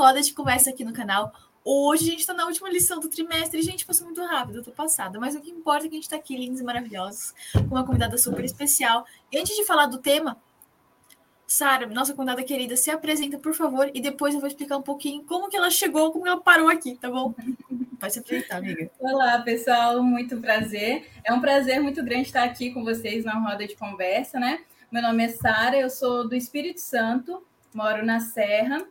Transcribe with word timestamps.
Roda 0.00 0.22
de 0.22 0.32
Conversa 0.32 0.70
aqui 0.70 0.82
no 0.82 0.94
canal. 0.94 1.30
Hoje 1.62 2.04
a 2.04 2.10
gente 2.12 2.20
está 2.20 2.32
na 2.32 2.46
última 2.46 2.70
lição 2.70 2.98
do 3.00 3.08
trimestre. 3.08 3.60
Gente, 3.60 3.84
passou 3.84 4.06
muito 4.06 4.24
rápido, 4.24 4.56
eu 4.56 4.64
tô 4.64 4.70
passada. 4.70 5.20
Mas 5.20 5.34
o 5.34 5.42
que 5.42 5.50
importa 5.50 5.84
é 5.84 5.88
que 5.90 5.94
a 5.94 5.98
gente 5.98 6.04
está 6.04 6.16
aqui, 6.16 6.34
lindos 6.34 6.58
e 6.58 6.64
maravilhosos, 6.64 7.34
com 7.52 7.74
uma 7.74 7.84
convidada 7.84 8.16
super 8.16 8.42
especial. 8.42 9.04
E 9.30 9.38
antes 9.38 9.54
de 9.54 9.62
falar 9.66 9.84
do 9.86 9.98
tema, 9.98 10.38
Sara, 11.46 11.86
nossa 11.86 12.14
convidada 12.14 12.42
querida, 12.42 12.76
se 12.76 12.90
apresenta, 12.90 13.38
por 13.38 13.52
favor, 13.52 13.90
e 13.92 14.00
depois 14.00 14.32
eu 14.32 14.40
vou 14.40 14.48
explicar 14.48 14.78
um 14.78 14.82
pouquinho 14.82 15.22
como 15.24 15.50
que 15.50 15.56
ela 15.56 15.70
chegou, 15.70 16.10
como 16.12 16.26
ela 16.26 16.40
parou 16.40 16.70
aqui, 16.70 16.96
tá 16.96 17.10
bom? 17.10 17.34
Pode 17.98 18.12
se 18.14 18.20
apresentar, 18.20 18.56
amiga. 18.56 18.90
Olá, 18.98 19.38
pessoal, 19.40 20.02
muito 20.02 20.38
prazer. 20.38 21.10
É 21.22 21.30
um 21.30 21.42
prazer 21.42 21.78
muito 21.78 22.02
grande 22.02 22.22
estar 22.22 22.44
aqui 22.44 22.72
com 22.72 22.82
vocês 22.82 23.22
na 23.22 23.34
roda 23.34 23.66
de 23.66 23.76
conversa, 23.76 24.40
né? 24.40 24.60
Meu 24.90 25.02
nome 25.02 25.24
é 25.24 25.28
Sara, 25.28 25.76
eu 25.76 25.90
sou 25.90 26.26
do 26.26 26.34
Espírito 26.34 26.80
Santo, 26.80 27.44
moro 27.74 28.02
na 28.02 28.18
Serra. 28.18 28.82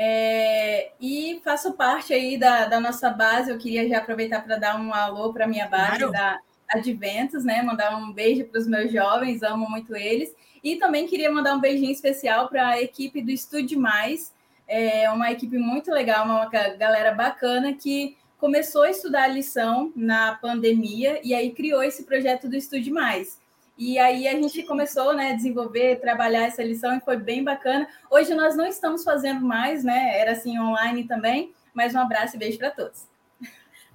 É, 0.00 0.92
e 1.00 1.40
faço 1.42 1.72
parte 1.72 2.14
aí 2.14 2.38
da, 2.38 2.66
da, 2.66 2.78
nossa 2.78 3.10
base. 3.10 3.50
Eu 3.50 3.58
queria 3.58 3.88
já 3.88 3.98
aproveitar 3.98 4.42
para 4.44 4.56
dar 4.56 4.80
um 4.80 4.94
alô 4.94 5.32
para 5.32 5.44
a 5.44 5.48
minha 5.48 5.66
base 5.66 5.98
claro. 5.98 6.12
da 6.12 6.38
Adventos, 6.70 7.44
né? 7.44 7.62
Mandar 7.62 7.96
um 7.96 8.12
beijo 8.12 8.44
para 8.44 8.60
os 8.60 8.66
meus 8.68 8.92
jovens, 8.92 9.42
amo 9.42 9.68
muito 9.68 9.96
eles. 9.96 10.32
E 10.62 10.76
também 10.76 11.06
queria 11.06 11.32
mandar 11.32 11.54
um 11.54 11.60
beijinho 11.60 11.90
especial 11.90 12.48
para 12.48 12.68
a 12.68 12.82
equipe 12.82 13.20
do 13.20 13.30
Estude 13.30 13.76
Mais, 13.76 14.32
é 14.68 15.10
uma 15.10 15.32
equipe 15.32 15.56
muito 15.56 15.90
legal, 15.90 16.26
uma 16.26 16.44
galera 16.46 17.14
bacana 17.14 17.72
que 17.72 18.16
começou 18.36 18.82
a 18.82 18.90
estudar 18.90 19.24
a 19.24 19.28
lição 19.28 19.90
na 19.96 20.34
pandemia 20.34 21.20
e 21.24 21.34
aí 21.34 21.50
criou 21.52 21.82
esse 21.82 22.04
projeto 22.04 22.48
do 22.48 22.54
Estude 22.54 22.90
Mais. 22.90 23.38
E 23.78 23.96
aí 23.96 24.26
a 24.26 24.32
gente 24.32 24.64
começou 24.64 25.14
né, 25.14 25.30
a 25.30 25.36
desenvolver, 25.36 26.00
trabalhar 26.00 26.42
essa 26.42 26.64
lição 26.64 26.96
e 26.96 27.00
foi 27.00 27.16
bem 27.16 27.44
bacana. 27.44 27.88
Hoje 28.10 28.34
nós 28.34 28.56
não 28.56 28.66
estamos 28.66 29.04
fazendo 29.04 29.40
mais, 29.40 29.84
né? 29.84 30.18
Era 30.18 30.32
assim 30.32 30.58
online 30.58 31.04
também, 31.04 31.54
mas 31.72 31.94
um 31.94 32.00
abraço 32.00 32.34
e 32.34 32.38
beijo 32.40 32.58
para 32.58 32.72
todos. 32.72 33.06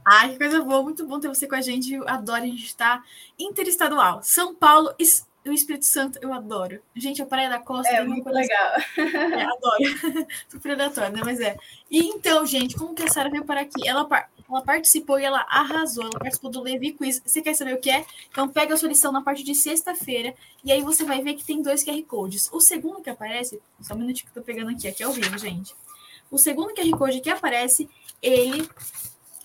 Ai, 0.06 0.30
que 0.30 0.38
coisa 0.38 0.62
boa, 0.62 0.82
muito 0.82 1.06
bom 1.06 1.20
ter 1.20 1.28
você 1.28 1.46
com 1.48 1.56
a 1.56 1.62
gente. 1.62 1.94
Eu 1.94 2.08
adoro 2.08 2.44
a 2.44 2.46
gente 2.46 2.64
estar 2.64 3.00
tá 3.00 3.04
interestadual. 3.38 4.22
São 4.24 4.56
Paulo 4.56 4.96
e 4.98 5.04
o 5.50 5.52
Espírito 5.52 5.86
Santo, 5.86 6.18
eu 6.22 6.32
adoro. 6.32 6.82
Gente, 6.96 7.22
a 7.22 7.26
Praia 7.26 7.50
da 7.50 7.60
Costa 7.60 7.92
é 7.92 8.04
muito 8.06 8.30
legal. 8.30 8.74
É, 8.98 9.44
adoro. 9.44 10.28
Super 10.48 10.72
aleatório, 10.72 11.14
né? 11.14 11.22
Mas 11.26 11.42
é. 11.42 11.58
E 11.92 12.00
então, 12.08 12.46
gente, 12.46 12.76
como 12.76 12.96
que 12.96 13.04
a 13.04 13.10
Sara 13.10 13.30
veio 13.30 13.44
para 13.44 13.62
aqui? 13.62 13.86
Ela 13.86 14.08
ela 14.50 14.62
participou 14.62 15.20
e 15.20 15.24
ela 15.24 15.46
arrasou. 15.50 16.04
Ela 16.04 16.20
participou 16.20 16.52
do 16.52 16.62
Levi 16.62 16.94
Quiz. 16.94 17.22
Você 17.26 17.42
quer 17.42 17.54
saber 17.54 17.76
o 17.76 17.80
que 17.80 17.90
é? 17.90 18.06
Então 18.30 18.48
pega 18.48 18.74
a 18.74 18.78
sua 18.78 18.90
lição 18.90 19.12
na 19.12 19.22
parte 19.22 19.44
de 19.44 19.56
sexta-feira 19.56 20.34
e 20.64 20.72
aí 20.72 20.82
você 20.82 21.04
vai 21.04 21.22
ver 21.22 21.34
que 21.36 21.44
tem 21.44 21.62
dois 21.62 21.84
QR 21.84 22.02
Codes. 22.04 22.50
O 22.52 22.60
segundo 22.60 23.02
que 23.02 23.10
aparece, 23.10 23.62
só 23.82 23.94
um 23.94 23.98
minutinho 23.98 24.32
que 24.32 24.38
eu 24.38 24.44
tô 24.44 24.46
pegando 24.46 24.72
aqui, 24.72 24.88
aqui 24.88 25.04
é 25.04 25.06
ao 25.06 25.14
vivo, 25.14 25.38
gente. 25.38 25.76
O 26.30 26.38
segundo 26.38 26.74
QR 26.74 26.98
Code 26.98 27.22
que 27.22 27.30
aparece, 27.30 27.90
ele 28.22 28.68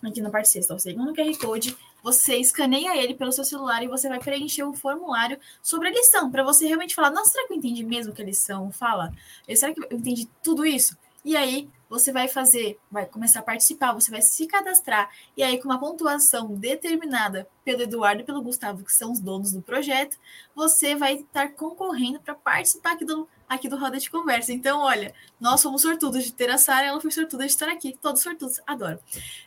aqui 0.03 0.21
na 0.21 0.31
parte 0.31 0.49
sexta, 0.49 0.75
o 0.75 0.79
segundo 0.79 1.13
QR 1.13 1.37
Code, 1.39 1.77
você 2.03 2.37
escaneia 2.37 2.97
ele 2.97 3.15
pelo 3.15 3.33
seu 3.33 3.45
celular 3.45 3.83
e 3.83 3.89
você 3.89 4.09
vai 4.09 4.21
preencher 4.21 4.63
um 4.63 4.73
formulário 4.73 5.39
sobre 5.63 5.89
a 5.89 5.91
lição, 5.91 6.31
para 6.31 6.45
você 6.45 6.67
realmente 6.67 6.95
falar, 6.95 7.11
nossa, 7.11 7.33
será 7.33 7.47
que 7.47 7.53
eu 7.53 7.57
entendi 7.57 7.83
mesmo 7.85 8.13
o 8.13 8.15
que 8.15 8.23
a 8.23 8.25
lição 8.25 8.71
fala? 8.71 9.13
Será 9.55 9.75
que 9.75 9.81
eu 9.81 9.99
entendi 9.99 10.29
tudo 10.43 10.65
isso? 10.65 10.97
E 11.25 11.37
aí 11.37 11.69
você 11.89 12.13
vai 12.13 12.29
fazer, 12.29 12.79
vai 12.91 13.07
começar 13.07 13.41
a 13.41 13.43
participar, 13.43 13.93
você 13.93 14.11
vai 14.11 14.23
se 14.23 14.47
cadastrar, 14.47 15.11
e 15.37 15.43
aí, 15.43 15.59
com 15.59 15.69
uma 15.69 15.79
pontuação 15.79 16.55
determinada 16.55 17.49
pelo 17.65 17.83
Eduardo 17.83 18.23
e 18.23 18.25
pelo 18.25 18.43
Gustavo, 18.43 18.85
que 18.85 18.93
são 18.93 19.13
os 19.13 19.21
donos 19.21 19.53
do 19.53 19.63
projeto, 19.63 20.19
você 20.55 20.95
vai 20.95 21.15
estar 21.15 21.51
concorrendo 21.53 22.21
para 22.21 22.35
participar 22.35 22.93
aqui 22.93 23.05
do, 23.05 23.29
aqui 23.49 23.69
do 23.69 23.77
Roda 23.77 23.99
de 23.99 24.11
Conversa. 24.11 24.53
Então, 24.53 24.81
olha, 24.81 25.15
nós 25.41 25.61
somos 25.61 25.83
sortudos 25.83 26.25
de 26.25 26.33
ter 26.33 26.51
a 26.51 26.59
Sara, 26.59 26.87
ela 26.87 27.01
foi 27.01 27.11
sortuda 27.11 27.47
de 27.47 27.53
estar 27.53 27.69
aqui, 27.69 27.97
todos 28.01 28.23
sortudos, 28.23 28.61
adoro. 28.67 28.99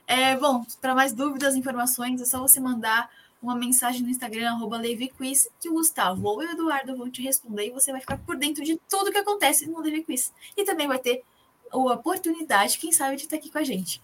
É, 0.08 0.36
bom, 0.36 0.66
para 0.80 0.96
mais 0.96 1.14
dúvidas, 1.14 1.56
informações, 1.56 2.22
é 2.22 2.26
só 2.26 2.40
você 2.40 2.60
mandar 2.60 3.10
uma 3.42 3.56
mensagem 3.56 4.04
no 4.04 4.10
Instagram, 4.10 4.52
arroba 4.52 4.78
LeviQuiz, 4.78 5.50
que 5.60 5.68
o 5.68 5.74
Gustavo 5.74 6.28
ou 6.28 6.38
o 6.38 6.44
Eduardo 6.44 6.96
vão 6.96 7.10
te 7.10 7.24
responder 7.24 7.68
e 7.68 7.72
você 7.72 7.92
vai 7.92 8.00
ficar 8.00 8.18
por 8.20 8.38
dentro 8.38 8.64
de 8.64 8.80
tudo 8.88 9.12
que 9.12 9.18
acontece 9.18 9.68
no 9.68 9.82
Levi 9.82 10.04
Quiz. 10.04 10.32
E 10.56 10.64
também 10.64 10.88
vai 10.88 11.00
ter 11.00 11.24
a 11.72 11.94
oportunidade, 11.94 12.78
quem 12.78 12.92
sabe, 12.92 13.16
de 13.16 13.24
estar 13.24 13.38
aqui 13.38 13.52
com 13.52 13.58
a 13.58 13.64
gente. 13.64 14.02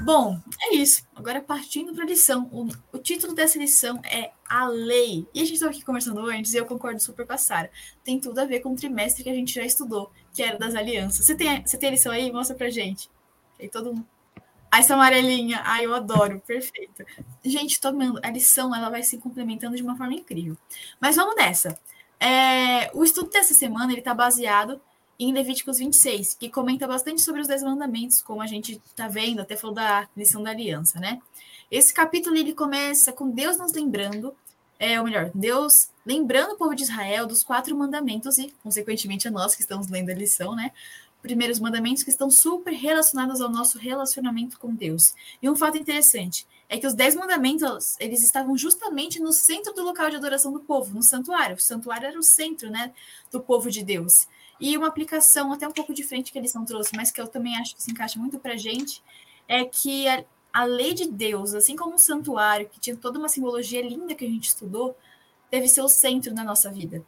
Bom, 0.00 0.40
é 0.60 0.74
isso. 0.74 1.06
Agora, 1.14 1.40
partindo 1.40 1.94
para 1.94 2.04
a 2.04 2.06
lição. 2.06 2.48
O, 2.50 2.66
o, 2.92 2.98
título 2.98 3.34
dessa 3.34 3.58
lição 3.58 4.00
é 4.04 4.32
A 4.48 4.66
Lei. 4.66 5.26
E 5.34 5.40
a 5.40 5.44
gente 5.44 5.54
estava 5.54 5.70
aqui 5.70 5.84
conversando 5.84 6.20
antes 6.26 6.54
e 6.54 6.56
eu 6.56 6.66
concordo 6.66 7.00
super 7.00 7.26
com 7.26 7.32
a 7.32 7.38
Sara. 7.38 7.70
Tem 8.02 8.18
tudo 8.18 8.38
a 8.38 8.44
ver 8.44 8.60
com 8.60 8.72
o 8.72 8.76
trimestre 8.76 9.22
que 9.22 9.30
a 9.30 9.34
gente 9.34 9.54
já 9.54 9.64
estudou, 9.64 10.10
que 10.32 10.42
era 10.42 10.58
das 10.58 10.74
alianças. 10.74 11.26
Você 11.26 11.34
tem, 11.34 11.62
você 11.64 11.76
tem 11.76 11.90
a 11.90 11.92
lição 11.92 12.10
aí? 12.10 12.32
Mostra 12.32 12.56
para 12.56 12.70
gente. 12.70 13.10
Aí 13.60 13.68
todo 13.68 13.94
mundo. 13.94 14.06
Ah, 14.70 14.78
essa 14.78 14.94
amarelinha. 14.94 15.60
Ai, 15.62 15.84
eu 15.84 15.94
adoro. 15.94 16.42
Perfeito. 16.46 17.04
Gente, 17.44 17.80
tomando. 17.80 18.18
A 18.24 18.30
lição 18.30 18.74
ela 18.74 18.88
vai 18.88 19.02
se 19.02 19.18
complementando 19.18 19.76
de 19.76 19.82
uma 19.82 19.96
forma 19.96 20.14
incrível. 20.14 20.56
Mas 21.00 21.16
vamos 21.16 21.36
nessa. 21.36 21.78
É, 22.18 22.90
o 22.94 23.04
estudo 23.04 23.30
dessa 23.30 23.52
semana 23.52 23.92
ele 23.92 24.00
está 24.00 24.14
baseado 24.14 24.80
em 25.24 25.32
Levíticos 25.32 25.78
26, 25.78 26.34
que 26.34 26.48
comenta 26.48 26.86
bastante 26.86 27.22
sobre 27.22 27.40
os 27.40 27.46
dez 27.46 27.62
mandamentos, 27.62 28.20
como 28.20 28.42
a 28.42 28.46
gente 28.46 28.80
está 28.86 29.08
vendo, 29.08 29.40
até 29.40 29.56
falou 29.56 29.74
da 29.74 30.08
lição 30.16 30.42
da 30.42 30.50
aliança, 30.50 30.98
né? 30.98 31.20
Esse 31.70 31.94
capítulo 31.94 32.36
ele 32.36 32.52
começa 32.52 33.12
com 33.12 33.30
Deus 33.30 33.56
nos 33.56 33.72
lembrando, 33.72 34.34
é, 34.78 34.98
ou 34.98 35.04
melhor, 35.04 35.30
Deus 35.34 35.90
lembrando 36.04 36.52
o 36.52 36.56
povo 36.56 36.74
de 36.74 36.82
Israel 36.82 37.26
dos 37.26 37.44
quatro 37.44 37.76
mandamentos 37.76 38.36
e, 38.36 38.52
consequentemente, 38.62 39.28
a 39.28 39.30
nós 39.30 39.54
que 39.54 39.62
estamos 39.62 39.88
lendo 39.88 40.10
a 40.10 40.14
lição, 40.14 40.56
né? 40.56 40.72
Primeiros 41.22 41.60
mandamentos 41.60 42.02
que 42.02 42.10
estão 42.10 42.28
super 42.28 42.72
relacionados 42.72 43.40
ao 43.40 43.48
nosso 43.48 43.78
relacionamento 43.78 44.58
com 44.58 44.74
Deus. 44.74 45.14
E 45.40 45.48
um 45.48 45.54
fato 45.54 45.78
interessante 45.78 46.46
é 46.68 46.78
que 46.78 46.86
os 46.86 46.94
dez 46.94 47.14
mandamentos 47.14 47.96
eles 48.00 48.24
estavam 48.24 48.56
justamente 48.56 49.20
no 49.20 49.32
centro 49.32 49.72
do 49.72 49.84
local 49.84 50.10
de 50.10 50.16
adoração 50.16 50.52
do 50.52 50.60
povo, 50.60 50.94
no 50.94 51.02
santuário. 51.02 51.56
O 51.56 51.60
santuário 51.60 52.08
era 52.08 52.18
o 52.18 52.22
centro, 52.22 52.70
né, 52.70 52.92
do 53.30 53.40
povo 53.40 53.70
de 53.70 53.84
Deus. 53.84 54.26
E 54.62 54.78
uma 54.78 54.86
aplicação 54.86 55.52
até 55.52 55.66
um 55.66 55.72
pouco 55.72 55.92
diferente 55.92 56.30
que 56.30 56.38
eles 56.38 56.54
não 56.54 56.64
trouxe, 56.64 56.94
mas 56.94 57.10
que 57.10 57.20
eu 57.20 57.26
também 57.26 57.56
acho 57.56 57.74
que 57.74 57.82
se 57.82 57.90
encaixa 57.90 58.16
muito 58.16 58.38
para 58.38 58.52
a 58.52 58.56
gente, 58.56 59.02
é 59.48 59.64
que 59.64 60.06
a, 60.06 60.24
a 60.52 60.62
lei 60.62 60.94
de 60.94 61.10
Deus, 61.10 61.52
assim 61.52 61.74
como 61.74 61.96
o 61.96 61.98
santuário, 61.98 62.68
que 62.68 62.78
tinha 62.78 62.94
toda 62.94 63.18
uma 63.18 63.28
simbologia 63.28 63.82
linda 63.82 64.14
que 64.14 64.24
a 64.24 64.28
gente 64.28 64.46
estudou, 64.46 64.96
deve 65.50 65.66
ser 65.66 65.82
o 65.82 65.88
centro 65.88 66.32
da 66.32 66.44
nossa 66.44 66.70
vida. 66.70 67.04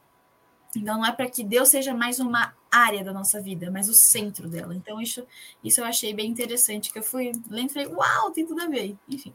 Então 0.76 0.98
não 0.98 1.06
é 1.06 1.12
para 1.12 1.30
que 1.30 1.44
Deus 1.44 1.68
seja 1.68 1.94
mais 1.94 2.18
uma 2.18 2.52
área 2.68 3.04
da 3.04 3.12
nossa 3.12 3.40
vida, 3.40 3.70
mas 3.70 3.88
o 3.88 3.94
centro 3.94 4.48
dela. 4.48 4.74
Então 4.74 5.00
isso, 5.00 5.24
isso 5.62 5.80
eu 5.80 5.84
achei 5.84 6.12
bem 6.12 6.28
interessante, 6.28 6.92
que 6.92 6.98
eu 6.98 7.04
fui 7.04 7.30
lendo 7.48 7.70
e 7.70 7.72
falei, 7.72 7.86
uau, 7.86 8.32
tem 8.32 8.44
tudo 8.44 8.62
a 8.62 8.66
ver, 8.66 8.96
enfim. 9.08 9.32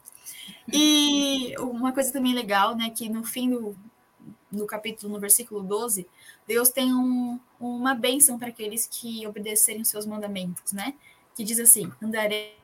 E 0.67 1.55
uma 1.57 1.93
coisa 1.93 2.11
também 2.11 2.33
legal, 2.33 2.75
né, 2.75 2.89
que 2.89 3.07
no 3.07 3.23
fim 3.23 3.49
do, 3.49 3.77
no 4.51 4.65
capítulo, 4.65 5.13
no 5.13 5.19
versículo 5.19 5.61
12, 5.61 6.07
Deus 6.47 6.69
tem 6.69 6.93
um, 6.93 7.39
uma 7.59 7.93
bênção 7.93 8.37
para 8.39 8.49
aqueles 8.49 8.87
que 8.87 9.25
obedecerem 9.27 9.83
seus 9.83 10.05
mandamentos, 10.05 10.73
né? 10.73 10.95
Que 11.35 11.43
diz 11.43 11.59
assim: 11.59 11.91
andarei 12.01 12.59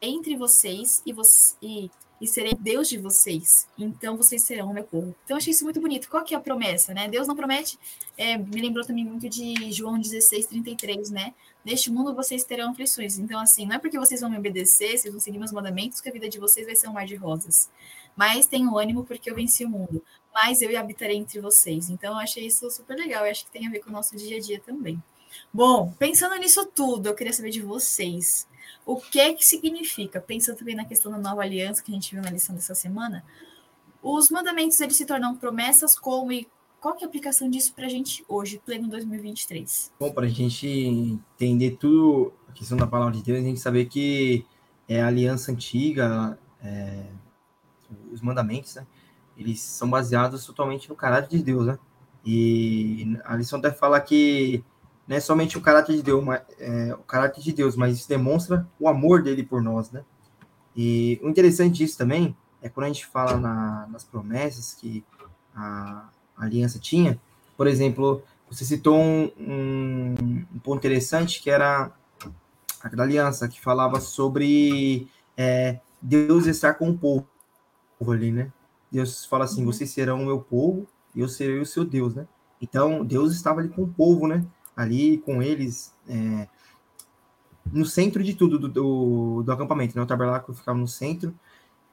entre 0.00 0.36
vocês 0.36 1.02
e, 1.04 1.12
você, 1.12 1.56
e, 1.60 1.90
e 2.20 2.26
serei 2.26 2.54
Deus 2.54 2.88
de 2.88 2.98
vocês, 2.98 3.66
então 3.76 4.16
vocês 4.16 4.42
serão 4.42 4.72
meu 4.72 4.84
povo. 4.84 5.14
Então, 5.24 5.36
achei 5.36 5.52
isso 5.52 5.64
muito 5.64 5.80
bonito. 5.80 6.08
Qual 6.08 6.24
que 6.24 6.34
é 6.34 6.36
a 6.36 6.40
promessa, 6.40 6.94
né? 6.94 7.08
Deus 7.08 7.26
não 7.26 7.34
promete, 7.34 7.78
é, 8.16 8.36
me 8.36 8.60
lembrou 8.60 8.84
também 8.84 9.04
muito 9.04 9.28
de 9.28 9.72
João 9.72 9.98
16, 9.98 10.46
33, 10.46 11.10
né? 11.10 11.34
Neste 11.64 11.90
mundo 11.90 12.14
vocês 12.14 12.44
terão 12.44 12.70
aflições. 12.70 13.18
Então, 13.18 13.40
assim, 13.40 13.66
não 13.66 13.76
é 13.76 13.78
porque 13.78 13.98
vocês 13.98 14.20
vão 14.20 14.30
me 14.30 14.38
obedecer, 14.38 14.96
vocês 14.96 15.12
vão 15.12 15.20
seguir 15.20 15.38
meus 15.38 15.52
mandamentos, 15.52 16.00
que 16.00 16.08
a 16.08 16.12
vida 16.12 16.28
de 16.28 16.38
vocês 16.38 16.66
vai 16.66 16.76
ser 16.76 16.88
um 16.88 16.92
mar 16.92 17.06
de 17.06 17.16
rosas. 17.16 17.68
Mas 18.18 18.46
tenham 18.46 18.76
ânimo 18.76 19.04
porque 19.04 19.30
eu 19.30 19.34
venci 19.36 19.64
o 19.64 19.70
mundo. 19.70 20.02
Mas 20.34 20.60
eu 20.60 20.76
habitarei 20.76 21.16
entre 21.16 21.40
vocês. 21.40 21.88
Então, 21.88 22.14
eu 22.14 22.18
achei 22.18 22.44
isso 22.44 22.68
super 22.68 22.96
legal. 22.96 23.24
Eu 23.24 23.30
acho 23.30 23.44
que 23.44 23.52
tem 23.52 23.64
a 23.64 23.70
ver 23.70 23.78
com 23.78 23.90
o 23.90 23.92
nosso 23.92 24.16
dia 24.16 24.38
a 24.38 24.40
dia 24.40 24.60
também. 24.60 25.00
Bom, 25.54 25.94
pensando 25.96 26.34
nisso 26.34 26.66
tudo, 26.66 27.06
eu 27.06 27.14
queria 27.14 27.32
saber 27.32 27.50
de 27.50 27.62
vocês. 27.62 28.48
O 28.84 28.96
que 28.96 29.34
que 29.34 29.44
significa, 29.44 30.20
pensando 30.20 30.56
também 30.56 30.74
na 30.74 30.84
questão 30.84 31.12
da 31.12 31.18
nova 31.18 31.42
aliança 31.42 31.80
que 31.80 31.92
a 31.92 31.94
gente 31.94 32.12
viu 32.12 32.20
na 32.20 32.30
lição 32.30 32.56
dessa 32.56 32.74
semana, 32.74 33.24
os 34.02 34.30
mandamentos 34.30 34.80
eles 34.80 34.96
se 34.96 35.06
tornam 35.06 35.36
promessas 35.36 35.96
como 35.96 36.32
e 36.32 36.48
qual 36.80 36.94
que 36.94 37.04
é 37.04 37.06
a 37.06 37.08
aplicação 37.08 37.48
disso 37.48 37.72
para 37.72 37.86
a 37.86 37.88
gente 37.88 38.24
hoje, 38.28 38.60
pleno 38.64 38.88
2023? 38.88 39.92
Bom, 40.00 40.12
para 40.12 40.26
a 40.26 40.28
gente 40.28 40.66
entender 40.66 41.76
tudo 41.76 42.32
a 42.48 42.52
questão 42.52 42.76
da 42.76 42.86
palavra 42.86 43.14
de 43.14 43.22
Deus, 43.22 43.38
a 43.38 43.42
gente 43.42 43.60
saber 43.60 43.86
que 43.86 44.44
é 44.88 45.02
a 45.02 45.06
aliança 45.06 45.52
antiga, 45.52 46.38
é, 46.62 47.04
os 48.12 48.20
mandamentos, 48.20 48.74
né? 48.74 48.86
Eles 49.36 49.60
são 49.60 49.88
baseados 49.88 50.44
totalmente 50.44 50.88
no 50.88 50.96
caráter 50.96 51.36
de 51.36 51.42
Deus, 51.42 51.66
né? 51.66 51.78
E 52.24 53.16
a 53.24 53.36
lição 53.36 53.58
até 53.58 53.70
fala 53.70 54.00
que 54.00 54.64
não 55.06 55.16
é 55.16 55.20
somente 55.20 55.56
o 55.56 55.60
caráter 55.60 55.96
de 55.96 56.02
Deus, 56.02 56.22
mas, 56.24 56.42
é, 56.58 56.94
o 56.94 56.98
caráter 56.98 57.40
de 57.40 57.52
Deus, 57.52 57.76
mas 57.76 57.96
isso 57.96 58.08
demonstra 58.08 58.68
o 58.78 58.88
amor 58.88 59.22
dele 59.22 59.42
por 59.42 59.62
nós, 59.62 59.90
né? 59.90 60.04
E 60.76 61.18
o 61.22 61.28
interessante 61.28 61.78
disso 61.78 61.96
também 61.96 62.36
é 62.60 62.68
quando 62.68 62.84
a 62.84 62.88
gente 62.88 63.06
fala 63.06 63.36
na, 63.36 63.86
nas 63.90 64.04
promessas 64.04 64.74
que 64.74 65.04
a 65.54 66.08
aliança 66.36 66.78
tinha, 66.78 67.18
por 67.56 67.66
exemplo, 67.66 68.22
você 68.50 68.64
citou 68.64 68.96
um, 68.96 69.30
um, 69.38 70.14
um 70.54 70.58
ponto 70.60 70.78
interessante 70.78 71.42
que 71.42 71.50
era 71.50 71.90
a 72.82 73.02
aliança, 73.02 73.48
que 73.48 73.60
falava 73.60 74.00
sobre 74.00 75.08
é, 75.36 75.80
Deus 76.00 76.46
estar 76.46 76.74
com 76.74 76.90
o 76.90 76.98
povo 76.98 77.26
ali, 78.06 78.32
né? 78.32 78.52
Deus 78.90 79.24
fala 79.24 79.44
assim: 79.44 79.60
uhum. 79.60 79.72
vocês 79.72 79.90
serão 79.90 80.22
o 80.22 80.26
meu 80.26 80.40
povo 80.40 80.86
e 81.14 81.20
eu 81.20 81.28
serei 81.28 81.58
o 81.60 81.66
seu 81.66 81.84
Deus, 81.84 82.14
né? 82.14 82.26
Então, 82.60 83.04
Deus 83.04 83.32
estava 83.32 83.60
ali 83.60 83.68
com 83.68 83.82
o 83.82 83.88
povo, 83.88 84.26
né? 84.26 84.44
Ali 84.76 85.18
com 85.18 85.42
eles, 85.42 85.94
é, 86.08 86.48
no 87.72 87.84
centro 87.84 88.22
de 88.22 88.34
tudo 88.34 88.58
do, 88.58 88.68
do, 88.68 89.42
do, 89.42 89.52
acampamento, 89.52 89.96
né? 89.96 90.02
O 90.02 90.06
tabernáculo 90.06 90.56
ficava 90.56 90.78
no 90.78 90.88
centro. 90.88 91.34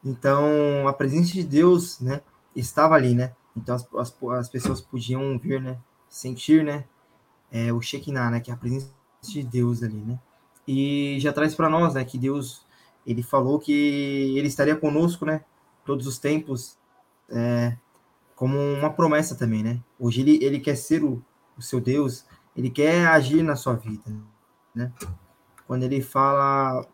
Então, 0.04 0.88
a 0.88 0.94
presença 0.94 1.34
de 1.34 1.44
Deus, 1.44 2.00
né? 2.00 2.22
Estava 2.56 2.96
ali, 2.96 3.14
né? 3.14 3.34
Então, 3.56 3.76
as, 3.76 3.88
as, 3.98 4.16
as 4.32 4.50
pessoas 4.50 4.82
podiam 4.82 5.38
vir, 5.38 5.62
né? 5.62 5.78
Sentir, 6.10 6.64
né? 6.64 6.86
É, 7.52 7.72
o 7.74 7.82
Shekinah, 7.82 8.32
né? 8.32 8.40
Que 8.40 8.52
é 8.52 8.54
a 8.54 8.58
presença 8.58 8.92
de 9.24 9.44
Deus 9.44 9.84
ali, 9.84 9.98
né? 9.98 10.20
E 10.68 11.18
já 11.20 11.32
traz 11.32 11.54
para 11.54 11.70
nós, 11.70 11.94
né? 11.94 12.04
Que 12.04 12.18
Deus, 12.18 12.66
ele 13.06 13.22
falou 13.22 13.60
que 13.60 14.34
ele 14.38 14.48
estaria 14.48 14.76
conosco, 14.76 15.26
né? 15.26 15.44
Todos 15.86 16.08
os 16.08 16.18
tempos, 16.18 16.78
é, 17.30 17.78
como 18.36 18.58
uma 18.58 18.90
promessa 18.90 19.36
também, 19.36 19.64
né? 19.64 19.80
Hoje 20.00 20.22
ele, 20.22 20.44
ele 20.44 20.60
quer 20.60 20.76
ser 20.76 21.04
o, 21.04 21.24
o 21.58 21.62
seu 21.62 21.80
Deus, 21.80 22.26
ele 22.56 22.70
quer 22.70 23.08
agir 23.08 23.42
na 23.44 23.56
sua 23.56 23.76
vida, 23.76 24.12
né? 24.74 24.92
Quando 25.68 25.84
ele 25.84 26.02
fala 26.02 26.86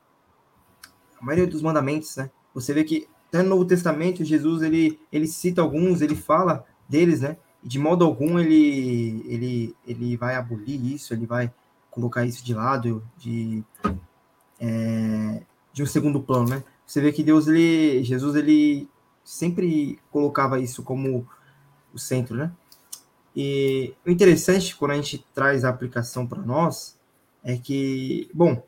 a 1.20 1.26
maioria 1.26 1.48
dos 1.48 1.62
mandamentos, 1.62 2.16
né? 2.16 2.30
Você 2.54 2.74
vê 2.74 2.84
que 2.84 3.08
até 3.28 3.42
no 3.42 3.50
Novo 3.50 3.66
Testamento 3.66 4.26
Jesus 4.26 4.62
ele 4.62 5.00
ele 5.12 5.28
cita 5.28 5.62
alguns, 5.62 6.02
ele 6.02 6.16
fala 6.16 6.66
deles, 6.88 7.22
né? 7.22 7.38
De 7.64 7.80
modo 7.80 8.04
algum 8.04 8.40
ele 8.40 9.24
ele 9.28 9.76
ele 9.88 10.18
vai 10.18 10.36
abolir 10.36 10.94
isso, 10.94 11.14
ele 11.14 11.26
vai 11.26 11.52
colocar 11.90 12.26
isso 12.26 12.44
de 12.44 12.54
lado, 12.54 13.04
de 13.18 13.64
é, 14.60 15.44
de 15.74 15.82
um 15.82 15.86
segundo 15.86 16.22
plano, 16.22 16.50
né? 16.50 16.64
Você 16.92 17.00
vê 17.00 17.14
que 17.14 17.24
Deus 17.24 17.48
ele 17.48 18.04
Jesus 18.04 18.36
ele 18.36 18.90
sempre 19.24 19.98
colocava 20.12 20.60
isso 20.60 20.84
como 20.84 21.26
o 21.94 21.98
centro, 21.98 22.36
né? 22.36 22.52
E 23.34 23.94
o 24.06 24.12
interessante 24.12 24.76
quando 24.76 24.92
a 24.92 24.96
gente 24.96 25.26
traz 25.34 25.64
a 25.64 25.70
aplicação 25.70 26.28
para 26.28 26.42
nós 26.42 27.00
é 27.46 27.56
que, 27.56 28.30
bom, 28.34 28.62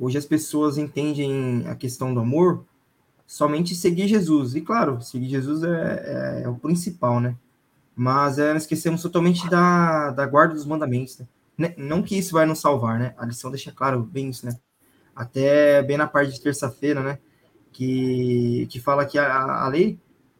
hoje 0.00 0.16
as 0.16 0.24
pessoas 0.24 0.78
entendem 0.78 1.68
a 1.68 1.74
questão 1.74 2.14
do 2.14 2.20
amor 2.20 2.64
somente 3.26 3.74
seguir 3.74 4.08
Jesus. 4.08 4.54
E 4.54 4.62
claro, 4.62 5.02
seguir 5.02 5.28
Jesus 5.28 5.62
é, 5.64 5.68
é, 5.68 6.42
é 6.44 6.48
o 6.48 6.54
principal, 6.54 7.20
né? 7.20 7.36
Mas 7.94 8.38
é, 8.38 8.56
esquecemos 8.56 9.02
totalmente 9.02 9.46
da, 9.50 10.12
da 10.12 10.26
guarda 10.26 10.54
dos 10.54 10.64
mandamentos. 10.64 11.20
Né? 11.58 11.74
Não 11.76 12.02
que 12.02 12.16
isso 12.16 12.32
vai 12.32 12.46
nos 12.46 12.60
salvar, 12.60 12.98
né? 12.98 13.14
A 13.18 13.26
lição 13.26 13.50
deixa 13.50 13.70
claro 13.70 14.02
bem 14.02 14.30
isso, 14.30 14.46
né? 14.46 14.58
Até 15.14 15.82
bem 15.82 15.98
na 15.98 16.06
parte 16.06 16.32
de 16.32 16.40
terça-feira, 16.40 17.02
né? 17.02 17.18
Que, 17.74 18.68
que 18.70 18.78
fala 18.78 19.04
que 19.04 19.18
a, 19.18 19.64
a 19.64 19.68
lei 19.68 19.98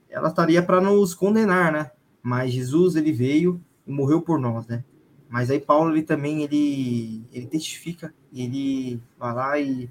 ela 0.08 0.28
estaria 0.28 0.62
para 0.62 0.80
nos 0.80 1.14
condenar, 1.14 1.72
né? 1.72 1.90
Mas 2.22 2.52
Jesus 2.52 2.94
ele 2.94 3.12
veio 3.12 3.60
e 3.84 3.90
morreu 3.90 4.22
por 4.22 4.38
nós, 4.38 4.68
né? 4.68 4.84
Mas 5.28 5.50
aí 5.50 5.58
Paulo 5.58 5.90
ele 5.90 6.04
também 6.04 6.44
ele 6.44 7.24
ele 7.32 7.46
testifica, 7.46 8.14
ele 8.32 9.02
vai 9.18 9.34
lá 9.34 9.58
e, 9.58 9.90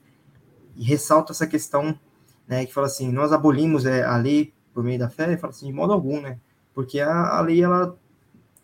e 0.78 0.84
ressalta 0.86 1.34
essa 1.34 1.46
questão, 1.46 2.00
né? 2.48 2.66
Que 2.66 2.74
fala 2.74 2.88
assim, 2.88 3.12
nós 3.12 3.34
abolimos 3.34 3.86
é, 3.86 4.06
a 4.06 4.16
lei 4.16 4.54
por 4.74 4.82
meio 4.82 4.98
da 4.98 5.10
fé, 5.10 5.34
e 5.34 5.38
fala 5.38 5.52
assim 5.52 5.68
de 5.68 5.74
modo 5.74 5.92
algum, 5.92 6.22
né? 6.22 6.40
Porque 6.74 7.02
a, 7.02 7.38
a 7.38 7.42
lei 7.42 7.62
ela 7.62 7.94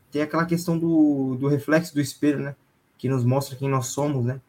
tem 0.09 0.21
aquela 0.21 0.45
questão 0.45 0.79
do, 0.79 1.35
do 1.35 1.49
reflexo 1.49 1.93
do 1.93 1.99
espelho, 1.99 2.39
né? 2.39 2.55
Que 2.97 3.09
nos 3.09 3.25
mostra 3.25 3.57
quem 3.57 3.67
nós 3.67 3.87
somos, 3.87 4.23
né? 4.23 4.39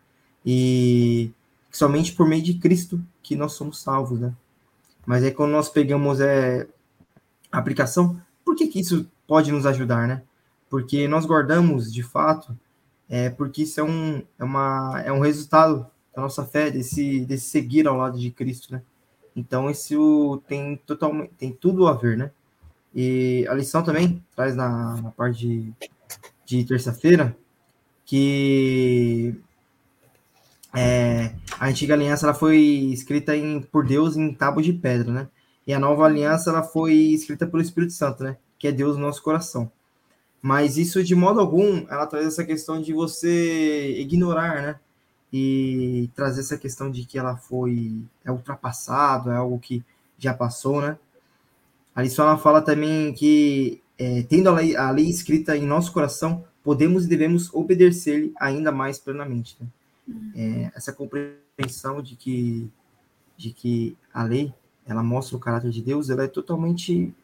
E 0.47 1.33
somente 1.69 2.13
por 2.13 2.29
meio 2.29 2.45
de 2.45 2.55
Cristo 2.55 3.05
que 3.31 3.37
nós 3.37 3.53
somos 3.53 3.81
salvos, 3.81 4.19
né? 4.19 4.35
Mas 5.07 5.23
aí 5.23 5.31
quando 5.31 5.53
nós 5.53 5.69
pegamos 5.69 6.21
é, 6.21 6.67
a 7.53 7.59
aplicação, 7.59 8.21
por 8.45 8.57
que, 8.57 8.67
que 8.67 8.81
isso 8.81 9.09
pode 9.25 9.53
nos 9.53 9.65
ajudar, 9.67 10.09
né? 10.09 10.25
Porque 10.69 11.07
nós 11.07 11.25
guardamos, 11.25 11.93
de 11.93 12.03
fato, 12.03 12.59
é, 13.09 13.31
porque 13.31 13.63
isso 13.63 13.79
é 13.79 13.85
um, 13.85 14.21
é, 14.37 14.43
uma, 14.43 15.01
é 15.07 15.13
um 15.13 15.21
resultado 15.21 15.87
da 16.13 16.21
nossa 16.21 16.45
fé, 16.45 16.73
desse, 16.73 17.21
desse 17.21 17.51
seguir 17.51 17.87
ao 17.87 17.97
lado 17.97 18.19
de 18.19 18.33
Cristo, 18.33 18.73
né? 18.73 18.83
Então, 19.37 19.71
isso 19.71 20.43
tem, 20.49 20.77
totalmente, 20.79 21.31
tem 21.39 21.53
tudo 21.53 21.87
a 21.87 21.93
ver, 21.93 22.19
né? 22.19 22.33
E 22.93 23.47
a 23.49 23.55
lição 23.55 23.85
também 23.85 24.25
traz 24.35 24.57
na, 24.57 25.01
na 25.01 25.11
parte 25.13 25.39
de, 25.47 25.73
de 26.45 26.65
terça-feira 26.65 27.37
que 28.05 29.37
é, 30.75 31.33
a 31.59 31.67
antiga 31.69 31.95
aliança 31.95 32.27
ela 32.27 32.35
foi 32.35 32.59
escrita 32.93 33.37
em, 33.37 33.61
por 33.61 33.87
Deus 33.87 34.17
em 34.17 34.33
tábua 34.33 34.63
de 34.63 34.73
pedra, 34.73 35.13
né? 35.13 35.29
E 35.67 35.75
a 35.75 35.79
nova 35.79 36.05
aliança 36.05 36.51
ela 36.51 36.63
foi 36.63 36.95
escrita 36.95 37.47
pelo 37.47 37.63
Espírito 37.63 37.93
Santo, 37.93 38.23
né? 38.23 38.37
Que 38.59 38.69
é 38.69 38.73
Deus 38.73 38.97
no 38.97 39.03
nosso 39.03 39.23
coração. 39.23 39.71
Mas 40.41 40.77
isso 40.79 41.03
de 41.05 41.15
modo 41.15 41.41
algum, 41.41 41.87
ela 41.89 42.07
traz 42.07 42.27
essa 42.27 42.45
questão 42.45 42.81
de 42.81 42.93
você 42.93 43.97
ignorar, 43.99 44.63
né? 44.63 44.81
E 45.33 46.11
trazer 46.15 46.41
essa 46.41 46.57
questão 46.57 46.91
de 46.91 47.05
que 47.05 47.19
ela 47.19 47.37
foi 47.37 48.03
é 48.25 48.31
ultrapassado, 48.31 49.31
é 49.31 49.37
algo 49.37 49.59
que 49.59 49.85
já 50.19 50.35
passou, 50.35 50.81
né? 50.81 50.99
A 51.95 52.03
lição 52.03 52.27
ela 52.27 52.39
fala 52.39 52.63
também 52.63 53.13
que 53.13 53.81
é, 53.99 54.23
tendo 54.23 54.49
a 54.49 54.53
lei, 54.53 54.77
a 54.77 54.91
lei 54.91 55.11
escrita 55.11 55.57
em 55.57 55.67
nosso 55.67 55.93
coração, 55.93 56.45
podemos 56.63 57.05
e 57.05 57.09
devemos 57.09 57.53
obedecer-lhe 57.53 58.33
ainda 58.41 58.73
mais 58.73 58.99
plenamente. 58.99 59.57
Né? 59.61 59.67
É, 60.35 60.73
essa 60.75 60.93
compreensão 60.93 62.03
de 62.03 62.17
que 62.17 62.71
de 63.37 63.53
que 63.53 63.97
a 64.13 64.23
lei 64.23 64.53
ela 64.87 65.03
mostra 65.03 65.37
o 65.37 65.41
caráter 65.41 65.71
de 65.71 65.81
Deus, 65.81 66.11
ela 66.11 66.25
é 66.25 66.29
totalmente 66.29 67.15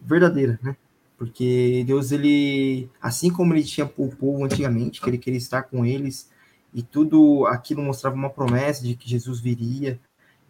verdadeira, 0.00 0.58
né? 0.62 0.76
Porque 1.16 1.84
Deus, 1.86 2.10
ele, 2.10 2.90
assim 3.00 3.30
como 3.30 3.54
ele 3.54 3.62
tinha 3.62 3.86
o 3.86 4.08
povo 4.08 4.44
antigamente, 4.44 5.00
que 5.00 5.08
ele 5.08 5.18
queria 5.18 5.38
estar 5.38 5.62
com 5.62 5.86
eles, 5.86 6.28
e 6.72 6.82
tudo 6.82 7.46
aquilo 7.46 7.82
mostrava 7.82 8.16
uma 8.16 8.30
promessa 8.30 8.82
de 8.82 8.96
que 8.96 9.08
Jesus 9.08 9.38
viria 9.40 10.00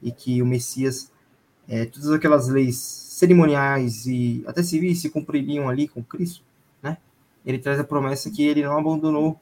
e 0.03 0.11
que 0.11 0.41
o 0.41 0.47
Messias, 0.47 1.13
é, 1.69 1.85
todas 1.85 2.11
aquelas 2.11 2.49
leis 2.49 2.79
cerimoniais 2.79 4.07
e 4.07 4.43
até 4.47 4.63
civis 4.63 5.03
se 5.03 5.11
cumpririam 5.11 5.69
ali 5.69 5.87
com 5.87 6.03
Cristo, 6.03 6.43
né? 6.83 6.97
Ele 7.45 7.59
traz 7.59 7.79
a 7.79 7.85
promessa 7.85 8.31
que 8.31 8.43
ele 8.43 8.63
não 8.63 8.79
abandonou? 8.79 9.39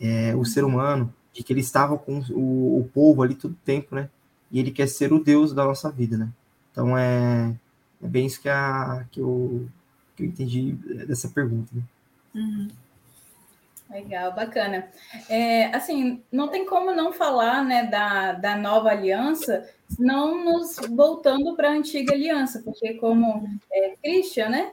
É, 0.00 0.34
o 0.36 0.44
ser 0.44 0.64
humano, 0.64 1.12
de 1.32 1.42
que 1.42 1.52
ele 1.52 1.60
estava 1.60 1.98
com 1.98 2.20
o, 2.30 2.80
o 2.80 2.90
povo 2.92 3.22
ali 3.22 3.34
todo 3.34 3.52
o 3.52 3.64
tempo, 3.64 3.94
né? 3.94 4.08
e 4.50 4.58
ele 4.58 4.70
quer 4.70 4.88
ser 4.88 5.12
o 5.12 5.22
Deus 5.22 5.52
da 5.52 5.64
nossa 5.64 5.90
vida, 5.90 6.16
né? 6.16 6.28
Então 6.72 6.96
é, 6.96 7.54
é 8.02 8.06
bem 8.06 8.26
isso 8.26 8.40
que, 8.40 8.48
a, 8.48 9.04
que, 9.10 9.20
eu, 9.20 9.68
que 10.16 10.22
eu 10.22 10.26
entendi 10.26 10.72
dessa 11.06 11.28
pergunta. 11.28 11.70
Né? 11.74 11.82
Uhum. 12.34 12.68
Legal, 13.90 14.34
bacana. 14.34 14.86
É, 15.28 15.74
assim, 15.74 16.22
não 16.30 16.48
tem 16.48 16.66
como 16.66 16.94
não 16.94 17.12
falar 17.12 17.64
né, 17.64 17.86
da, 17.86 18.32
da 18.32 18.56
nova 18.56 18.90
aliança, 18.90 19.66
não 19.98 20.44
nos 20.44 20.76
voltando 20.90 21.56
para 21.56 21.70
a 21.70 21.72
antiga 21.72 22.12
aliança, 22.12 22.60
porque 22.62 22.94
como 22.94 23.48
é 23.72 23.94
Christian, 24.02 24.50
né? 24.50 24.72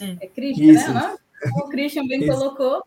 É 0.00 0.26
Christian, 0.26 0.72
Isso. 0.72 0.92
né? 0.92 1.16
Como 1.52 1.66
o 1.66 1.68
Christian 1.68 2.06
bem 2.06 2.24
Isso. 2.24 2.36
colocou, 2.36 2.82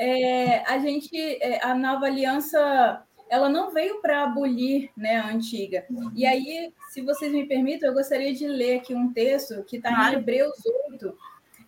é, 0.00 0.64
a 0.66 0.78
gente, 0.78 1.14
é, 1.42 1.62
a 1.62 1.74
nova 1.74 2.06
aliança 2.06 3.04
ela 3.28 3.50
não 3.50 3.70
veio 3.70 4.00
para 4.00 4.24
abolir 4.24 4.90
né, 4.96 5.16
a 5.16 5.28
antiga. 5.28 5.84
E 6.16 6.26
aí, 6.26 6.72
se 6.88 7.02
vocês 7.02 7.30
me 7.30 7.46
permitem, 7.46 7.86
eu 7.86 7.94
gostaria 7.94 8.32
de 8.34 8.46
ler 8.48 8.78
aqui 8.78 8.94
um 8.94 9.12
texto 9.12 9.62
que 9.64 9.76
está 9.76 9.90
em 10.10 10.14
Hebreus 10.14 10.56
8, 10.90 11.16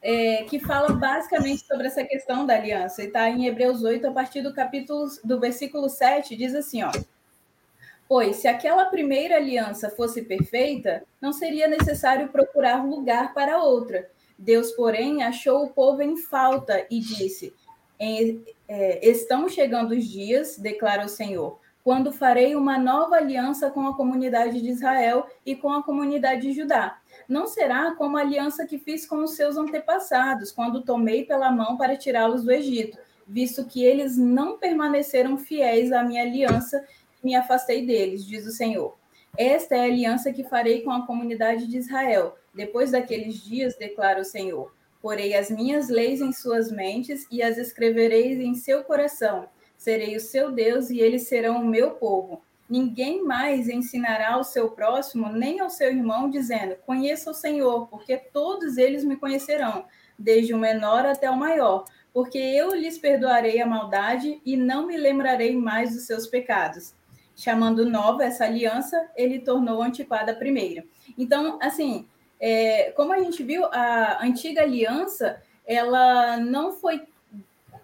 é, 0.00 0.44
que 0.44 0.58
fala 0.58 0.94
basicamente 0.94 1.64
sobre 1.64 1.86
essa 1.86 2.02
questão 2.02 2.46
da 2.46 2.54
aliança. 2.54 3.02
E 3.02 3.06
está 3.06 3.28
em 3.28 3.46
Hebreus 3.46 3.84
8, 3.84 4.08
a 4.08 4.12
partir 4.12 4.40
do 4.40 4.54
capítulo 4.54 5.06
do 5.22 5.38
versículo 5.38 5.88
7, 5.88 6.34
diz 6.34 6.54
assim: 6.54 6.82
ó. 6.82 6.90
Pois 8.08 8.36
se 8.36 8.48
aquela 8.48 8.86
primeira 8.86 9.36
aliança 9.36 9.88
fosse 9.90 10.22
perfeita, 10.22 11.04
não 11.20 11.32
seria 11.32 11.68
necessário 11.68 12.28
procurar 12.28 12.84
lugar 12.84 13.34
para 13.34 13.62
outra. 13.62 14.10
Deus, 14.36 14.72
porém, 14.72 15.22
achou 15.22 15.64
o 15.64 15.70
povo 15.70 16.02
em 16.02 16.16
falta 16.16 16.84
e 16.90 16.98
disse: 16.98 17.54
é, 18.68 19.08
estão 19.08 19.48
chegando 19.48 19.92
os 19.92 20.04
dias, 20.04 20.58
declara 20.58 21.04
o 21.04 21.08
Senhor, 21.08 21.60
quando 21.84 22.10
farei 22.10 22.56
uma 22.56 22.76
nova 22.76 23.16
aliança 23.16 23.70
com 23.70 23.86
a 23.86 23.96
comunidade 23.96 24.60
de 24.60 24.70
Israel 24.70 25.26
e 25.46 25.54
com 25.54 25.72
a 25.72 25.84
comunidade 25.84 26.42
de 26.42 26.52
Judá. 26.52 26.98
Não 27.28 27.46
será 27.46 27.94
como 27.94 28.16
a 28.16 28.20
aliança 28.20 28.66
que 28.66 28.78
fiz 28.78 29.06
com 29.06 29.22
os 29.22 29.36
seus 29.36 29.56
antepassados, 29.56 30.50
quando 30.50 30.82
tomei 30.82 31.24
pela 31.24 31.52
mão 31.52 31.76
para 31.76 31.96
tirá-los 31.96 32.42
do 32.42 32.50
Egito, 32.50 32.98
visto 33.26 33.64
que 33.64 33.84
eles 33.84 34.16
não 34.16 34.58
permaneceram 34.58 35.38
fiéis 35.38 35.92
à 35.92 36.02
minha 36.02 36.22
aliança, 36.22 36.84
me 37.22 37.36
afastei 37.36 37.86
deles, 37.86 38.26
diz 38.26 38.44
o 38.46 38.50
Senhor. 38.50 38.96
Esta 39.38 39.76
é 39.76 39.80
a 39.80 39.84
aliança 39.84 40.32
que 40.32 40.42
farei 40.42 40.82
com 40.82 40.90
a 40.90 41.06
comunidade 41.06 41.68
de 41.68 41.78
Israel. 41.78 42.36
Depois 42.52 42.90
daqueles 42.90 43.36
dias, 43.36 43.76
declara 43.76 44.20
o 44.20 44.24
Senhor 44.24 44.72
Porei 45.02 45.34
as 45.34 45.50
minhas 45.50 45.88
leis 45.88 46.20
em 46.20 46.32
suas 46.32 46.70
mentes 46.70 47.26
e 47.30 47.42
as 47.42 47.58
escrevereis 47.58 48.38
em 48.38 48.54
seu 48.54 48.84
coração. 48.84 49.48
Serei 49.76 50.14
o 50.16 50.20
seu 50.20 50.52
Deus 50.52 50.90
e 50.90 51.00
eles 51.00 51.26
serão 51.26 51.60
o 51.60 51.66
meu 51.66 51.90
povo. 51.90 52.40
Ninguém 52.70 53.22
mais 53.24 53.68
ensinará 53.68 54.34
ao 54.34 54.44
seu 54.44 54.70
próximo, 54.70 55.28
nem 55.28 55.60
ao 55.60 55.68
seu 55.68 55.88
irmão, 55.88 56.30
dizendo: 56.30 56.76
Conheça 56.86 57.30
o 57.30 57.34
Senhor, 57.34 57.88
porque 57.88 58.16
todos 58.16 58.78
eles 58.78 59.04
me 59.04 59.16
conhecerão, 59.16 59.84
desde 60.16 60.54
o 60.54 60.58
menor 60.58 61.04
até 61.04 61.28
o 61.28 61.36
maior, 61.36 61.84
porque 62.14 62.38
eu 62.38 62.74
lhes 62.74 62.96
perdoarei 62.96 63.60
a 63.60 63.66
maldade 63.66 64.40
e 64.46 64.56
não 64.56 64.86
me 64.86 64.96
lembrarei 64.96 65.56
mais 65.56 65.94
dos 65.94 66.06
seus 66.06 66.26
pecados. 66.26 66.94
Chamando 67.34 67.84
nova 67.84 68.24
essa 68.24 68.44
aliança, 68.44 69.10
ele 69.16 69.40
tornou 69.40 69.82
antiquada 69.82 70.32
a 70.32 70.36
primeira. 70.36 70.84
Então, 71.18 71.58
assim, 71.60 72.06
é, 72.44 72.90
como 72.96 73.12
a 73.12 73.20
gente 73.20 73.40
viu, 73.44 73.64
a 73.66 74.18
antiga 74.20 74.62
aliança 74.62 75.40
ela 75.64 76.38
não 76.38 76.72
foi 76.72 77.00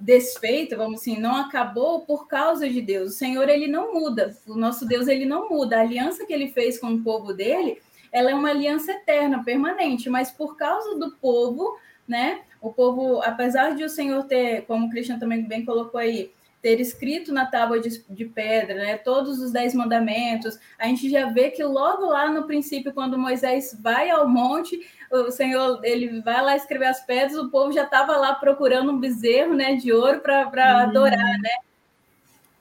desfeita, 0.01 0.77
vamos 0.77 1.01
assim, 1.01 1.17
não 1.17 1.37
acabou 1.37 2.01
por 2.01 2.27
causa 2.27 2.69
de 2.69 2.83
Deus. 2.83 3.13
O 3.13 3.17
Senhor 3.17 3.49
ele 3.49 3.69
não 3.69 3.95
muda. 3.95 4.37
O 4.49 4.57
nosso 4.57 4.85
Deus 4.85 5.07
ele 5.07 5.25
não 5.25 5.49
muda. 5.49 5.77
A 5.77 5.83
aliança 5.83 6.27
que 6.27 6.33
ele 6.33 6.49
fez 6.49 6.77
com 6.77 6.89
o 6.89 7.03
povo 7.05 7.33
dele, 7.33 7.81
ela 8.11 8.33
é 8.33 8.35
uma 8.35 8.51
aliança 8.51 8.91
eterna, 8.91 9.45
permanente, 9.45 10.11
mas 10.11 10.33
por 10.33 10.57
causa 10.57 10.99
do 10.99 11.13
povo, 11.13 11.79
né? 12.07 12.41
O 12.61 12.73
povo, 12.73 13.23
apesar 13.23 13.77
de 13.77 13.85
o 13.85 13.89
Senhor 13.89 14.25
ter, 14.25 14.63
como 14.63 14.87
o 14.87 14.91
Christian 14.91 15.21
também 15.21 15.45
bem 15.45 15.65
colocou 15.65 16.01
aí, 16.01 16.33
ter 16.61 16.81
escrito 16.81 17.33
na 17.33 17.47
tábua 17.47 17.79
de, 17.79 18.05
de, 18.09 18.25
pedra, 18.25 18.75
né, 18.75 18.97
todos 18.97 19.39
os 19.41 19.53
dez 19.53 19.75
mandamentos, 19.75 20.59
a 20.79 20.87
gente 20.87 21.09
já 21.09 21.27
vê 21.27 21.51
que 21.51 21.63
logo 21.63 22.07
lá 22.07 22.31
no 22.31 22.47
princípio, 22.47 22.93
quando 22.93 23.19
Moisés 23.19 23.79
vai 23.81 24.11
ao 24.11 24.29
monte, 24.29 24.81
o 25.11 25.31
Senhor 25.31 25.81
ele 25.85 26.21
vai 26.21 26.43
lá 26.43 26.57
escrever 26.57 26.87
as 26.87 27.05
pedras, 27.07 27.39
o 27.39 27.49
povo 27.49 27.73
já 27.73 27.85
estava 27.85 28.17
lá 28.17 28.35
procurando 28.35 28.91
um 28.91 28.99
bezerro, 28.99 29.55
né, 29.55 29.77
de 29.77 29.93
ouro 29.93 30.21
para 30.21 30.45
uhum. 30.45 30.89
adorar, 30.89 31.39
né? 31.39 31.51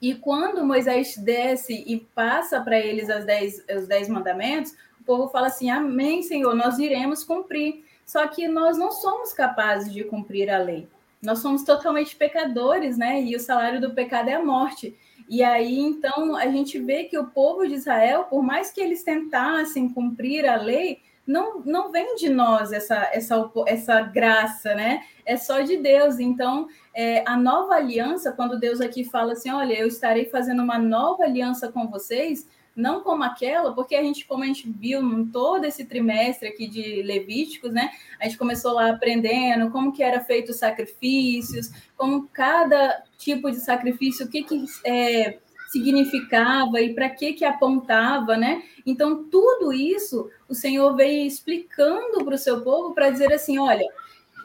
E 0.00 0.14
quando 0.14 0.64
Moisés 0.64 1.16
desce 1.16 1.84
e 1.86 1.98
passa 2.14 2.60
para 2.60 2.78
eles 2.78 3.10
as 3.10 3.24
dez, 3.24 3.64
os 3.76 3.88
dez 3.88 4.08
mandamentos, 4.08 4.72
o 5.00 5.04
povo 5.04 5.28
fala 5.28 5.48
assim: 5.48 5.70
Amém, 5.70 6.22
Senhor, 6.22 6.54
nós 6.54 6.78
iremos 6.78 7.24
cumprir. 7.24 7.84
Só 8.06 8.26
que 8.28 8.48
nós 8.48 8.78
não 8.78 8.90
somos 8.90 9.32
capazes 9.32 9.92
de 9.92 10.04
cumprir 10.04 10.48
a 10.50 10.58
lei. 10.58 10.88
Nós 11.22 11.40
somos 11.40 11.64
totalmente 11.64 12.14
pecadores, 12.14 12.96
né? 12.96 13.20
E 13.22 13.34
o 13.34 13.40
salário 13.40 13.80
do 13.80 13.94
pecado 13.94 14.28
é 14.28 14.34
a 14.34 14.44
morte. 14.44 14.96
E 15.28 15.42
aí, 15.42 15.78
então, 15.78 16.36
a 16.36 16.46
gente 16.46 16.78
vê 16.78 17.04
que 17.04 17.18
o 17.18 17.26
povo 17.26 17.66
de 17.66 17.74
Israel, 17.74 18.24
por 18.24 18.42
mais 18.42 18.70
que 18.70 18.80
eles 18.80 19.02
tentassem 19.02 19.88
cumprir 19.88 20.46
a 20.46 20.56
lei, 20.56 21.00
não, 21.26 21.60
não 21.60 21.92
vem 21.92 22.14
de 22.14 22.30
nós 22.30 22.72
essa, 22.72 23.10
essa, 23.12 23.50
essa 23.66 24.00
graça, 24.00 24.74
né? 24.74 25.02
É 25.26 25.36
só 25.36 25.60
de 25.60 25.76
Deus. 25.76 26.18
Então, 26.18 26.68
é, 26.94 27.22
a 27.26 27.36
nova 27.36 27.74
aliança, 27.74 28.32
quando 28.32 28.58
Deus 28.58 28.80
aqui 28.80 29.04
fala 29.04 29.32
assim: 29.32 29.50
olha, 29.50 29.74
eu 29.74 29.86
estarei 29.86 30.24
fazendo 30.24 30.62
uma 30.62 30.78
nova 30.78 31.24
aliança 31.24 31.70
com 31.70 31.86
vocês, 31.86 32.48
não 32.78 33.00
como 33.02 33.24
aquela, 33.24 33.74
porque 33.74 33.96
a 33.96 34.02
gente, 34.02 34.24
como 34.24 34.44
a 34.44 34.46
gente 34.46 34.70
viu 34.70 35.02
em 35.02 35.26
todo 35.26 35.64
esse 35.64 35.84
trimestre 35.84 36.48
aqui 36.48 36.68
de 36.68 37.02
Levíticos, 37.02 37.72
né? 37.72 37.90
A 38.20 38.24
gente 38.24 38.38
começou 38.38 38.72
lá 38.72 38.90
aprendendo 38.90 39.70
como 39.70 39.92
que 39.92 40.02
era 40.02 40.20
feito 40.20 40.50
os 40.50 40.58
sacrifícios, 40.58 41.70
como 41.96 42.28
cada 42.28 43.02
tipo 43.18 43.50
de 43.50 43.56
sacrifício, 43.56 44.26
o 44.26 44.28
que 44.28 44.44
que 44.44 44.64
é, 44.86 45.38
significava 45.68 46.80
e 46.80 46.94
para 46.94 47.10
que 47.10 47.32
que 47.32 47.44
apontava, 47.44 48.36
né? 48.36 48.62
Então, 48.86 49.24
tudo 49.24 49.72
isso 49.72 50.30
o 50.48 50.54
Senhor 50.54 50.94
veio 50.94 51.26
explicando 51.26 52.24
para 52.24 52.34
o 52.34 52.38
seu 52.38 52.62
povo 52.62 52.94
para 52.94 53.10
dizer 53.10 53.32
assim, 53.32 53.58
olha, 53.58 53.86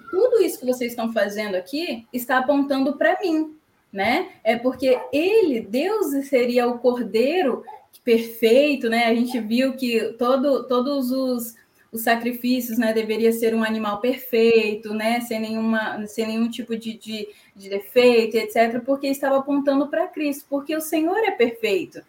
tudo 0.10 0.42
isso 0.42 0.60
que 0.60 0.66
vocês 0.66 0.92
estão 0.92 1.14
fazendo 1.14 1.56
aqui 1.56 2.08
está 2.12 2.40
apontando 2.40 2.98
para 2.98 3.20
mim, 3.22 3.56
né? 3.92 4.32
É 4.44 4.58
porque 4.58 5.00
ele, 5.12 5.62
Deus, 5.62 6.08
seria 6.28 6.68
o 6.68 6.80
cordeiro 6.80 7.64
perfeito, 8.02 8.90
né? 8.90 9.06
A 9.06 9.16
gente 9.16 9.40
viu 9.40 9.74
que 9.74 10.14
todo, 10.18 10.68
todos 10.68 11.12
os, 11.12 11.56
os 11.94 12.02
sacrifícios, 12.02 12.78
né, 12.78 12.92
deveria 12.92 13.32
ser 13.32 13.54
um 13.54 13.64
animal 13.64 14.02
perfeito, 14.02 14.94
né, 14.96 15.22
sem 15.22 15.40
nenhuma, 15.40 16.06
sem 16.08 16.26
nenhum 16.26 16.50
tipo 16.50 16.76
de, 16.76 16.98
de, 16.98 17.30
de 17.56 17.70
defeito, 17.70 18.36
etc, 18.36 18.82
porque 18.84 19.08
estava 19.08 19.38
apontando 19.38 19.88
para 19.88 20.08
Cristo, 20.08 20.46
porque 20.50 20.76
o 20.76 20.82
Senhor 20.82 21.18
é 21.18 21.32
perfeito. 21.32 22.02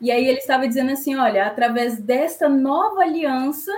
E 0.00 0.10
aí 0.10 0.26
ele 0.26 0.38
estava 0.38 0.66
dizendo 0.66 0.90
assim, 0.90 1.14
olha, 1.14 1.46
através 1.46 1.98
desta 1.98 2.48
nova 2.48 3.02
aliança, 3.02 3.72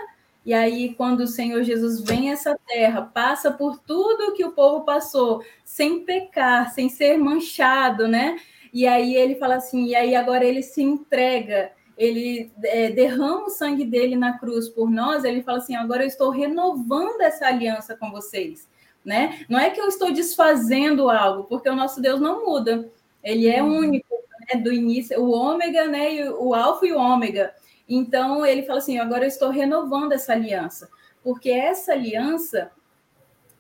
e 0.44 0.54
aí 0.54 0.94
quando 0.94 1.20
o 1.20 1.26
Senhor 1.26 1.62
Jesus 1.62 2.00
vem 2.00 2.30
a 2.30 2.32
essa 2.32 2.58
terra, 2.66 3.02
passa 3.02 3.50
por 3.50 3.78
tudo 3.78 4.32
que 4.32 4.44
o 4.44 4.52
povo 4.52 4.84
passou, 4.84 5.44
sem 5.62 6.04
pecar, 6.04 6.72
sem 6.72 6.88
ser 6.88 7.18
manchado, 7.18 8.08
né? 8.08 8.38
E 8.72 8.86
aí 8.86 9.16
ele 9.16 9.34
fala 9.34 9.56
assim, 9.56 9.86
e 9.86 9.94
aí 9.96 10.14
agora 10.14 10.44
ele 10.44 10.62
se 10.62 10.82
entrega, 10.82 11.72
ele 11.96 12.52
é, 12.64 12.90
derrama 12.90 13.46
o 13.46 13.50
sangue 13.50 13.84
dele 13.84 14.16
na 14.16 14.38
cruz 14.38 14.68
por 14.68 14.90
nós, 14.90 15.24
ele 15.24 15.42
fala 15.42 15.58
assim, 15.58 15.74
agora 15.74 16.02
eu 16.02 16.06
estou 16.06 16.30
renovando 16.30 17.20
essa 17.20 17.46
aliança 17.46 17.96
com 17.96 18.10
vocês, 18.10 18.68
né? 19.04 19.44
Não 19.48 19.58
é 19.58 19.70
que 19.70 19.80
eu 19.80 19.88
estou 19.88 20.12
desfazendo 20.12 21.10
algo, 21.10 21.44
porque 21.44 21.68
o 21.68 21.76
nosso 21.76 22.00
Deus 22.00 22.20
não 22.20 22.46
muda, 22.46 22.88
ele 23.22 23.48
é 23.48 23.62
uhum. 23.62 23.78
único, 23.78 24.14
né? 24.48 24.60
do 24.60 24.72
início, 24.72 25.20
o 25.20 25.30
ômega, 25.30 25.86
né? 25.88 26.14
E 26.14 26.28
o 26.28 26.54
alfa 26.54 26.86
e 26.86 26.92
o 26.92 26.98
ômega. 26.98 27.52
Então 27.88 28.46
ele 28.46 28.62
fala 28.62 28.78
assim, 28.78 28.98
agora 28.98 29.24
eu 29.24 29.28
estou 29.28 29.50
renovando 29.50 30.12
essa 30.12 30.32
aliança, 30.32 30.88
porque 31.22 31.50
essa 31.50 31.92
aliança 31.92 32.70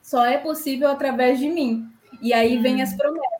só 0.00 0.24
é 0.24 0.38
possível 0.38 0.88
através 0.88 1.38
de 1.38 1.48
mim. 1.48 1.86
E 2.22 2.32
aí 2.32 2.58
vem 2.58 2.80
as 2.80 2.92
uhum. 2.92 2.96
promessas 2.96 3.39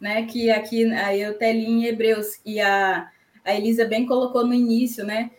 né? 0.00 0.24
Que 0.26 0.50
aqui 0.50 0.84
aí 0.92 1.22
eu 1.22 1.30
até 1.30 1.52
li 1.52 1.66
em 1.66 1.84
Hebreus 1.84 2.40
e 2.44 2.60
a, 2.60 3.10
a 3.44 3.54
Elisa 3.54 3.84
bem 3.84 4.06
colocou 4.06 4.46
no 4.46 4.54
início, 4.54 5.04
né? 5.04 5.30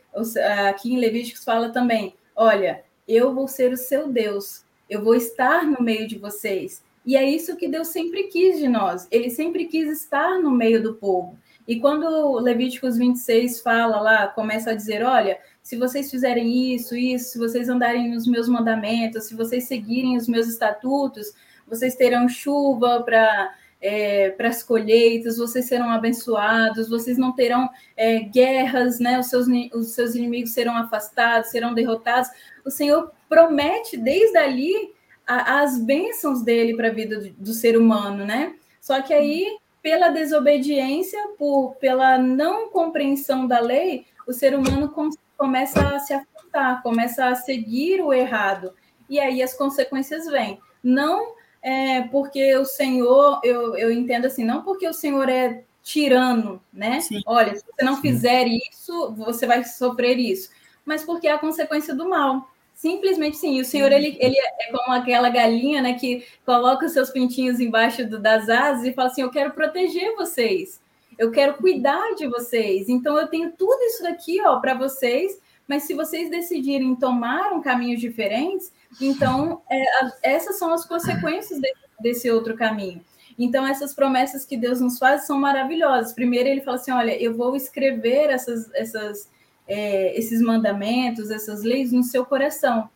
Aqui 0.67 0.93
em 0.93 0.99
Levíticos 0.99 1.43
fala 1.43 1.69
também: 1.69 2.15
olha, 2.35 2.83
eu 3.07 3.33
vou 3.33 3.47
ser 3.47 3.71
o 3.71 3.77
seu 3.77 4.07
Deus, 4.07 4.63
eu 4.89 5.03
vou 5.03 5.15
estar 5.15 5.65
no 5.65 5.81
meio 5.81 6.07
de 6.07 6.17
vocês. 6.17 6.83
E 7.05 7.15
é 7.15 7.27
isso 7.27 7.55
que 7.55 7.67
Deus 7.67 7.87
sempre 7.87 8.23
quis 8.23 8.59
de 8.59 8.67
nós. 8.67 9.07
Ele 9.09 9.29
sempre 9.29 9.65
quis 9.65 9.89
estar 9.89 10.39
no 10.39 10.51
meio 10.51 10.83
do 10.83 10.95
povo. 10.95 11.37
E 11.67 11.79
quando 11.79 12.39
Levíticos 12.39 12.97
26 12.97 13.61
fala 13.61 13.99
lá, 13.99 14.27
começa 14.27 14.71
a 14.71 14.75
dizer: 14.75 15.03
olha, 15.03 15.39
se 15.61 15.77
vocês 15.77 16.09
fizerem 16.09 16.73
isso, 16.73 16.95
isso, 16.95 17.31
se 17.31 17.37
vocês 17.37 17.69
andarem 17.69 18.09
nos 18.09 18.27
meus 18.27 18.49
mandamentos, 18.49 19.25
se 19.25 19.35
vocês 19.35 19.65
seguirem 19.65 20.17
os 20.17 20.27
meus 20.27 20.47
estatutos, 20.47 21.31
vocês 21.67 21.95
terão 21.95 22.27
chuva 22.27 23.03
para 23.03 23.55
é, 23.81 24.31
para 24.31 24.49
as 24.49 24.61
colheitas, 24.61 25.37
vocês 25.37 25.65
serão 25.65 25.89
abençoados, 25.89 26.89
vocês 26.89 27.17
não 27.17 27.31
terão 27.31 27.69
é, 27.95 28.19
guerras, 28.19 28.99
né? 28.99 29.19
Os 29.19 29.27
seus, 29.27 29.47
os 29.73 29.91
seus 29.91 30.15
inimigos 30.15 30.51
serão 30.51 30.75
afastados, 30.75 31.49
serão 31.49 31.73
derrotados. 31.73 32.29
O 32.65 32.69
Senhor 32.69 33.11
promete 33.29 33.95
desde 33.95 34.37
ali 34.37 34.93
a, 35.25 35.61
as 35.61 35.79
bênçãos 35.79 36.41
dele 36.41 36.75
para 36.75 36.89
a 36.89 36.93
vida 36.93 37.19
do, 37.19 37.29
do, 37.31 37.53
ser 37.53 37.77
humano, 37.77 38.25
né? 38.25 38.55
Só 38.81 39.01
que 39.01 39.13
aí, 39.13 39.57
pela 39.81 40.09
desobediência, 40.09 41.19
por, 41.37 41.75
pela 41.75 42.17
não 42.17 42.69
compreensão 42.69 43.47
da 43.47 43.59
lei, 43.59 44.05
o 44.27 44.33
ser 44.33 44.57
humano 44.57 44.89
com, 44.89 45.09
começa 45.37 45.95
a 45.95 45.99
se 45.99 46.13
afastar, 46.13 46.83
começa 46.83 47.27
a 47.27 47.35
seguir 47.35 48.01
o 48.01 48.11
errado. 48.11 48.73
E 49.09 49.19
aí 49.19 49.41
as 49.41 49.53
consequências 49.53 50.25
vêm. 50.27 50.59
Não 50.83 51.38
é 51.61 52.01
porque 52.03 52.55
o 52.55 52.65
Senhor, 52.65 53.39
eu, 53.43 53.75
eu 53.75 53.91
entendo 53.91 54.25
assim, 54.25 54.43
não 54.43 54.63
porque 54.63 54.87
o 54.87 54.93
Senhor 54.93 55.27
é 55.29 55.63
tirano, 55.83 56.61
né? 56.71 57.01
Sim. 57.01 57.21
Olha, 57.25 57.55
se 57.55 57.65
você 57.65 57.83
não 57.83 57.95
Sim. 57.95 58.01
fizer 58.01 58.47
isso, 58.47 59.13
você 59.15 59.45
vai 59.45 59.63
sofrer 59.63 60.17
isso. 60.17 60.49
Mas 60.85 61.03
porque 61.03 61.27
é 61.27 61.31
a 61.31 61.39
consequência 61.39 61.93
do 61.93 62.07
mal. 62.07 62.49
Simplesmente 62.73 63.35
sim. 63.35 63.59
O 63.59 63.65
Senhor, 63.65 63.91
ele, 63.91 64.15
ele 64.21 64.35
é 64.37 64.71
como 64.71 64.93
aquela 64.93 65.29
galinha, 65.29 65.81
né, 65.81 65.93
que 65.93 66.25
coloca 66.45 66.85
os 66.85 66.93
seus 66.93 67.09
pintinhos 67.09 67.59
embaixo 67.59 68.07
do, 68.07 68.17
das 68.17 68.47
asas 68.47 68.85
e 68.85 68.93
fala 68.93 69.09
assim: 69.09 69.21
Eu 69.21 69.29
quero 69.29 69.51
proteger 69.51 70.15
vocês. 70.15 70.79
Eu 71.17 71.29
quero 71.29 71.55
cuidar 71.55 72.15
de 72.15 72.25
vocês. 72.27 72.87
Então, 72.87 73.19
eu 73.19 73.27
tenho 73.27 73.51
tudo 73.51 73.83
isso 73.83 74.01
daqui, 74.01 74.39
ó, 74.41 74.61
para 74.61 74.73
vocês. 74.73 75.37
Mas 75.67 75.83
se 75.83 75.93
vocês 75.93 76.29
decidirem 76.29 76.95
tomar 76.95 77.51
um 77.51 77.61
caminho 77.61 77.97
diferente, 77.97 78.67
então, 78.99 79.61
é, 79.69 79.83
essas 80.23 80.57
são 80.57 80.73
as 80.73 80.85
consequências 80.85 81.59
de, 81.59 81.71
desse 81.99 82.29
outro 82.29 82.55
caminho. 82.55 83.03
Então, 83.37 83.65
essas 83.65 83.93
promessas 83.93 84.45
que 84.45 84.57
Deus 84.57 84.81
nos 84.81 84.97
faz 84.97 85.25
são 85.25 85.39
maravilhosas. 85.39 86.13
Primeiro, 86.13 86.49
ele 86.49 86.61
fala 86.61 86.77
assim: 86.77 86.91
olha, 86.91 87.21
eu 87.21 87.33
vou 87.33 87.55
escrever 87.55 88.29
essas, 88.29 88.69
essas, 88.73 89.29
é, 89.67 90.17
esses 90.17 90.41
mandamentos, 90.41 91.31
essas 91.31 91.63
leis 91.63 91.91
no 91.91 92.03
seu 92.03 92.25
coração. 92.25 92.89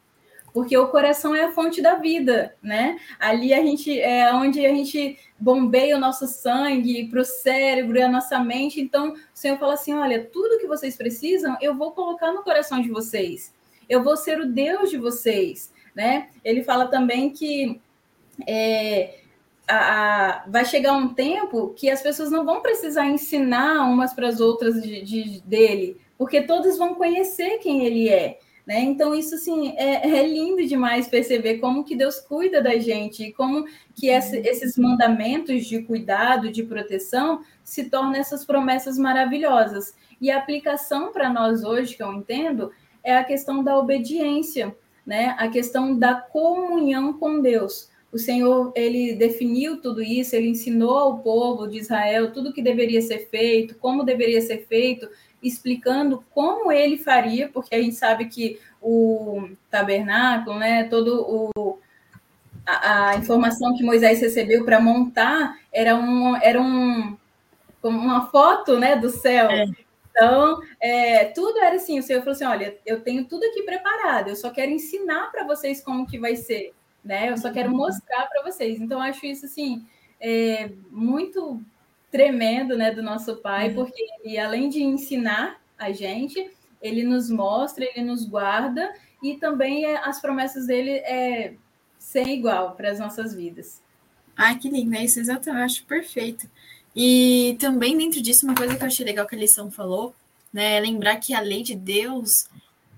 Porque 0.54 0.78
o 0.78 0.90
coração 0.90 1.34
é 1.34 1.46
a 1.46 1.52
fonte 1.52 1.82
da 1.82 1.96
vida, 1.96 2.56
né? 2.62 3.00
Ali 3.20 3.54
a 3.54 3.62
gente 3.62 4.00
é 4.00 4.32
onde 4.34 4.64
a 4.64 4.70
gente 4.70 5.18
bombeia 5.40 5.98
o 5.98 6.00
nosso 6.00 6.28
sangue 6.28 7.08
para 7.10 7.22
o 7.22 7.26
cérebro 7.26 8.04
a 8.04 8.08
nossa 8.08 8.38
mente. 8.40 8.80
Então, 8.80 9.14
o 9.14 9.18
Senhor 9.34 9.58
fala 9.58 9.76
assim: 9.76 9.94
olha, 9.94 10.24
tudo 10.26 10.60
que 10.60 10.68
vocês 10.68 10.98
precisam, 10.98 11.58
eu 11.62 11.74
vou 11.74 11.92
colocar 11.92 12.32
no 12.32 12.44
coração 12.44 12.82
de 12.82 12.90
vocês. 12.90 13.54
Eu 13.90 14.04
vou 14.04 14.18
ser 14.18 14.40
o 14.40 14.46
Deus 14.46 14.90
de 14.90 14.98
vocês 14.98 15.73
né? 15.96 16.30
Ele 16.44 16.64
fala 16.64 16.88
também 16.88 17.30
que 17.30 17.80
é, 18.48 19.20
a, 19.68 19.76
a, 19.76 20.44
vai 20.48 20.66
chegar 20.66 20.94
um 20.94 21.14
tempo 21.14 21.74
que 21.76 21.90
as 21.90 22.02
pessoas 22.02 22.32
não 22.32 22.46
vão 22.46 22.62
precisar 22.62 23.08
ensinar 23.08 23.84
umas 23.90 24.14
para 24.14 24.28
as 24.28 24.40
outras 24.40 24.82
de, 24.82 25.02
de, 25.02 25.42
dele, 25.42 25.98
porque 26.18 26.42
todos 26.42 26.78
vão 26.78 26.96
conhecer 26.96 27.60
quem 27.60 27.86
ele 27.86 28.10
é. 28.10 28.40
Né? 28.66 28.80
Então, 28.80 29.14
isso 29.14 29.36
assim, 29.36 29.74
é, 29.76 30.08
é, 30.08 30.26
lindo 30.26 30.66
demais 30.66 31.10
perceber 31.10 31.58
como 31.58 31.84
que 31.84 31.98
Deus 31.98 32.22
cuida 32.22 32.62
da 32.62 32.78
gente 32.78 33.24
e 33.24 33.34
como 33.34 33.66
que 33.94 34.08
esse, 34.08 34.38
esses 34.38 34.78
mandamentos 34.78 35.66
de 35.66 35.82
cuidado, 35.82 36.50
de 36.50 36.64
proteção, 36.64 37.42
se 37.62 37.90
tornam 37.90 38.16
essas 38.16 38.46
promessas 38.46 38.98
maravilhosas. 38.98 39.94
E 40.22 40.32
a 40.32 40.38
aplicação 40.38 41.12
para 41.12 41.30
nós 41.30 41.66
hoje, 41.66 41.98
que 41.98 42.04
eu 42.04 42.14
entendo, 42.14 42.72
é 43.04 43.18
a 43.18 43.24
questão 43.26 43.62
da 43.62 43.78
obediência, 43.78 44.74
né? 45.06 45.36
a 45.38 45.48
questão 45.48 45.98
da 45.98 46.16
comunhão 46.16 47.14
com 47.14 47.42
Deus. 47.42 47.90
O 48.12 48.18
Senhor, 48.20 48.72
ele 48.76 49.16
definiu 49.16 49.82
tudo 49.82 50.02
isso, 50.02 50.36
ele 50.36 50.50
ensinou 50.50 50.98
ao 50.98 51.20
povo 51.20 51.68
de 51.68 51.80
Israel 51.80 52.32
tudo 52.32 52.54
que 52.54 52.62
deveria 52.62 53.02
ser 53.02 53.28
feito, 53.30 53.76
como 53.76 54.04
deveria 54.04 54.40
ser 54.40 54.68
feito, 54.68 55.10
explicando 55.42 56.24
como 56.32 56.72
ele 56.72 56.98
faria, 56.98 57.50
porque 57.50 57.76
a 57.76 57.82
gente 57.82 57.96
sabe 57.96 58.26
que 58.26 58.60
o 58.82 59.50
tabernáculo, 59.70 60.60
né, 60.60 60.84
todo 60.84 61.22
o 61.22 61.80
a, 62.66 63.10
a 63.10 63.16
informação 63.18 63.76
que 63.76 63.84
Moisés 63.84 64.22
recebeu 64.22 64.64
para 64.64 64.80
montar 64.80 65.58
era 65.72 65.96
um 65.96 66.36
era 66.38 66.62
um 66.62 67.18
uma 67.82 68.28
foto, 68.28 68.80
né, 68.80 68.96
do 68.96 69.10
céu. 69.10 69.50
É. 69.50 69.66
Então, 70.16 70.62
é, 70.80 71.26
tudo 71.26 71.58
era 71.58 71.76
assim, 71.76 71.98
o 71.98 72.04
Senhor 72.04 72.20
falou 72.20 72.34
assim, 72.34 72.46
olha, 72.46 72.78
eu 72.86 73.02
tenho 73.02 73.26
tudo 73.26 73.44
aqui 73.46 73.64
preparado, 73.64 74.30
eu 74.30 74.36
só 74.36 74.52
quero 74.52 74.70
ensinar 74.70 75.32
para 75.32 75.44
vocês 75.44 75.82
como 75.84 76.06
que 76.06 76.20
vai 76.20 76.36
ser, 76.36 76.72
né? 77.04 77.32
Eu 77.32 77.38
só 77.38 77.52
quero 77.52 77.72
uhum. 77.72 77.78
mostrar 77.78 78.28
para 78.28 78.44
vocês. 78.44 78.80
Então, 78.80 79.02
acho 79.02 79.26
isso 79.26 79.46
assim 79.46 79.84
é, 80.22 80.72
muito 80.92 81.60
tremendo, 82.12 82.78
né, 82.78 82.92
do 82.92 83.02
nosso 83.02 83.38
pai, 83.38 83.70
uhum. 83.70 83.76
porque 83.76 84.02
ele, 84.24 84.38
além 84.38 84.70
de 84.70 84.84
ensinar 84.84 85.60
a 85.78 85.92
gente, 85.92 86.52
ele 86.80 87.04
nos 87.04 87.30
mostra, 87.30 87.84
ele 87.84 88.06
nos 88.06 88.24
guarda 88.24 88.94
e 89.22 89.36
também 89.38 89.86
é, 89.86 89.98
as 89.98 90.22
promessas 90.22 90.68
dele 90.68 90.92
é 90.92 91.56
sem 91.98 92.38
igual 92.38 92.76
para 92.76 92.92
as 92.92 93.00
nossas 93.00 93.34
vidas. 93.34 93.82
Ai, 94.36 94.58
que 94.60 94.70
lindo, 94.70 94.96
é 94.96 95.04
isso 95.04 95.20
exatamente, 95.20 95.60
eu 95.60 95.66
acho 95.66 95.86
perfeito. 95.86 96.48
E 96.96 97.58
também 97.60 97.98
dentro 97.98 98.22
disso, 98.22 98.46
uma 98.46 98.56
coisa 98.56 98.76
que 98.76 98.84
eu 98.84 98.88
achei 98.88 99.06
legal 99.06 99.26
que 99.26 99.36
a 99.36 99.40
lição 99.40 99.72
falou, 99.72 100.14
né, 100.52 100.76
é 100.76 100.80
lembrar 100.80 101.18
que 101.18 101.34
a 101.34 101.42
lei 101.42 101.64
de 101.64 101.76
Deus 101.76 102.48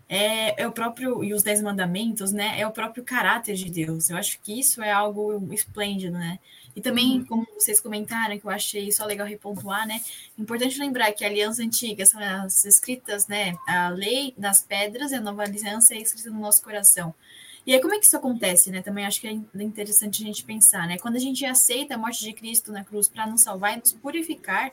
é, 0.08 0.62
é, 0.62 0.68
o 0.68 0.72
próprio, 0.72 1.24
e 1.24 1.34
os 1.34 1.42
Dez 1.42 1.62
Mandamentos, 1.62 2.32
né, 2.32 2.60
é 2.60 2.68
o 2.68 2.72
próprio 2.72 3.04
caráter 3.04 3.56
de 3.56 3.70
Deus. 3.70 4.10
Eu 4.10 4.18
acho 4.18 4.40
que 4.42 4.60
isso 4.60 4.82
é 4.82 4.92
algo 4.92 5.54
esplêndido, 5.54 6.18
né? 6.18 6.40
E 6.76 6.82
também, 6.82 7.20
uhum. 7.20 7.26
como 7.26 7.48
vocês 7.58 7.80
comentaram, 7.80 8.38
que 8.38 8.46
eu 8.46 8.52
achei 8.52 8.92
só 8.92 9.06
legal 9.06 9.26
repontuar, 9.26 9.88
né? 9.88 10.02
Importante 10.38 10.78
lembrar 10.78 11.12
que 11.14 11.24
a 11.24 11.28
aliança 11.28 11.64
antiga 11.64 12.06
são 12.06 12.20
as 12.20 12.66
escritas, 12.66 13.28
né? 13.28 13.56
A 13.66 13.88
lei 13.90 14.34
nas 14.38 14.62
pedras 14.62 15.12
e 15.12 15.16
a 15.16 15.22
nova 15.22 15.44
aliança 15.44 15.94
é 15.94 16.00
escrita 16.00 16.30
no 16.30 16.42
nosso 16.42 16.62
coração. 16.62 17.16
E 17.66 17.74
aí, 17.74 17.82
como 17.82 17.96
é 17.96 18.00
que 18.00 18.06
isso 18.06 18.16
acontece, 18.16 18.70
né? 18.70 18.82
Também 18.82 19.06
acho 19.06 19.20
que 19.20 19.28
é 19.28 19.32
interessante 19.32 20.22
a 20.22 20.26
gente 20.26 20.44
pensar, 20.44 20.88
né? 20.88 20.98
Quando 21.00 21.16
a 21.16 21.20
gente 21.20 21.44
aceita 21.46 21.96
a 21.96 21.98
morte 21.98 22.24
de 22.24 22.32
Cristo 22.32 22.72
na 22.72 22.84
cruz 22.84 23.08
para 23.08 23.26
nos 23.26 23.42
salvar 23.42 23.74
e 23.74 23.80
nos 23.80 23.94
purificar, 23.94 24.72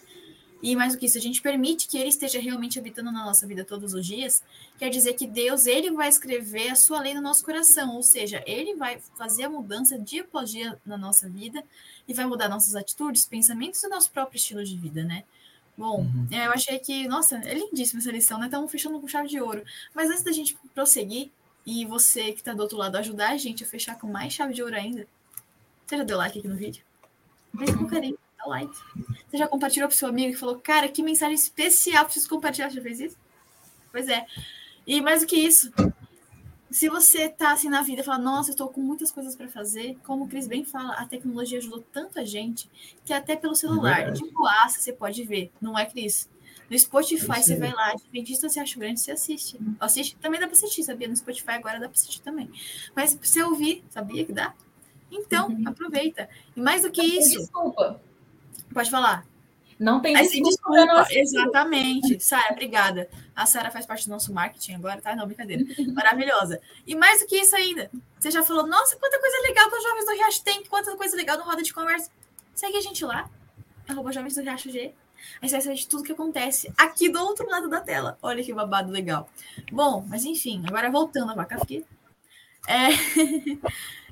e 0.63 0.77
mais 0.77 0.93
do 0.93 0.99
que 0.99 1.07
isso, 1.07 1.19
a 1.19 1.21
gente 1.21 1.43
permite 1.43 1.89
que 1.89 1.99
ele 1.99 2.09
esteja 2.09 2.39
realmente 2.39 2.79
habitando 2.79 3.11
na 3.11 3.25
nossa 3.25 3.47
vida 3.47 3.65
todos 3.65 3.95
os 3.95 4.07
dias, 4.07 4.45
quer 4.79 4.91
dizer 4.91 5.15
que 5.15 5.27
Deus, 5.27 5.67
ele 5.67 5.91
vai 5.91 6.09
escrever 6.09 6.69
a 6.69 6.77
sua 6.77 7.01
lei 7.01 7.15
no 7.15 7.21
nosso 7.21 7.45
coração, 7.45 7.97
ou 7.97 8.03
seja, 8.03 8.45
ele 8.47 8.77
vai 8.77 9.01
fazer 9.19 9.45
a 9.45 9.51
mudança 9.51 9.99
dia 9.99 10.23
após 10.23 10.51
dia 10.51 10.79
na 10.87 10.97
nossa 10.97 11.29
vida 11.29 11.65
e 12.07 12.15
vai 12.15 12.27
mudar 12.27 12.49
nossas 12.49 12.77
atitudes, 12.77 13.27
pensamentos 13.27 13.83
e 13.83 13.89
nosso 13.89 14.13
próprio 14.13 14.37
estilo 14.37 14.65
de 14.65 14.77
vida, 14.77 15.03
né? 15.03 15.25
Bom, 15.77 16.03
uhum. 16.03 16.29
É, 16.31 16.47
eu 16.47 16.53
achei 16.53 16.79
que, 16.79 17.09
nossa, 17.09 17.39
é 17.39 17.55
lindíssima 17.55 18.01
essa 18.01 18.13
lição, 18.13 18.39
né? 18.39 18.45
Estamos 18.45 18.71
fechando 18.71 19.01
com 19.01 19.09
chave 19.09 19.29
de 19.29 19.41
ouro. 19.41 19.65
Mas 19.95 20.11
antes 20.11 20.23
da 20.23 20.31
gente 20.31 20.57
prosseguir, 20.75 21.31
e 21.67 21.85
você 21.87 22.33
que 22.33 22.41
está 22.41 22.53
do 22.53 22.63
outro 22.63 22.77
lado 22.77 22.97
ajudar 22.97 23.31
a 23.31 23.37
gente 23.37 23.65
a 23.65 23.67
fechar 23.67 23.99
com 23.99 24.07
mais 24.07 24.33
chave 24.33 24.55
de 24.55 24.63
ouro 24.63 24.75
ainda, 24.75 25.07
você 25.87 25.97
já 25.97 26.05
deu 26.05 26.17
like 26.19 26.39
aqui 26.39 26.49
no 26.49 26.57
vídeo? 26.57 26.85
Mas 27.53 27.75
com 27.75 27.87
carinho 27.87 28.19
dá 28.39 28.47
like. 28.47 28.75
Você 29.29 29.37
já 29.37 29.47
compartilhou 29.47 29.89
para 29.89 29.97
seu 29.97 30.09
amigo 30.09 30.33
e 30.33 30.37
falou, 30.37 30.59
cara, 30.59 30.89
que 30.89 31.03
mensagem 31.03 31.35
especial, 31.35 32.05
preciso 32.05 32.29
compartilhar. 32.29 32.71
Você 32.71 32.77
já 32.77 32.83
fez 32.83 33.01
isso? 33.01 33.17
Pois 33.91 34.09
é. 34.09 34.27
E 34.87 35.01
mais 35.01 35.21
do 35.21 35.27
que 35.27 35.37
isso, 35.37 35.73
se 36.71 36.89
você 36.89 37.29
tá 37.29 37.53
assim 37.53 37.69
na 37.69 37.83
vida 37.83 38.01
e 38.01 38.05
fala, 38.05 38.19
nossa, 38.19 38.51
eu 38.51 38.53
estou 38.53 38.69
com 38.69 38.81
muitas 38.81 39.11
coisas 39.11 39.37
para 39.37 39.47
fazer, 39.49 39.97
como 40.05 40.25
o 40.25 40.29
Cris 40.29 40.47
bem 40.47 40.65
fala, 40.65 40.95
a 40.95 41.07
tecnologia 41.07 41.59
ajudou 41.59 41.85
tanta 41.93 42.25
gente 42.25 42.69
que 43.05 43.13
até 43.13 43.37
pelo 43.37 43.55
celular, 43.55 44.09
é 44.09 44.11
de 44.11 44.29
boaça, 44.31 44.81
você 44.81 44.93
pode 44.93 45.23
ver, 45.25 45.53
não 45.61 45.79
é, 45.79 45.85
Cris? 45.85 46.29
No 46.73 46.79
Spotify, 46.79 47.33
é 47.33 47.43
você 47.43 47.57
vai 47.57 47.71
lá, 47.71 47.91
Adventista 47.91 48.49
você 48.49 48.59
acha 48.59 48.81
grande, 48.81 48.99
você 48.99 49.13
assiste. 49.13 49.61
Assiste, 49.79 50.17
também 50.17 50.41
dá 50.41 50.47
para 50.47 50.57
assistir, 50.57 50.83
sabia? 50.83 51.07
No 51.07 51.15
Spotify 51.15 51.51
agora 51.51 51.79
dá 51.79 51.87
para 51.87 51.99
assistir 51.99 52.23
também. 52.23 52.51
Mas 52.97 53.15
pra 53.15 53.29
você 53.29 53.43
ouvir, 53.43 53.85
sabia 53.91 54.25
que 54.25 54.33
dá? 54.33 54.55
Então, 55.11 55.51
uhum. 55.51 55.65
aproveita. 55.67 56.31
E 56.57 56.61
mais 56.63 56.81
do 56.81 56.91
que 56.91 57.03
isso. 57.03 57.41
Desculpa. 57.41 58.01
Pode 58.73 58.91
falar. 58.91 59.27
Não 59.79 60.01
tem 60.01 60.15
desculpa. 60.15 60.49
desculpa 60.49 61.07
exatamente. 61.11 62.25
Sara, 62.25 62.53
obrigada. 62.53 63.07
A 63.37 63.45
Sara 63.45 63.71
faz 63.71 63.85
parte 63.85 64.07
do 64.07 64.11
nosso 64.11 64.33
marketing 64.33 64.73
agora, 64.73 64.99
tá? 64.99 65.15
Não, 65.15 65.27
brincadeira. 65.27 65.63
Maravilhosa. 65.93 66.59
E 66.87 66.95
mais 66.95 67.21
do 67.21 67.27
que 67.27 67.37
isso 67.37 67.55
ainda, 67.55 67.91
você 68.19 68.31
já 68.31 68.43
falou, 68.43 68.67
nossa, 68.67 68.97
quanta 68.97 69.21
coisa 69.21 69.43
legal 69.43 69.69
que 69.69 69.77
os 69.77 69.83
jovens 69.83 70.07
do 70.07 70.13
Riacho 70.13 70.43
tem, 70.43 70.65
quanta 70.65 70.97
coisa 70.97 71.15
legal 71.15 71.37
no 71.37 71.45
Roda 71.45 71.63
de 71.63 71.75
Conversa. 71.75 72.11
Segue 72.55 72.79
a 72.79 72.81
gente 72.81 73.05
lá, 73.05 73.29
arroba 73.87 74.11
Jovens 74.11 74.37
do 74.37 74.41
Riacho 74.41 74.71
G. 74.71 74.95
Aí 75.41 75.49
você 75.49 75.57
vai 75.57 75.63
saber 75.63 75.77
de 75.77 75.89
tudo 75.89 76.03
que 76.03 76.13
acontece 76.13 76.73
aqui 76.77 77.09
do 77.09 77.21
outro 77.21 77.49
lado 77.49 77.69
da 77.69 77.81
tela. 77.81 78.19
Olha 78.23 78.43
que 78.43 78.53
babado 78.53 78.91
legal. 78.91 79.29
Bom, 79.71 80.05
mas 80.09 80.25
enfim, 80.25 80.63
agora 80.67 80.91
voltando 80.91 81.33
a 81.33 81.35
vaca 81.35 81.57
aqui. 81.57 81.85
É... 82.69 82.89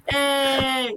é... 0.15 0.97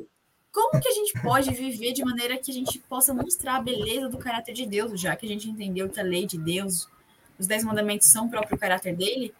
Como 0.52 0.80
que 0.80 0.88
a 0.88 0.91
gente 0.91 1.19
pode 1.19 1.52
viver 1.52 1.93
de 1.93 2.06
maneira 2.06 2.38
que 2.38 2.52
a 2.52 2.54
gente 2.54 2.78
possa 2.78 3.12
mostrar 3.12 3.56
a 3.56 3.62
beleza 3.62 4.08
do 4.08 4.19
caráter 4.19 4.54
de 4.54 4.67
Deus, 4.67 5.02
já 5.02 5.15
que 5.15 5.26
a 5.26 5.30
gente 5.30 5.49
entendeu 5.49 5.89
que 5.89 5.99
a 5.99 6.04
lei 6.04 6.28
de 6.28 6.38
Deus, 6.38 6.88
os 7.39 7.47
dez 7.47 7.63
mandamentos 7.63 8.08
são 8.08 8.28
o 8.28 8.30
próprio 8.30 8.56
caráter 8.56 8.95
dele? 8.95 9.34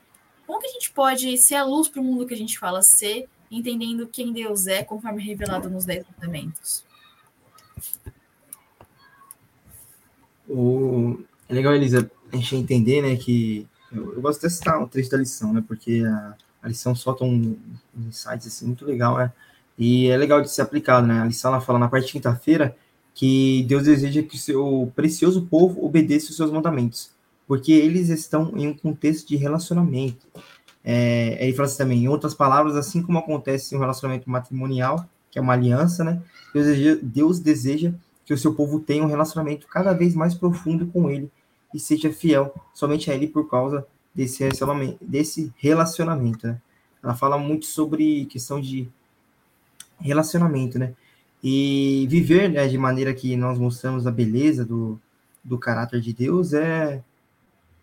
Como 0.48 0.60
que 0.60 0.68
a 0.68 0.72
gente 0.72 0.92
pode 0.92 1.38
ser 1.38 1.56
a 1.56 1.64
luz 1.64 1.88
para 1.88 2.02
o 2.02 2.04
mundo 2.04 2.26
que 2.26 2.34
a 2.34 2.38
gente 2.38 2.58
fala 2.58 2.82
ser, 2.82 3.30
entendendo 3.52 4.08
quem 4.08 4.34
Deus 4.34 4.66
é, 4.66 4.84
conforme 4.84 5.22
revelado 5.22 5.70
nos 5.70 5.86
dez 5.86 6.04
mandamentos? 6.16 6.84
O... 10.48 11.20
É 11.48 11.54
legal, 11.54 11.74
Elisa, 11.74 12.10
a 12.32 12.36
gente 12.36 12.56
entender, 12.56 13.02
né, 13.02 13.16
que 13.16 13.68
eu, 13.92 14.14
eu 14.14 14.22
gosto 14.22 14.42
de 14.42 14.50
citar 14.50 14.82
um 14.82 14.88
trecho 14.88 15.12
da 15.12 15.18
lição, 15.18 15.54
né, 15.54 15.64
porque 15.68 16.04
a, 16.06 16.36
a 16.62 16.68
lição 16.68 16.96
solta 16.96 17.24
um, 17.24 17.58
um 17.96 18.10
assim, 18.10 18.66
muito 18.66 18.86
legal, 18.86 19.18
né, 19.18 19.32
e 19.78 20.08
é 20.08 20.18
legal 20.18 20.42
de 20.42 20.50
ser 20.50 20.62
aplicado, 20.62 21.08
né? 21.08 21.22
A 21.22 21.26
lição 21.26 21.52
ela 21.52 21.62
fala 21.62 21.80
na 21.80 21.88
parte 21.88 22.08
de 22.08 22.14
quinta-feira 22.14 22.76
que 23.14 23.64
Deus 23.68 23.84
deseja 23.84 24.24
que 24.24 24.36
o 24.36 24.40
seu 24.40 24.92
precioso 24.96 25.44
povo 25.46 25.84
obedeça 25.86 26.30
os 26.30 26.36
seus 26.36 26.52
mandamentos, 26.52 27.12
porque 27.48 27.72
eles 27.72 28.10
estão 28.10 28.54
em 28.56 28.68
um 28.68 28.74
contexto 28.74 29.28
de 29.28 29.36
relacionamento. 29.36 30.28
É, 30.84 31.44
ele 31.44 31.54
fala 31.54 31.68
assim 31.68 31.78
também, 31.78 32.04
em 32.04 32.08
outras 32.08 32.34
palavras, 32.34 32.76
assim 32.76 33.02
como 33.02 33.18
acontece 33.18 33.74
em 33.74 33.78
um 33.78 33.82
relacionamento 33.82 34.30
matrimonial, 34.30 35.08
que 35.32 35.40
é 35.40 35.42
uma 35.42 35.54
aliança, 35.54 36.04
né? 36.04 36.22
Deus 36.54 36.66
deseja, 36.66 37.00
Deus 37.02 37.40
deseja 37.40 37.94
que 38.26 38.34
o 38.34 38.38
seu 38.38 38.54
povo 38.54 38.80
tenha 38.80 39.04
um 39.04 39.08
relacionamento 39.08 39.68
cada 39.68 39.94
vez 39.94 40.16
mais 40.16 40.34
profundo 40.34 40.88
com 40.88 41.10
ele 41.10 41.32
e 41.74 41.80
seja 41.80 42.12
fiel 42.12 42.54
somente 42.74 43.10
a 43.12 43.16
ele 43.16 43.28
por 43.28 43.50
causa 43.50 43.86
desse 44.14 44.44
relacionamento. 44.44 44.98
Desse 45.02 45.52
relacionamento 45.58 46.48
né? 46.48 46.62
Ela 47.04 47.16
fala 47.16 47.38
muito 47.38 47.66
sobre 47.66 48.26
questão 48.26 48.62
de 48.62 48.88
relacionamento, 50.00 50.80
né? 50.80 50.94
E 51.44 52.08
viver 52.10 52.50
né, 52.50 52.66
de 52.68 52.78
maneira 52.78 53.14
que 53.14 53.36
nós 53.36 53.60
mostramos 53.60 54.08
a 54.08 54.12
beleza 54.12 54.64
do, 54.64 54.98
do 55.44 55.58
caráter 55.58 56.00
de 56.00 56.14
Deus 56.14 56.54
é, 56.54 57.04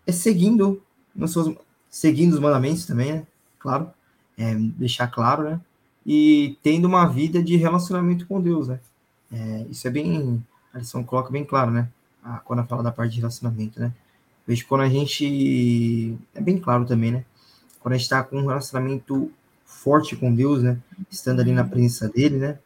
é 0.07 0.11
seguindo, 0.11 0.81
seus, 1.27 1.55
seguindo 1.87 2.33
os 2.33 2.39
mandamentos 2.39 2.87
também, 2.87 3.13
né? 3.13 3.27
Claro, 3.59 3.91
é, 4.35 4.55
deixar 4.55 5.07
claro, 5.07 5.43
né? 5.43 5.61
E 6.03 6.57
tendo 6.63 6.85
uma 6.85 7.05
vida 7.05 7.43
de 7.43 7.55
relacionamento 7.55 8.25
com 8.25 8.41
Deus, 8.41 8.69
né? 8.69 8.79
É, 9.31 9.65
isso 9.69 9.87
é 9.87 9.91
bem, 9.91 10.43
a 10.73 10.79
lição 10.79 11.03
coloca 11.03 11.31
bem 11.31 11.43
claro, 11.43 11.71
né? 11.71 11.87
Ah, 12.23 12.41
quando 12.43 12.65
fala 12.65 12.83
da 12.83 12.91
parte 12.91 13.13
de 13.13 13.19
relacionamento, 13.19 13.79
né? 13.79 13.93
Vejo 14.45 14.67
quando 14.67 14.81
a 14.81 14.89
gente, 14.89 16.17
é 16.35 16.41
bem 16.41 16.59
claro 16.59 16.85
também, 16.85 17.11
né? 17.11 17.25
Quando 17.79 17.93
a 17.93 17.97
gente 17.97 18.05
está 18.05 18.23
com 18.23 18.37
um 18.37 18.47
relacionamento 18.47 19.31
forte 19.65 20.15
com 20.15 20.33
Deus, 20.33 20.61
né? 20.61 20.77
Estando 21.09 21.41
ali 21.41 21.51
na 21.51 21.63
presença 21.63 22.09
dele, 22.09 22.37
né? 22.37 22.59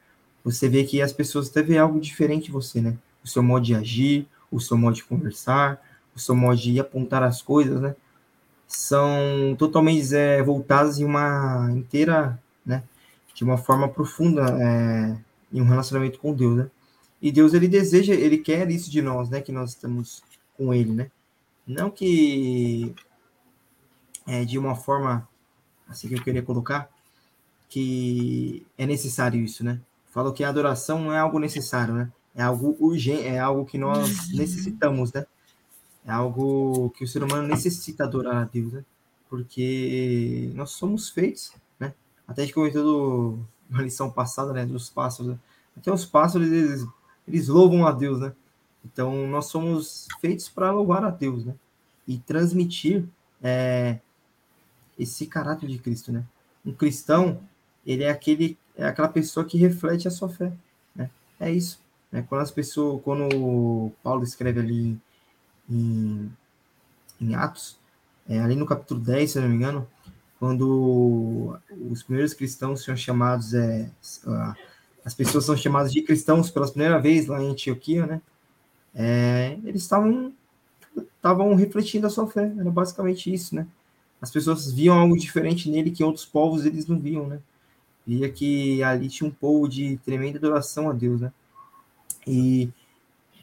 Você 0.43 0.67
vê 0.67 0.83
que 0.83 1.01
as 1.01 1.13
pessoas 1.13 1.49
até 1.49 1.61
vê 1.61 1.77
algo 1.77 1.99
diferente 1.99 2.49
em 2.49 2.53
você, 2.53 2.81
né? 2.81 2.97
O 3.23 3.27
seu 3.27 3.41
modo 3.41 3.65
de 3.65 3.75
agir, 3.75 4.27
o 4.51 4.59
seu 4.59 4.77
modo 4.77 4.95
de 4.95 5.03
conversar, 5.03 5.81
o 6.15 6.19
seu 6.19 6.35
modo 6.35 6.57
de 6.57 6.79
apontar 6.79 7.23
as 7.23 7.41
coisas, 7.41 7.81
né? 7.81 7.95
São 8.67 9.55
totalmente 9.57 10.13
é, 10.15 10.41
voltados 10.41 10.99
em 10.99 11.05
uma 11.05 11.69
inteira, 11.71 12.39
né? 12.65 12.83
de 13.35 13.43
uma 13.43 13.57
forma 13.57 13.89
profunda 13.89 14.43
é, 14.59 15.17
em 15.51 15.61
um 15.61 15.65
relacionamento 15.65 16.19
com 16.19 16.33
Deus, 16.33 16.57
né? 16.57 16.69
E 17.21 17.31
Deus 17.31 17.53
ele 17.53 17.67
deseja, 17.67 18.13
ele 18.13 18.37
quer 18.37 18.69
isso 18.69 18.89
de 18.91 19.01
nós, 19.01 19.29
né? 19.29 19.41
Que 19.41 19.51
nós 19.51 19.71
estamos 19.71 20.21
com 20.57 20.73
Ele, 20.73 20.91
né? 20.91 21.11
Não 21.65 21.89
que 21.89 22.93
é, 24.27 24.45
de 24.45 24.57
uma 24.57 24.75
forma 24.75 25.27
assim 25.87 26.07
que 26.07 26.15
eu 26.15 26.23
queria 26.23 26.41
colocar 26.41 26.89
que 27.69 28.65
é 28.77 28.85
necessário 28.85 29.39
isso, 29.43 29.63
né? 29.63 29.79
Falou 30.11 30.31
que 30.33 30.43
a 30.43 30.49
adoração 30.49 30.99
não 30.99 31.13
é 31.13 31.19
algo 31.19 31.39
necessário, 31.39 31.93
né? 31.93 32.11
É 32.33 32.43
algo 32.43 32.75
urgente, 32.79 33.23
é 33.23 33.39
algo 33.39 33.65
que 33.65 33.77
nós 33.77 34.29
necessitamos, 34.33 35.11
né? 35.11 35.25
É 36.05 36.11
algo 36.11 36.91
que 36.91 37.03
o 37.03 37.07
ser 37.07 37.23
humano 37.23 37.47
necessita 37.47 38.03
adorar 38.03 38.35
a 38.35 38.45
Deus, 38.45 38.73
né? 38.73 38.85
Porque 39.29 40.51
nós 40.53 40.71
somos 40.71 41.09
feitos, 41.09 41.53
né? 41.79 41.93
Até 42.27 42.43
a 42.43 42.45
gente 42.45 42.53
comentou 42.53 43.39
na 43.69 43.81
lição 43.81 44.09
passada, 44.09 44.53
né? 44.53 44.65
Dos 44.65 44.89
pássaros. 44.89 45.33
Né? 45.33 45.39
Até 45.77 45.91
os 45.91 46.05
pássaros, 46.05 46.51
eles, 46.51 46.85
eles 47.27 47.47
louvam 47.47 47.85
a 47.85 47.91
Deus, 47.91 48.19
né? 48.19 48.33
Então, 48.83 49.27
nós 49.27 49.47
somos 49.47 50.07
feitos 50.21 50.47
para 50.47 50.71
louvar 50.71 51.03
a 51.03 51.09
Deus, 51.09 51.45
né? 51.45 51.55
E 52.07 52.19
transmitir 52.19 53.03
é, 53.41 53.99
esse 54.97 55.25
caráter 55.25 55.67
de 55.67 55.79
Cristo, 55.79 56.11
né? 56.11 56.23
Um 56.65 56.73
cristão, 56.73 57.41
ele 57.85 58.03
é 58.03 58.09
aquele 58.09 58.57
é 58.77 58.85
aquela 58.85 59.07
pessoa 59.07 59.45
que 59.45 59.57
reflete 59.57 60.07
a 60.07 60.11
sua 60.11 60.27
fé, 60.29 60.51
né? 60.95 61.09
É 61.39 61.51
isso. 61.51 61.79
Né? 62.11 62.25
Quando 62.27 62.41
as 62.41 62.51
pessoas, 62.51 63.01
quando 63.03 63.91
Paulo 64.03 64.23
escreve 64.23 64.59
ali 64.59 64.97
em, 65.69 66.31
em 67.19 67.35
Atos, 67.35 67.77
é, 68.27 68.39
ali 68.39 68.55
no 68.55 68.65
capítulo 68.65 68.99
10, 68.99 69.31
se 69.31 69.39
não 69.39 69.49
me 69.49 69.55
engano, 69.55 69.87
quando 70.45 71.57
os 71.89 72.03
primeiros 72.03 72.35
cristãos 72.35 72.83
são 72.83 72.95
chamados, 72.95 73.55
é, 73.55 73.89
as 75.03 75.11
pessoas 75.15 75.43
são 75.43 75.57
chamadas 75.57 75.91
de 75.91 76.03
cristãos 76.03 76.51
pela 76.51 76.69
primeira 76.69 76.99
vez 76.99 77.25
lá 77.25 77.41
em 77.41 77.49
Antioquia, 77.49 78.05
né? 78.05 78.21
É, 78.93 79.57
eles 79.63 79.81
estavam 79.81 80.31
estavam 81.17 81.55
refletindo 81.55 82.05
a 82.05 82.11
sua 82.11 82.27
fé, 82.27 82.53
era 82.59 82.69
basicamente 82.69 83.33
isso, 83.33 83.55
né? 83.55 83.65
As 84.21 84.29
pessoas 84.29 84.71
viam 84.71 84.95
algo 84.95 85.17
diferente 85.17 85.67
nele 85.67 85.89
que 85.89 86.03
outros 86.03 86.25
povos 86.25 86.63
eles 86.63 86.85
não 86.85 86.99
viam, 86.99 87.25
né? 87.25 87.39
Via 88.05 88.29
que 88.29 88.83
ali 88.83 89.09
tinha 89.09 89.27
um 89.27 89.33
povo 89.33 89.67
de 89.67 89.97
tremenda 90.05 90.37
adoração 90.37 90.91
a 90.91 90.93
Deus, 90.93 91.21
né? 91.21 91.33
E 92.27 92.69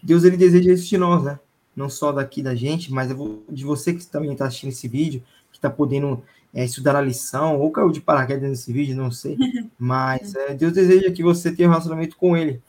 Deus 0.01 0.23
ele 0.23 0.37
deseja 0.37 0.73
isso 0.73 0.89
de 0.89 0.97
nós, 0.97 1.25
né? 1.25 1.41
Não 1.75 1.91
só 1.91 2.13
daqui 2.13 2.45
da 2.45 2.55
gente, 2.55 2.93
mas 2.93 3.09
de 3.49 3.65
você 3.65 3.93
que 3.93 4.07
também 4.07 4.31
está 4.31 4.47
assistindo 4.47 4.71
esse 4.71 4.87
vídeo, 4.87 5.21
que 5.51 5.59
está 5.59 5.69
podendo 5.69 6.23
é, 6.55 6.65
estudar 6.65 6.97
a 6.97 7.01
lição, 7.01 7.59
ou 7.59 7.71
caiu 7.71 7.91
de 7.91 8.01
paraquedas 8.01 8.49
nesse 8.49 8.73
vídeo, 8.73 8.97
não 8.97 9.11
sei. 9.11 9.37
Mas 9.79 10.35
é, 10.35 10.55
Deus 10.55 10.73
deseja 10.73 11.11
que 11.11 11.23
você 11.23 11.55
tenha 11.55 11.69
um 11.69 11.73
relacionamento 11.73 12.17
com 12.17 12.37
Ele, 12.37 12.61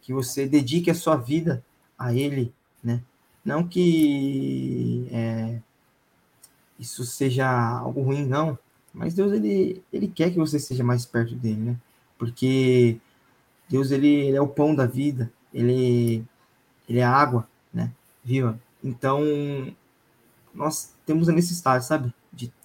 que 0.00 0.12
você 0.12 0.46
dedique 0.46 0.90
a 0.90 0.94
sua 0.94 1.16
vida 1.16 1.64
a 1.98 2.14
Ele, 2.14 2.52
né? 2.82 3.00
Não 3.44 3.66
que 3.66 5.08
é, 5.10 5.58
isso 6.78 7.04
seja 7.04 7.48
algo 7.78 8.02
ruim, 8.02 8.26
não. 8.26 8.58
Mas 8.92 9.14
Deus, 9.14 9.32
ele, 9.32 9.82
ele 9.92 10.06
quer 10.06 10.30
que 10.30 10.38
você 10.38 10.58
seja 10.58 10.84
mais 10.84 11.06
perto 11.06 11.34
dele, 11.34 11.60
né? 11.60 11.76
Porque 12.18 12.98
Deus, 13.68 13.90
ele, 13.90 14.08
ele 14.08 14.36
é 14.36 14.40
o 14.40 14.48
pão 14.48 14.74
da 14.74 14.86
vida, 14.86 15.32
ele, 15.52 16.24
ele 16.88 16.98
é 16.98 17.04
a 17.04 17.10
água, 17.10 17.48
né? 17.72 17.90
Viva. 18.22 18.60
Então, 18.84 19.20
nós 20.54 20.92
temos 21.06 21.28
a 21.28 21.32
necessidade, 21.32 21.84
sabe? 21.84 22.12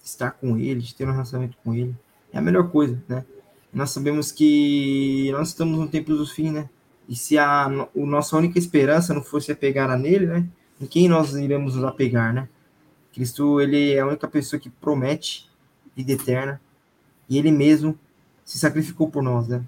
Estar 0.08 0.30
com 0.32 0.56
ele, 0.56 0.80
de 0.80 0.94
ter 0.94 1.06
um 1.06 1.12
relacionamento 1.12 1.56
com 1.62 1.74
ele. 1.74 1.94
É 2.32 2.38
a 2.38 2.42
melhor 2.42 2.70
coisa, 2.70 3.02
né? 3.08 3.24
Nós 3.72 3.90
sabemos 3.90 4.32
que 4.32 5.30
nós 5.32 5.48
estamos 5.48 5.78
no 5.78 5.88
tempo 5.88 6.14
do 6.14 6.26
fim, 6.26 6.50
né? 6.50 6.68
E 7.08 7.14
se 7.14 7.38
a, 7.38 7.64
a 7.64 7.86
nossa 7.94 8.36
única 8.36 8.58
esperança 8.58 9.14
não 9.14 9.22
fosse 9.22 9.52
apegar 9.52 9.90
a 9.90 9.96
nele, 9.96 10.26
né? 10.26 10.46
Em 10.80 10.86
quem 10.86 11.08
nós 11.08 11.34
iremos 11.34 11.74
nos 11.74 11.84
apegar, 11.84 12.32
né? 12.32 12.48
Cristo, 13.12 13.60
ele 13.60 13.92
é 13.92 14.00
a 14.00 14.06
única 14.06 14.28
pessoa 14.28 14.60
que 14.60 14.70
promete 14.70 15.48
vida 15.96 16.12
eterna 16.12 16.60
e 17.28 17.38
ele 17.38 17.50
mesmo 17.50 17.98
se 18.44 18.58
sacrificou 18.58 19.10
por 19.10 19.22
nós, 19.22 19.48
né? 19.48 19.62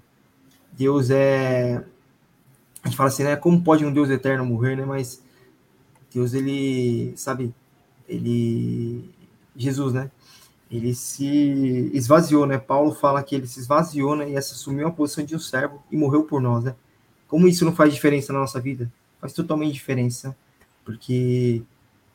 Deus 0.71 1.09
é 1.09 1.83
a 2.83 2.87
gente 2.87 2.97
fala 2.97 3.09
assim, 3.09 3.23
né? 3.23 3.35
Como 3.35 3.61
pode 3.61 3.85
um 3.85 3.93
Deus 3.93 4.09
eterno 4.09 4.45
morrer, 4.45 4.75
né? 4.75 4.85
Mas 4.85 5.21
Deus, 6.13 6.33
ele, 6.33 7.13
sabe, 7.15 7.53
ele, 8.07 9.09
Jesus, 9.55 9.93
né? 9.93 10.09
Ele 10.71 10.95
se 10.95 11.91
esvaziou, 11.93 12.45
né? 12.45 12.57
Paulo 12.57 12.93
fala 12.93 13.21
que 13.21 13.35
ele 13.35 13.45
se 13.45 13.59
esvaziou, 13.59 14.15
né? 14.15 14.29
E 14.29 14.37
assumiu 14.37 14.87
a 14.87 14.91
posição 14.91 15.25
de 15.25 15.35
um 15.35 15.39
servo 15.39 15.83
e 15.91 15.97
morreu 15.97 16.23
por 16.23 16.41
nós, 16.41 16.63
né? 16.63 16.73
Como 17.27 17.45
isso 17.47 17.65
não 17.65 17.75
faz 17.75 17.93
diferença 17.93 18.31
na 18.31 18.39
nossa 18.39 18.59
vida? 18.59 18.89
Faz 19.19 19.33
totalmente 19.33 19.73
diferença, 19.73 20.35
porque 20.85 21.61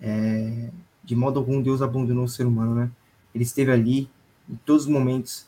é, 0.00 0.70
de 1.04 1.14
modo 1.14 1.38
algum 1.38 1.60
Deus 1.60 1.82
abandonou 1.82 2.24
o 2.24 2.28
ser 2.28 2.46
humano, 2.46 2.74
né? 2.74 2.90
Ele 3.34 3.44
esteve 3.44 3.70
ali 3.70 4.08
em 4.48 4.56
todos 4.64 4.84
os 4.84 4.88
momentos 4.88 5.46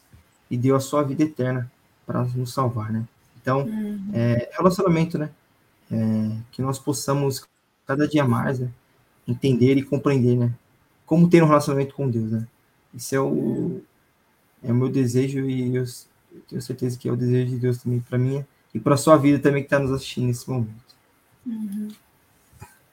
e 0.51 0.57
deu 0.57 0.77
a 0.77 0.81
sua 0.81 1.03
vida 1.03 1.23
eterna 1.23 1.71
para 2.07 2.23
nos 2.25 2.53
salvar, 2.53 2.93
né? 2.93 3.07
Então, 3.41 3.63
uhum. 3.63 4.11
é, 4.13 4.51
relacionamento, 4.53 5.17
né? 5.17 5.31
É, 5.91 6.37
que 6.53 6.61
nós 6.61 6.79
possamos 6.79 7.43
cada 7.87 8.07
dia 8.07 8.23
mais 8.23 8.59
né? 8.59 8.69
entender 9.27 9.79
e 9.79 9.83
compreender, 9.83 10.37
né? 10.37 10.53
Como 11.07 11.29
ter 11.29 11.43
um 11.43 11.47
relacionamento 11.47 11.95
com 11.95 12.11
Deus, 12.11 12.31
né? 12.31 12.47
Isso 12.95 13.15
é 13.15 13.21
o, 13.21 13.81
é 14.63 14.73
o 14.73 14.75
meu 14.75 14.89
desejo 14.89 15.49
e 15.49 15.75
eu, 15.75 15.85
eu 15.85 16.41
tenho 16.49 16.63
certeza 16.63 16.99
que 16.99 17.09
é 17.09 17.13
o 17.13 17.17
desejo 17.17 17.51
de 17.51 17.59
Deus 17.59 17.83
também 17.83 18.01
para 18.01 18.19
mim 18.19 18.45
e 18.75 18.81
para 18.81 18.95
a 18.95 18.99
sua 18.99 19.17
vida 19.17 19.39
também 19.39 19.63
que 19.63 19.67
está 19.67 19.79
nos 19.79 19.93
assistindo 19.93 20.27
nesse 20.27 20.49
momento. 20.49 20.97
Uhum. 21.47 21.89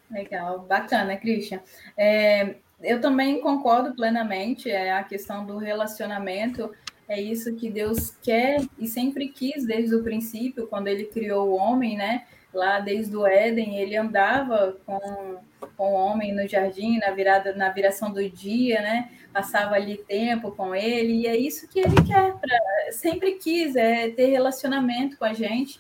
Legal, 0.10 0.60
bacana, 0.60 1.17
Christian. 1.17 1.60
É, 1.97 2.55
eu 2.81 3.01
também 3.01 3.41
concordo 3.41 3.95
plenamente, 3.95 4.69
é 4.69 4.93
a 4.93 5.03
questão 5.03 5.45
do 5.45 5.58
relacionamento, 5.58 6.71
é 7.08 7.21
isso 7.21 7.55
que 7.55 7.69
Deus 7.69 8.15
quer 8.21 8.62
e 8.79 8.88
sempre 8.88 9.29
quis 9.29 9.65
desde 9.65 9.95
o 9.95 10.03
princípio, 10.03 10.67
quando 10.67 10.88
ele 10.88 11.05
criou 11.05 11.49
o 11.49 11.55
homem, 11.55 11.97
né? 11.97 12.25
Lá 12.53 12.79
desde 12.79 13.15
o 13.15 13.27
Éden, 13.27 13.77
ele 13.77 13.97
andava 13.97 14.77
com, 14.86 15.38
com 15.75 15.91
o 15.91 15.93
homem 15.93 16.34
no 16.34 16.47
jardim, 16.47 16.97
na 16.99 17.12
virada, 17.12 17.53
na 17.53 17.69
viração 17.69 18.12
do 18.12 18.27
dia, 18.29 18.81
né? 18.81 19.10
Passava 19.36 19.76
ali 19.76 19.98
tempo 19.98 20.50
com 20.52 20.74
ele, 20.74 21.12
e 21.12 21.28
é 21.28 21.36
isso 21.36 21.67
que 21.67 21.82
ele 21.82 22.02
quer, 22.08 22.32
pra, 22.36 22.58
sempre 22.93 23.34
quis, 23.34 23.76
é 23.76 24.10
ter 24.10 24.28
relacionamento 24.28 25.17
com 25.17 25.26
a 25.26 25.34
gente. 25.34 25.78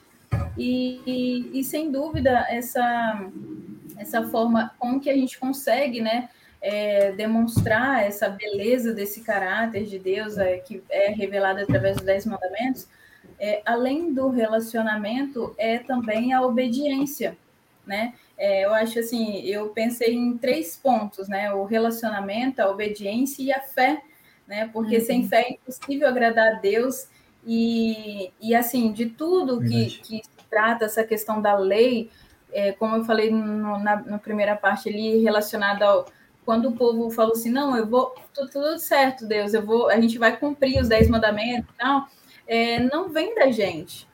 E, 0.57 0.99
e, 1.07 1.59
e 1.61 1.63
sem 1.63 1.89
dúvida, 1.89 2.45
essa, 2.49 3.31
essa 3.97 4.27
forma 4.27 4.75
com 4.77 4.99
que 4.99 5.09
a 5.09 5.15
gente 5.15 5.39
consegue, 5.39 6.01
né? 6.01 6.27
É, 6.61 7.13
demonstrar 7.13 8.03
essa 8.03 8.27
beleza 8.27 8.93
desse 8.93 9.21
caráter 9.21 9.85
de 9.85 9.99
Deus 9.99 10.37
é, 10.37 10.57
que 10.57 10.83
é 10.89 11.11
revelado 11.11 11.61
através 11.61 11.95
dos 11.95 12.05
Dez 12.05 12.25
Mandamentos, 12.25 12.89
é, 13.39 13.61
além 13.65 14.13
do 14.13 14.27
relacionamento, 14.27 15.55
é 15.57 15.77
também 15.77 16.33
a 16.33 16.41
obediência, 16.41 17.37
né? 17.85 18.13
É, 18.37 18.65
eu 18.65 18.73
acho 18.73 18.99
assim, 18.99 19.41
eu 19.41 19.69
pensei 19.69 20.13
em 20.13 20.37
três 20.37 20.75
pontos, 20.75 21.27
né? 21.27 21.53
O 21.53 21.63
relacionamento, 21.65 22.61
a 22.61 22.69
obediência 22.69 23.43
e 23.43 23.51
a 23.51 23.61
fé, 23.61 24.01
né? 24.47 24.69
Porque 24.71 24.97
uhum. 24.97 25.05
sem 25.05 25.27
fé 25.27 25.41
é 25.41 25.51
impossível 25.53 26.07
agradar 26.07 26.55
a 26.55 26.59
Deus 26.59 27.07
e, 27.45 28.31
e 28.41 28.55
assim, 28.55 28.91
de 28.91 29.05
tudo 29.05 29.61
que, 29.61 29.85
que 29.99 30.21
trata 30.49 30.85
essa 30.85 31.03
questão 31.03 31.41
da 31.41 31.55
lei, 31.57 32.09
é, 32.51 32.71
como 32.71 32.95
eu 32.95 33.03
falei 33.03 33.29
no, 33.29 33.77
na, 33.79 33.97
na, 33.97 34.17
primeira 34.17 34.55
parte 34.55 34.89
ali, 34.89 35.21
relacionada 35.21 35.85
ao 35.85 36.05
quando 36.45 36.69
o 36.69 36.75
povo 36.75 37.09
falou 37.09 37.33
assim, 37.33 37.49
não, 37.49 37.75
eu 37.75 37.87
vou, 37.87 38.13
tudo, 38.31 38.49
tudo 38.51 38.77
certo, 38.77 39.25
Deus, 39.25 39.53
eu 39.55 39.65
vou, 39.65 39.89
a 39.89 39.99
gente 39.99 40.19
vai 40.19 40.37
cumprir 40.37 40.79
os 40.79 40.87
dez 40.87 41.09
mandamentos 41.09 41.67
e 41.73 41.77
tal, 41.77 42.07
é, 42.47 42.79
não 42.79 43.09
vem 43.09 43.33
da 43.33 43.49
gente, 43.49 44.07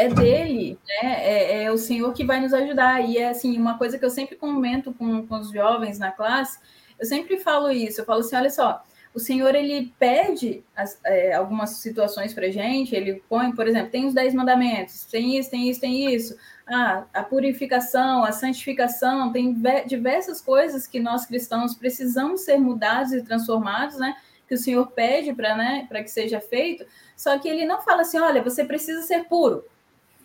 é 0.00 0.08
dele, 0.08 0.78
né? 0.88 1.12
É, 1.22 1.64
é, 1.64 1.72
o 1.72 1.76
Senhor 1.76 2.12
que 2.14 2.24
vai 2.24 2.40
nos 2.40 2.54
ajudar. 2.54 3.06
E 3.06 3.18
é 3.18 3.28
assim, 3.28 3.58
uma 3.58 3.76
coisa 3.76 3.98
que 3.98 4.04
eu 4.04 4.10
sempre 4.10 4.34
comento 4.34 4.94
com, 4.94 5.26
com 5.26 5.38
os 5.38 5.50
jovens 5.50 5.98
na 5.98 6.10
classe, 6.10 6.58
eu 6.98 7.04
sempre 7.04 7.38
falo 7.38 7.70
isso, 7.70 8.00
eu 8.00 8.04
falo 8.06 8.20
assim, 8.20 8.34
olha 8.34 8.48
só, 8.48 8.82
o 9.12 9.18
Senhor 9.18 9.54
ele 9.54 9.92
pede 9.98 10.64
as, 10.74 10.98
é, 11.04 11.34
algumas 11.34 11.70
situações 11.70 12.32
para 12.32 12.50
gente, 12.50 12.94
ele 12.94 13.22
põe, 13.28 13.52
por 13.52 13.66
exemplo, 13.68 13.90
tem 13.90 14.06
os 14.06 14.14
dez 14.14 14.32
mandamentos, 14.32 15.04
tem 15.04 15.36
isso, 15.38 15.50
tem 15.50 15.68
isso, 15.68 15.80
tem 15.80 16.14
isso. 16.14 16.34
Ah, 16.66 17.04
a 17.12 17.22
purificação, 17.22 18.24
a 18.24 18.32
santificação, 18.32 19.32
tem 19.32 19.60
diversas 19.86 20.40
coisas 20.40 20.86
que 20.86 20.98
nós 20.98 21.26
cristãos 21.26 21.74
precisamos 21.74 22.42
ser 22.42 22.56
mudados 22.58 23.12
e 23.12 23.22
transformados, 23.22 23.98
né? 23.98 24.14
Que 24.48 24.54
o 24.54 24.58
Senhor 24.58 24.86
pede 24.92 25.34
para 25.34 25.56
né, 25.56 25.86
que 25.90 26.08
seja 26.08 26.40
feito. 26.40 26.86
Só 27.16 27.38
que 27.38 27.48
ele 27.48 27.66
não 27.66 27.82
fala 27.82 28.02
assim, 28.02 28.18
olha, 28.18 28.42
você 28.42 28.64
precisa 28.64 29.02
ser 29.02 29.24
puro. 29.24 29.64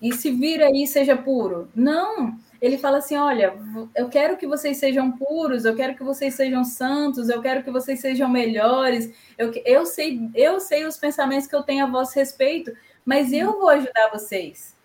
E 0.06 0.14
se 0.14 0.30
vira 0.30 0.68
aí 0.68 0.86
seja 0.86 1.18
puro. 1.18 1.68
Não, 1.76 2.38
ele 2.62 2.78
fala 2.78 3.00
assim: 3.00 3.18
olha, 3.18 3.56
eu 3.96 4.08
quero 4.08 4.38
que 4.38 4.46
vocês 4.46 4.78
sejam 4.78 5.12
puros, 5.12 5.66
eu 5.66 5.76
quero 5.76 5.96
que 5.96 6.04
vocês 6.04 6.36
sejam 6.36 6.64
santos, 6.64 7.28
eu 7.28 7.42
quero 7.42 7.64
que 7.64 7.72
vocês 7.72 8.00
sejam 8.00 8.30
melhores. 8.30 9.12
Eu, 9.36 9.52
eu, 9.66 9.84
sei, 9.84 10.30
eu 10.36 10.60
sei 10.60 10.86
os 10.86 10.96
pensamentos 10.96 11.48
que 11.48 11.56
eu 11.56 11.64
tenho 11.64 11.84
a 11.84 11.90
vosso 11.90 12.14
respeito, 12.14 12.72
mas 13.04 13.34
eu 13.34 13.54
vou 13.54 13.68
ajudar 13.70 14.12
vocês. 14.12 14.76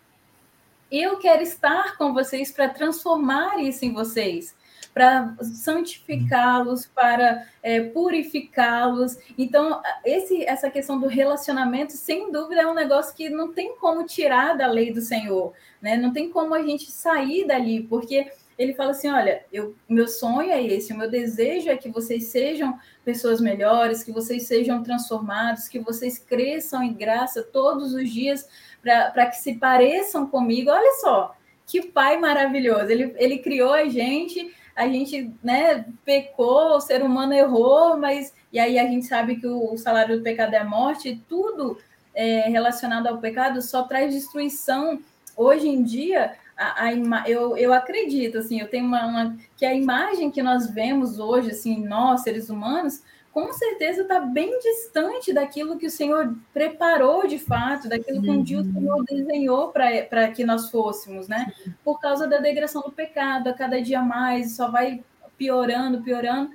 Eu 0.90 1.18
quero 1.18 1.42
estar 1.42 1.98
com 1.98 2.14
vocês 2.14 2.50
para 2.50 2.70
transformar 2.70 3.62
isso 3.62 3.84
em 3.84 3.92
vocês 3.92 4.54
para 4.92 5.34
santificá-los, 5.40 6.86
para 6.86 7.46
é, 7.62 7.80
purificá-los. 7.80 9.16
Então, 9.38 9.80
esse, 10.04 10.44
essa 10.44 10.70
questão 10.70 10.98
do 10.98 11.06
relacionamento, 11.06 11.92
sem 11.92 12.30
dúvida, 12.32 12.62
é 12.62 12.66
um 12.66 12.74
negócio 12.74 13.14
que 13.14 13.28
não 13.28 13.52
tem 13.52 13.76
como 13.76 14.04
tirar 14.04 14.56
da 14.56 14.66
lei 14.66 14.92
do 14.92 15.00
Senhor, 15.00 15.52
né? 15.80 15.96
Não 15.96 16.12
tem 16.12 16.30
como 16.30 16.54
a 16.54 16.62
gente 16.62 16.90
sair 16.90 17.46
dali, 17.46 17.82
porque 17.82 18.30
ele 18.60 18.74
fala 18.74 18.90
assim: 18.90 19.08
olha, 19.08 19.42
eu, 19.50 19.74
meu 19.88 20.06
sonho 20.06 20.50
é 20.50 20.62
esse, 20.62 20.92
o 20.92 20.98
meu 20.98 21.10
desejo 21.10 21.70
é 21.70 21.76
que 21.78 21.88
vocês 21.88 22.24
sejam 22.24 22.78
pessoas 23.02 23.40
melhores, 23.40 24.02
que 24.02 24.12
vocês 24.12 24.46
sejam 24.46 24.82
transformados, 24.82 25.66
que 25.66 25.78
vocês 25.78 26.18
cresçam 26.18 26.82
em 26.82 26.92
graça 26.92 27.42
todos 27.42 27.94
os 27.94 28.10
dias 28.10 28.46
para 28.82 29.26
que 29.26 29.36
se 29.36 29.54
pareçam 29.54 30.26
comigo. 30.26 30.70
Olha 30.70 30.92
só, 31.00 31.34
que 31.66 31.86
pai 31.86 32.18
maravilhoso! 32.18 32.90
Ele, 32.90 33.14
ele 33.16 33.38
criou 33.38 33.72
a 33.72 33.88
gente 33.88 34.54
a 34.74 34.88
gente 34.88 35.32
né, 35.42 35.84
pecou, 36.04 36.76
o 36.76 36.80
ser 36.80 37.02
humano 37.02 37.32
errou, 37.32 37.96
mas 37.96 38.32
e 38.52 38.58
aí 38.58 38.78
a 38.78 38.84
gente 38.84 39.06
sabe 39.06 39.36
que 39.36 39.46
o, 39.46 39.76
salário 39.76 40.18
do 40.18 40.22
pecado 40.22 40.54
é 40.54 40.58
a 40.58 40.64
morte, 40.64 41.22
tudo 41.28 41.78
é, 42.14 42.48
relacionado 42.48 43.06
ao 43.06 43.18
pecado 43.18 43.62
só 43.62 43.84
traz 43.84 44.12
destruição. 44.12 45.00
Hoje 45.36 45.68
em 45.68 45.82
dia, 45.82 46.32
a, 46.56 46.84
a 46.84 47.28
eu, 47.28 47.56
eu 47.56 47.72
acredito, 47.72 48.38
assim, 48.38 48.60
eu 48.60 48.68
tenho 48.68 48.84
uma, 48.84 49.06
uma, 49.06 49.36
que 49.56 49.64
a 49.64 49.74
imagem 49.74 50.30
que 50.30 50.42
nós 50.42 50.68
vemos 50.68 51.18
hoje, 51.18 51.50
assim, 51.50 51.84
nós, 51.86 52.22
seres 52.22 52.50
humanos, 52.50 53.02
com 53.32 53.52
certeza 53.52 54.02
está 54.02 54.20
bem 54.20 54.58
distante 54.58 55.32
daquilo 55.32 55.78
que 55.78 55.86
o 55.86 55.90
Senhor 55.90 56.34
preparou 56.52 57.26
de 57.28 57.38
fato, 57.38 57.88
daquilo 57.88 58.20
que 58.20 58.30
um 58.30 58.42
dia 58.42 58.58
o 58.58 58.62
uhum. 58.62 58.72
Senhor 58.72 59.04
desenhou 59.04 59.68
para 59.68 60.28
que 60.32 60.44
nós 60.44 60.68
fôssemos, 60.70 61.28
né? 61.28 61.52
Por 61.84 62.00
causa 62.00 62.26
da 62.26 62.38
degradação 62.38 62.82
do 62.82 62.90
pecado, 62.90 63.48
a 63.48 63.54
cada 63.54 63.80
dia 63.80 64.02
mais, 64.02 64.56
só 64.56 64.68
vai 64.68 65.04
piorando, 65.38 66.02
piorando. 66.02 66.50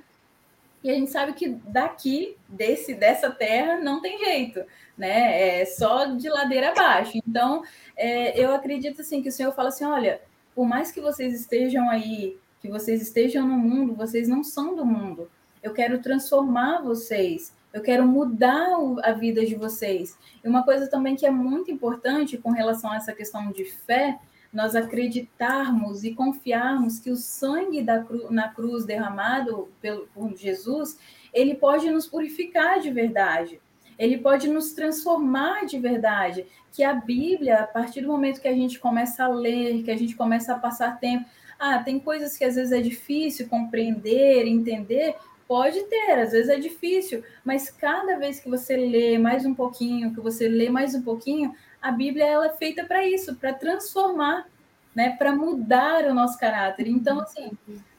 E 0.84 0.90
a 0.90 0.94
gente 0.94 1.10
sabe 1.10 1.32
que 1.32 1.48
daqui, 1.48 2.36
desse, 2.46 2.94
dessa 2.94 3.30
terra, 3.30 3.78
não 3.78 4.02
tem 4.02 4.18
jeito, 4.18 4.62
né? 4.98 5.60
É 5.60 5.64
só 5.64 6.04
de 6.04 6.28
ladeira 6.28 6.70
abaixo. 6.72 7.18
Então, 7.26 7.62
é, 7.96 8.38
eu 8.38 8.54
acredito 8.54 9.00
assim 9.00 9.22
que 9.22 9.30
o 9.30 9.32
Senhor 9.32 9.52
fala 9.52 9.70
assim: 9.70 9.86
olha, 9.86 10.20
por 10.54 10.66
mais 10.66 10.92
que 10.92 11.00
vocês 11.00 11.40
estejam 11.40 11.88
aí, 11.88 12.36
que 12.60 12.68
vocês 12.68 13.00
estejam 13.00 13.46
no 13.46 13.56
mundo, 13.56 13.94
vocês 13.94 14.28
não 14.28 14.44
são 14.44 14.76
do 14.76 14.84
mundo 14.84 15.30
eu 15.66 15.72
quero 15.72 15.98
transformar 16.00 16.80
vocês, 16.80 17.52
eu 17.72 17.82
quero 17.82 18.06
mudar 18.06 18.68
a 19.02 19.12
vida 19.12 19.44
de 19.44 19.54
vocês. 19.54 20.16
E 20.42 20.48
uma 20.48 20.62
coisa 20.62 20.88
também 20.88 21.16
que 21.16 21.26
é 21.26 21.30
muito 21.30 21.70
importante 21.70 22.38
com 22.38 22.50
relação 22.50 22.90
a 22.90 22.96
essa 22.96 23.12
questão 23.12 23.50
de 23.50 23.64
fé, 23.64 24.18
nós 24.52 24.74
acreditarmos 24.74 26.04
e 26.04 26.14
confiarmos 26.14 26.98
que 27.00 27.10
o 27.10 27.16
sangue 27.16 27.82
da 27.82 28.02
cru, 28.02 28.30
na 28.32 28.48
cruz 28.48 28.86
derramado 28.86 29.68
pelo, 29.80 30.06
por 30.14 30.34
Jesus, 30.36 30.98
ele 31.34 31.54
pode 31.54 31.90
nos 31.90 32.06
purificar 32.06 32.80
de 32.80 32.90
verdade. 32.90 33.60
Ele 33.98 34.18
pode 34.18 34.48
nos 34.48 34.72
transformar 34.72 35.66
de 35.66 35.78
verdade. 35.78 36.46
Que 36.72 36.84
a 36.84 36.94
Bíblia, 36.94 37.60
a 37.60 37.66
partir 37.66 38.02
do 38.02 38.08
momento 38.08 38.40
que 38.40 38.48
a 38.48 38.54
gente 38.54 38.78
começa 38.78 39.24
a 39.24 39.28
ler, 39.28 39.82
que 39.82 39.90
a 39.90 39.96
gente 39.96 40.14
começa 40.14 40.54
a 40.54 40.58
passar 40.58 40.98
tempo, 41.00 41.26
ah, 41.58 41.78
tem 41.82 41.98
coisas 41.98 42.36
que 42.36 42.44
às 42.44 42.54
vezes 42.54 42.72
é 42.72 42.80
difícil 42.80 43.48
compreender, 43.48 44.46
entender, 44.46 45.16
Pode 45.48 45.80
ter, 45.84 46.18
às 46.18 46.32
vezes 46.32 46.48
é 46.48 46.58
difícil, 46.58 47.22
mas 47.44 47.70
cada 47.70 48.18
vez 48.18 48.40
que 48.40 48.48
você 48.48 48.76
lê 48.76 49.16
mais 49.16 49.46
um 49.46 49.54
pouquinho, 49.54 50.12
que 50.12 50.20
você 50.20 50.48
lê 50.48 50.68
mais 50.68 50.94
um 50.94 51.02
pouquinho, 51.02 51.54
a 51.80 51.92
Bíblia 51.92 52.26
ela 52.26 52.46
é 52.46 52.56
feita 52.56 52.84
para 52.84 53.06
isso, 53.06 53.36
para 53.36 53.52
transformar, 53.54 54.48
né, 54.94 55.10
para 55.16 55.32
mudar 55.32 56.04
o 56.04 56.14
nosso 56.14 56.36
caráter. 56.38 56.88
Então, 56.88 57.20
assim, 57.20 57.52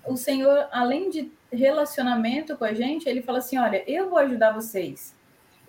o 0.06 0.18
Senhor, 0.18 0.68
além 0.72 1.10
de 1.10 1.32
relacionamento 1.52 2.58
com 2.58 2.66
a 2.66 2.74
gente, 2.74 3.08
ele 3.08 3.22
fala 3.22 3.38
assim: 3.38 3.58
olha, 3.58 3.82
eu 3.90 4.10
vou 4.10 4.20
ajudar 4.20 4.52
vocês, 4.52 5.16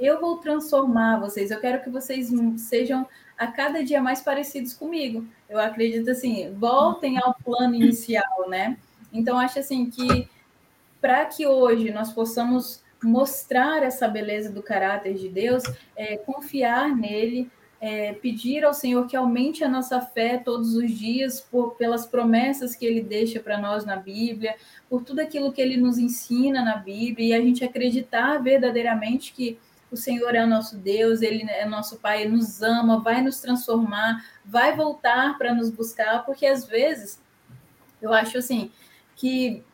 eu 0.00 0.20
vou 0.20 0.38
transformar 0.38 1.20
vocês, 1.20 1.50
eu 1.50 1.60
quero 1.60 1.82
que 1.82 1.90
vocês 1.90 2.30
sejam 2.56 3.06
a 3.36 3.46
cada 3.46 3.84
dia 3.84 4.02
mais 4.02 4.20
parecidos 4.20 4.74
comigo. 4.74 5.24
Eu 5.48 5.60
acredito 5.60 6.10
assim, 6.10 6.52
voltem 6.54 7.18
ao 7.18 7.34
plano 7.34 7.76
inicial, 7.76 8.48
né? 8.48 8.76
Então, 9.12 9.38
acho 9.38 9.60
assim 9.60 9.88
que 9.88 10.28
para 11.00 11.24
que 11.26 11.46
hoje 11.46 11.90
nós 11.90 12.12
possamos 12.12 12.82
mostrar 13.02 13.82
essa 13.82 14.08
beleza 14.08 14.50
do 14.50 14.62
caráter 14.62 15.14
de 15.14 15.28
Deus, 15.28 15.62
é, 15.96 16.16
confiar 16.16 16.94
nele, 16.94 17.50
é, 17.80 18.12
pedir 18.12 18.64
ao 18.64 18.74
Senhor 18.74 19.06
que 19.06 19.16
aumente 19.16 19.62
a 19.62 19.68
nossa 19.68 20.00
fé 20.00 20.36
todos 20.36 20.74
os 20.74 20.90
dias 20.90 21.40
por, 21.40 21.76
pelas 21.76 22.06
promessas 22.06 22.74
que 22.74 22.84
Ele 22.84 23.00
deixa 23.00 23.38
para 23.38 23.58
nós 23.58 23.84
na 23.84 23.94
Bíblia, 23.94 24.56
por 24.90 25.04
tudo 25.04 25.20
aquilo 25.20 25.52
que 25.52 25.60
Ele 25.60 25.76
nos 25.76 25.96
ensina 25.96 26.62
na 26.64 26.76
Bíblia, 26.76 27.28
e 27.28 27.32
a 27.34 27.40
gente 27.40 27.64
acreditar 27.64 28.38
verdadeiramente 28.38 29.32
que 29.32 29.58
o 29.90 29.96
Senhor 29.96 30.34
é 30.34 30.44
o 30.44 30.46
nosso 30.46 30.76
Deus, 30.76 31.22
Ele 31.22 31.48
é 31.48 31.64
nosso 31.64 31.98
Pai, 31.98 32.22
Ele 32.22 32.36
nos 32.36 32.60
ama, 32.62 33.00
vai 33.00 33.22
nos 33.22 33.40
transformar, 33.40 34.24
vai 34.44 34.74
voltar 34.74 35.38
para 35.38 35.54
nos 35.54 35.70
buscar, 35.70 36.26
porque 36.26 36.46
às 36.46 36.66
vezes 36.66 37.20
eu 38.02 38.12
acho 38.12 38.38
assim 38.38 38.70
que 39.14 39.64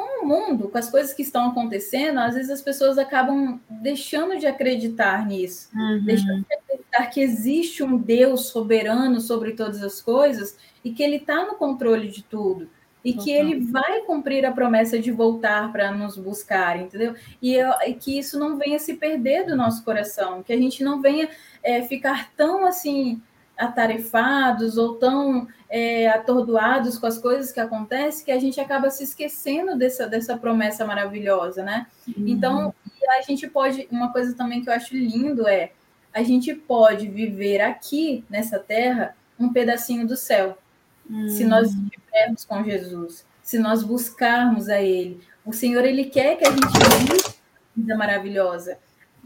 com 0.00 0.24
o 0.24 0.26
mundo, 0.26 0.70
com 0.70 0.78
as 0.78 0.88
coisas 0.88 1.12
que 1.12 1.20
estão 1.20 1.50
acontecendo, 1.50 2.20
às 2.20 2.34
vezes 2.34 2.50
as 2.50 2.62
pessoas 2.62 2.96
acabam 2.96 3.60
deixando 3.68 4.38
de 4.38 4.46
acreditar 4.46 5.26
nisso, 5.26 5.68
uhum. 5.74 6.02
deixando 6.02 6.46
de 6.46 6.54
acreditar 6.54 7.06
que 7.08 7.20
existe 7.20 7.82
um 7.82 7.98
Deus 7.98 8.46
soberano 8.46 9.20
sobre 9.20 9.52
todas 9.52 9.82
as 9.82 10.00
coisas 10.00 10.56
e 10.82 10.90
que 10.90 11.02
Ele 11.02 11.16
está 11.16 11.44
no 11.44 11.56
controle 11.56 12.08
de 12.08 12.22
tudo. 12.22 12.68
E 13.02 13.14
que 13.14 13.30
ele 13.30 13.60
vai 13.60 14.02
cumprir 14.02 14.44
a 14.44 14.52
promessa 14.52 14.98
de 14.98 15.10
voltar 15.10 15.72
para 15.72 15.90
nos 15.90 16.18
buscar, 16.18 16.78
entendeu? 16.78 17.14
E, 17.40 17.54
eu, 17.54 17.72
e, 17.86 17.94
que 17.94 18.18
isso 18.18 18.38
não 18.38 18.58
venha 18.58 18.78
se 18.78 18.92
perder 18.92 19.46
do 19.46 19.56
nosso 19.56 19.82
coração, 19.82 20.42
que 20.42 20.52
a 20.52 20.56
gente 20.58 20.84
não 20.84 21.00
venha 21.00 21.30
é, 21.62 21.80
ficar 21.80 22.30
tão 22.36 22.66
assim 22.66 23.18
atarefados 23.60 24.78
ou 24.78 24.94
tão 24.94 25.46
é, 25.68 26.08
atordoados 26.08 26.98
com 26.98 27.06
as 27.06 27.18
coisas 27.18 27.52
que 27.52 27.60
acontecem 27.60 28.24
que 28.24 28.32
a 28.32 28.40
gente 28.40 28.58
acaba 28.58 28.90
se 28.90 29.04
esquecendo 29.04 29.76
dessa, 29.76 30.06
dessa 30.06 30.36
promessa 30.36 30.84
maravilhosa, 30.86 31.62
né? 31.62 31.86
Uhum. 32.08 32.26
Então, 32.26 32.74
a 33.18 33.20
gente 33.22 33.46
pode. 33.46 33.86
Uma 33.90 34.10
coisa 34.12 34.34
também 34.34 34.62
que 34.62 34.70
eu 34.70 34.72
acho 34.72 34.94
lindo 34.96 35.46
é 35.46 35.72
a 36.12 36.22
gente 36.22 36.54
pode 36.54 37.06
viver 37.06 37.60
aqui 37.60 38.24
nessa 38.28 38.58
terra 38.58 39.14
um 39.38 39.52
pedacinho 39.52 40.06
do 40.06 40.16
céu. 40.16 40.56
Uhum. 41.08 41.28
Se 41.28 41.44
nós 41.44 41.72
estivermos 41.72 42.44
com 42.44 42.64
Jesus, 42.64 43.26
se 43.42 43.58
nós 43.58 43.82
buscarmos 43.82 44.68
a 44.68 44.80
Ele. 44.80 45.20
O 45.44 45.52
Senhor, 45.52 45.84
Ele 45.84 46.04
quer 46.04 46.36
que 46.36 46.46
a 46.46 46.50
gente 46.50 46.66
viva 46.66 47.14
uma 47.14 47.34
vida 47.76 47.96
maravilhosa. 47.96 48.78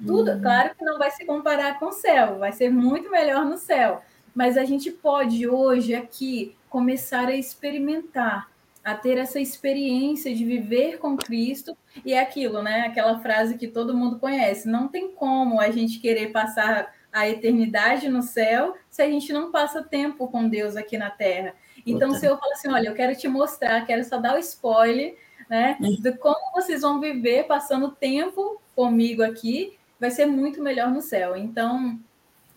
Tudo, 0.04 0.32
uhum. 0.32 0.42
claro 0.42 0.74
que 0.76 0.84
não 0.84 0.98
vai 0.98 1.10
se 1.12 1.24
comparar 1.24 1.78
com 1.78 1.86
o 1.86 1.92
céu, 1.92 2.38
vai 2.38 2.52
ser 2.52 2.68
muito 2.68 3.08
melhor 3.10 3.44
no 3.44 3.56
céu 3.56 4.02
mas 4.34 4.58
a 4.58 4.64
gente 4.64 4.90
pode 4.90 5.48
hoje 5.48 5.94
aqui 5.94 6.54
começar 6.68 7.28
a 7.28 7.36
experimentar, 7.36 8.50
a 8.82 8.94
ter 8.94 9.16
essa 9.16 9.40
experiência 9.40 10.34
de 10.34 10.44
viver 10.44 10.98
com 10.98 11.16
Cristo 11.16 11.76
e 12.04 12.12
é 12.12 12.20
aquilo, 12.20 12.62
né? 12.62 12.82
Aquela 12.82 13.20
frase 13.20 13.56
que 13.56 13.68
todo 13.68 13.96
mundo 13.96 14.18
conhece: 14.18 14.68
não 14.68 14.88
tem 14.88 15.12
como 15.12 15.60
a 15.60 15.70
gente 15.70 16.00
querer 16.00 16.32
passar 16.32 16.92
a 17.12 17.28
eternidade 17.28 18.08
no 18.08 18.22
céu 18.22 18.76
se 18.90 19.00
a 19.00 19.08
gente 19.08 19.32
não 19.32 19.52
passa 19.52 19.82
tempo 19.82 20.26
com 20.26 20.48
Deus 20.48 20.74
aqui 20.74 20.98
na 20.98 21.10
Terra. 21.10 21.54
Então, 21.86 22.12
se 22.12 22.26
eu 22.26 22.36
falo 22.36 22.52
assim, 22.52 22.68
olha, 22.68 22.88
eu 22.88 22.94
quero 22.94 23.14
te 23.14 23.28
mostrar, 23.28 23.86
quero 23.86 24.02
só 24.04 24.18
dar 24.18 24.34
o 24.34 24.38
spoiler, 24.38 25.16
né, 25.48 25.76
de 25.80 26.12
como 26.12 26.52
vocês 26.54 26.80
vão 26.80 26.98
viver 26.98 27.44
passando 27.46 27.92
tempo 27.92 28.60
comigo 28.74 29.22
aqui, 29.22 29.78
vai 30.00 30.10
ser 30.10 30.26
muito 30.26 30.62
melhor 30.62 30.90
no 30.90 31.00
céu. 31.00 31.36
Então, 31.36 32.00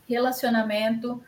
relacionamento, 0.08 1.22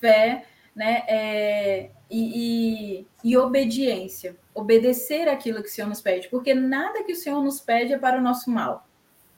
fé 0.00 0.44
né, 0.74 1.02
é, 1.06 1.90
e, 2.10 3.02
e, 3.02 3.06
e, 3.22 3.36
obediência. 3.36 4.36
Obedecer 4.54 5.28
aquilo 5.28 5.62
que 5.62 5.68
o 5.68 5.72
Senhor 5.72 5.88
nos 5.88 6.00
pede, 6.00 6.28
porque 6.28 6.54
nada 6.54 7.04
que 7.04 7.12
o 7.12 7.16
Senhor 7.16 7.42
nos 7.42 7.60
pede 7.60 7.92
é 7.92 7.98
para 7.98 8.18
o 8.18 8.22
nosso 8.22 8.50
mal. 8.50 8.86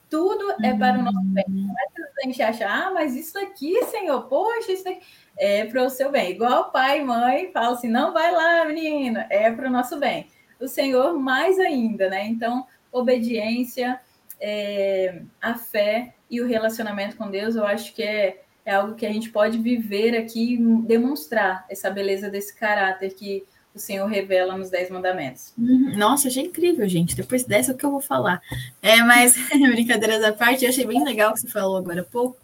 Tudo 0.09 0.53
é 0.62 0.75
para 0.75 0.98
o 0.98 1.03
nosso 1.03 1.25
bem. 1.25 1.44
Não 1.48 1.75
é 1.75 2.03
a 2.22 2.27
gente 2.27 2.42
acha, 2.42 2.68
ah, 2.68 2.90
mas 2.92 3.16
isso 3.16 3.38
aqui, 3.38 3.83
Senhor, 3.87 4.22
poxa, 4.29 4.72
isso 4.72 4.88
aqui 4.88 5.01
é 5.38 5.64
para 5.64 5.83
o 5.83 5.90
seu 5.90 6.11
bem. 6.11 6.31
Igual 6.31 6.70
pai 6.70 7.01
e 7.01 7.05
mãe 7.05 7.51
fala 7.53 7.72
assim: 7.72 7.88
não 7.88 8.12
vai 8.12 8.31
lá, 8.31 8.64
menina, 8.64 9.27
é 9.31 9.51
para 9.51 9.68
o 9.68 9.72
nosso 9.72 9.98
bem. 9.98 10.29
O 10.61 10.68
Senhor, 10.68 11.18
mais 11.18 11.59
ainda, 11.59 12.09
né? 12.09 12.27
Então, 12.27 12.66
obediência, 12.92 14.01
é, 14.40 15.22
a 15.40 15.55
fé 15.55 16.14
e 16.31 16.40
o 16.40 16.46
relacionamento 16.46 17.16
com 17.16 17.31
Deus, 17.31 17.57
eu 17.57 17.66
acho 17.66 17.94
que 17.94 18.03
é 18.03 18.41
é 18.64 18.75
algo 18.75 18.94
que 18.94 19.07
a 19.07 19.12
gente 19.12 19.31
pode 19.31 19.59
viver 19.59 20.16
aqui 20.16 20.55
e 20.55 20.59
demonstrar 20.83 21.64
essa 21.68 21.90
beleza 21.90 22.31
desse 22.31 22.55
caráter 22.55 23.14
que 23.14 23.44
o 23.75 23.79
Senhor 23.79 24.07
revela 24.07 24.57
nos 24.57 24.70
Dez 24.70 24.90
Mandamentos. 24.90 25.53
Uhum. 25.57 25.96
Nossa, 25.96 26.29
achei 26.29 26.44
incrível, 26.44 26.87
gente. 26.88 27.16
Depois 27.16 27.44
dessa, 27.44 27.72
o 27.72 27.77
que 27.77 27.85
eu 27.85 27.90
vou 27.90 28.01
falar? 28.01 28.42
É, 28.83 29.03
mas, 29.03 29.35
brincadeiras 29.48 30.22
à 30.22 30.33
parte, 30.33 30.64
eu 30.64 30.70
achei 30.70 30.87
bem 30.87 31.03
legal 31.03 31.31
o 31.31 31.35
que 31.35 31.40
você 31.40 31.48
falou 31.48 31.77
agora 31.77 32.03
há 32.03 32.05
pouco, 32.05 32.37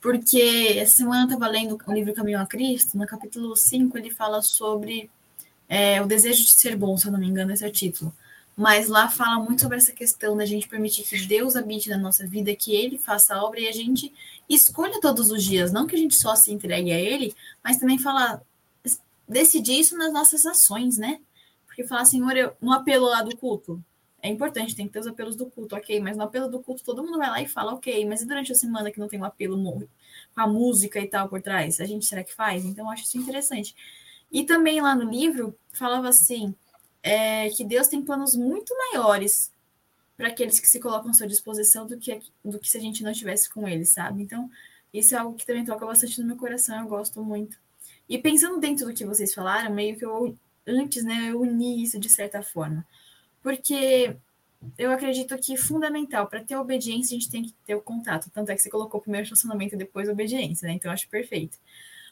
porque 0.00 0.76
essa 0.78 0.98
semana 0.98 1.22
eu 1.22 1.24
estava 1.24 1.48
lendo 1.50 1.78
o 1.86 1.92
livro 1.92 2.12
Caminho 2.12 2.40
a 2.40 2.46
Cristo, 2.46 2.96
no 2.96 3.06
capítulo 3.06 3.56
5 3.56 3.96
ele 3.96 4.10
fala 4.10 4.42
sobre 4.42 5.10
é, 5.68 6.00
o 6.00 6.06
desejo 6.06 6.44
de 6.44 6.52
ser 6.52 6.76
bom, 6.76 6.96
se 6.96 7.06
eu 7.06 7.12
não 7.12 7.18
me 7.18 7.26
engano, 7.26 7.52
esse 7.52 7.64
é 7.64 7.68
o 7.68 7.72
título. 7.72 8.14
Mas 8.56 8.88
lá 8.88 9.08
fala 9.08 9.42
muito 9.42 9.62
sobre 9.62 9.76
essa 9.76 9.92
questão 9.92 10.36
da 10.36 10.46
gente 10.46 10.68
permitir 10.68 11.02
que 11.02 11.26
Deus 11.26 11.56
habite 11.56 11.90
na 11.90 11.98
nossa 11.98 12.26
vida, 12.26 12.54
que 12.54 12.74
Ele 12.74 12.96
faça 12.96 13.34
a 13.34 13.44
obra 13.44 13.60
e 13.60 13.68
a 13.68 13.72
gente 13.72 14.12
escolha 14.54 15.00
todos 15.00 15.30
os 15.30 15.42
dias, 15.42 15.72
não 15.72 15.86
que 15.86 15.96
a 15.96 15.98
gente 15.98 16.14
só 16.14 16.34
se 16.36 16.52
entregue 16.52 16.92
a 16.92 16.98
Ele, 16.98 17.34
mas 17.62 17.78
também 17.78 17.98
falar, 17.98 18.42
decidir 19.28 19.80
isso 19.80 19.96
nas 19.96 20.12
nossas 20.12 20.46
ações, 20.46 20.96
né? 20.98 21.20
Porque 21.66 21.84
falar, 21.84 22.04
Senhor, 22.04 22.36
eu, 22.36 22.56
no 22.60 22.72
apelo 22.72 23.06
lá 23.06 23.22
do 23.22 23.36
culto, 23.36 23.82
é 24.22 24.28
importante, 24.28 24.74
tem 24.74 24.86
que 24.86 24.92
ter 24.92 25.00
os 25.00 25.06
apelos 25.06 25.36
do 25.36 25.46
culto, 25.46 25.76
ok, 25.76 26.00
mas 26.00 26.16
no 26.16 26.22
apelo 26.22 26.48
do 26.48 26.60
culto 26.60 26.82
todo 26.82 27.02
mundo 27.02 27.18
vai 27.18 27.28
lá 27.28 27.42
e 27.42 27.46
fala, 27.48 27.74
ok, 27.74 28.04
mas 28.06 28.22
e 28.22 28.26
durante 28.26 28.50
a 28.50 28.54
semana 28.54 28.90
que 28.90 28.98
não 28.98 29.08
tem 29.08 29.20
um 29.20 29.24
apelo 29.24 29.56
com 30.34 30.40
a 30.40 30.46
música 30.46 31.00
e 31.00 31.06
tal 31.06 31.28
por 31.28 31.40
trás? 31.42 31.80
A 31.80 31.84
gente 31.84 32.06
será 32.06 32.24
que 32.24 32.34
faz? 32.34 32.64
Então, 32.64 32.86
eu 32.86 32.90
acho 32.90 33.04
isso 33.04 33.18
interessante. 33.18 33.74
E 34.32 34.44
também 34.44 34.80
lá 34.80 34.94
no 34.94 35.08
livro, 35.08 35.56
falava 35.72 36.08
assim, 36.08 36.54
é, 37.02 37.48
que 37.50 37.64
Deus 37.64 37.86
tem 37.86 38.02
planos 38.02 38.34
muito 38.34 38.74
maiores 38.76 39.52
para 40.16 40.28
aqueles 40.28 40.58
que 40.58 40.68
se 40.68 40.80
colocam 40.80 41.10
à 41.10 41.14
sua 41.14 41.26
disposição 41.26 41.86
do 41.86 41.98
que, 41.98 42.20
do 42.44 42.58
que 42.58 42.68
se 42.68 42.78
a 42.78 42.80
gente 42.80 43.02
não 43.02 43.10
estivesse 43.10 43.50
com 43.50 43.68
eles, 43.68 43.90
sabe? 43.90 44.22
Então, 44.22 44.50
isso 44.92 45.14
é 45.14 45.18
algo 45.18 45.36
que 45.36 45.46
também 45.46 45.64
toca 45.64 45.84
bastante 45.84 46.20
no 46.20 46.26
meu 46.26 46.36
coração, 46.36 46.80
eu 46.80 46.88
gosto 46.88 47.22
muito. 47.22 47.58
E 48.08 48.18
pensando 48.18 48.58
dentro 48.58 48.86
do 48.86 48.94
que 48.94 49.04
vocês 49.04 49.34
falaram, 49.34 49.74
meio 49.74 49.96
que 49.96 50.04
eu, 50.04 50.36
antes, 50.66 51.04
né, 51.04 51.30
eu 51.30 51.40
uni 51.40 51.82
isso 51.82 51.98
de 51.98 52.08
certa 52.08 52.42
forma. 52.42 52.86
Porque 53.42 54.16
eu 54.78 54.90
acredito 54.90 55.36
que 55.38 55.56
fundamental 55.56 56.26
para 56.26 56.42
ter 56.42 56.56
obediência 56.56 57.16
a 57.16 57.18
gente 57.20 57.30
tem 57.30 57.42
que 57.42 57.54
ter 57.66 57.74
o 57.74 57.80
contato. 57.80 58.30
Tanto 58.30 58.50
é 58.50 58.54
que 58.54 58.62
você 58.62 58.70
colocou 58.70 59.00
primeiro 59.00 59.26
relacionamento 59.26 59.74
e 59.74 59.78
depois 59.78 60.08
obediência, 60.08 60.66
né? 60.66 60.74
Então 60.74 60.90
eu 60.90 60.94
acho 60.94 61.08
perfeito. 61.08 61.58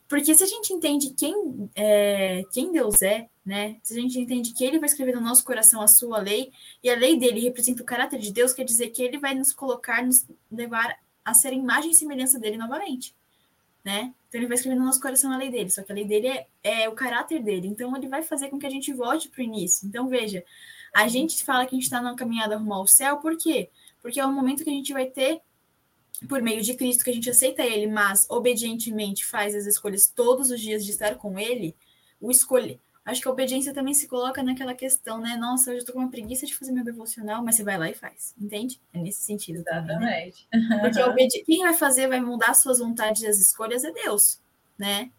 Porque 0.09 0.35
se 0.35 0.45
a 0.45 0.47
gente 0.47 0.73
entende 0.73 1.15
quem, 1.17 1.71
é, 1.75 2.43
quem 2.53 2.71
Deus 2.71 3.03
é, 3.03 3.29
né? 3.45 3.77
Se 3.83 3.97
a 3.97 4.01
gente 4.01 4.19
entende 4.19 4.53
que 4.53 4.65
Ele 4.65 4.79
vai 4.79 4.89
escrever 4.89 5.15
no 5.15 5.21
nosso 5.21 5.45
coração 5.45 5.81
a 5.81 5.89
sua 5.89 6.19
lei, 6.19 6.53
e 6.83 6.91
a 6.91 6.97
lei 6.97 7.19
dele 7.19 7.41
representa 7.41 7.83
o 7.83 7.87
caráter 7.87 8.21
de 8.21 8.33
Deus, 8.33 8.53
quer 8.53 8.65
dizer 8.65 8.91
que 8.91 9.03
Ele 9.03 9.19
vai 9.19 9.35
nos 9.35 9.53
colocar, 9.53 10.05
nos 10.05 10.27
levar 10.51 10.97
a 11.25 11.35
ser 11.35 11.53
imagem 11.53 11.91
e 11.91 11.95
semelhança 11.95 12.39
dele 12.39 12.57
novamente 12.57 13.15
né? 13.85 14.15
Então 14.29 14.41
ele 14.41 14.49
vai 14.49 14.57
escrever 14.57 14.79
no 14.79 14.87
nosso 14.87 15.01
coração 15.01 15.31
a 15.31 15.37
lei 15.37 15.51
dele, 15.51 15.71
só 15.71 15.83
que 15.83 15.93
a 15.93 15.95
lei 15.95 16.07
dele 16.07 16.29
é, 16.29 16.47
é 16.63 16.89
o 16.89 16.93
caráter 16.93 17.43
dele, 17.43 17.69
então 17.69 17.95
ele 17.95 18.09
vai 18.09 18.23
fazer 18.23 18.49
com 18.49 18.59
que 18.59 18.67
a 18.67 18.71
gente 18.71 18.93
volte 18.93 19.29
para 19.29 19.41
o 19.41 19.45
início. 19.45 19.87
Então 19.87 20.09
veja, 20.09 20.43
a 20.95 21.07
gente 21.07 21.45
fala 21.45 21.67
que 21.67 21.75
a 21.75 21.77
gente 21.77 21.85
está 21.85 22.01
na 22.01 22.17
caminhada 22.17 22.57
rumo 22.57 22.73
ao 22.73 22.87
céu, 22.87 23.19
por 23.19 23.37
quê? 23.37 23.69
Porque 24.01 24.19
é 24.19 24.25
o 24.25 24.33
momento 24.33 24.65
que 24.65 24.71
a 24.71 24.73
gente 24.73 24.93
vai 24.93 25.07
ter, 25.07 25.41
por 26.29 26.43
meio 26.43 26.63
de 26.63 26.75
Cristo, 26.75 27.05
que 27.05 27.11
a 27.11 27.15
gente 27.15 27.31
aceita 27.31 27.63
ele, 27.63 27.87
mas 27.87 28.27
obedientemente 28.29 29.25
faz 29.25 29.55
as 29.55 29.67
escolhas 29.67 30.13
todos 30.15 30.51
os 30.51 30.61
dias 30.61 30.85
de 30.85 30.91
estar 30.91 31.17
com 31.17 31.39
ele, 31.39 31.75
o 32.21 32.31
escolher 32.31 32.81
Acho 33.05 33.21
que 33.21 33.29
a 33.29 33.31
obediência 33.31 33.75
também 33.75 33.93
se 33.93 34.09
coloca 34.09 34.43
naquela 34.43 34.75
questão, 34.75 35.21
né? 35.21 35.37
Nossa, 35.37 35.71
hoje 35.71 35.81
eu 35.81 35.85
tô 35.85 35.93
com 35.93 35.99
uma 35.99 36.11
preguiça 36.11 36.47
de 36.47 36.55
fazer 36.55 36.73
meu 36.73 36.83
devocional, 36.83 37.45
mas 37.45 37.57
você 37.57 37.63
vai 37.63 37.77
lá 37.77 37.91
e 37.91 37.95
faz, 37.95 38.35
entende? 38.41 38.81
É 38.95 38.99
nesse 38.99 39.21
sentido. 39.21 39.59
Exatamente. 39.59 40.49
Também, 40.51 40.69
né? 40.71 40.79
Porque 40.81 41.03
obedi... 41.03 41.43
quem 41.45 41.59
vai 41.59 41.75
fazer, 41.75 42.09
vai 42.09 42.21
mudar 42.21 42.55
suas 42.55 42.79
vontades 42.79 43.23
e 43.23 43.27
as 43.27 43.39
escolhas 43.39 43.85
é 43.85 43.93
Deus, 43.93 44.41
né? 44.79 45.11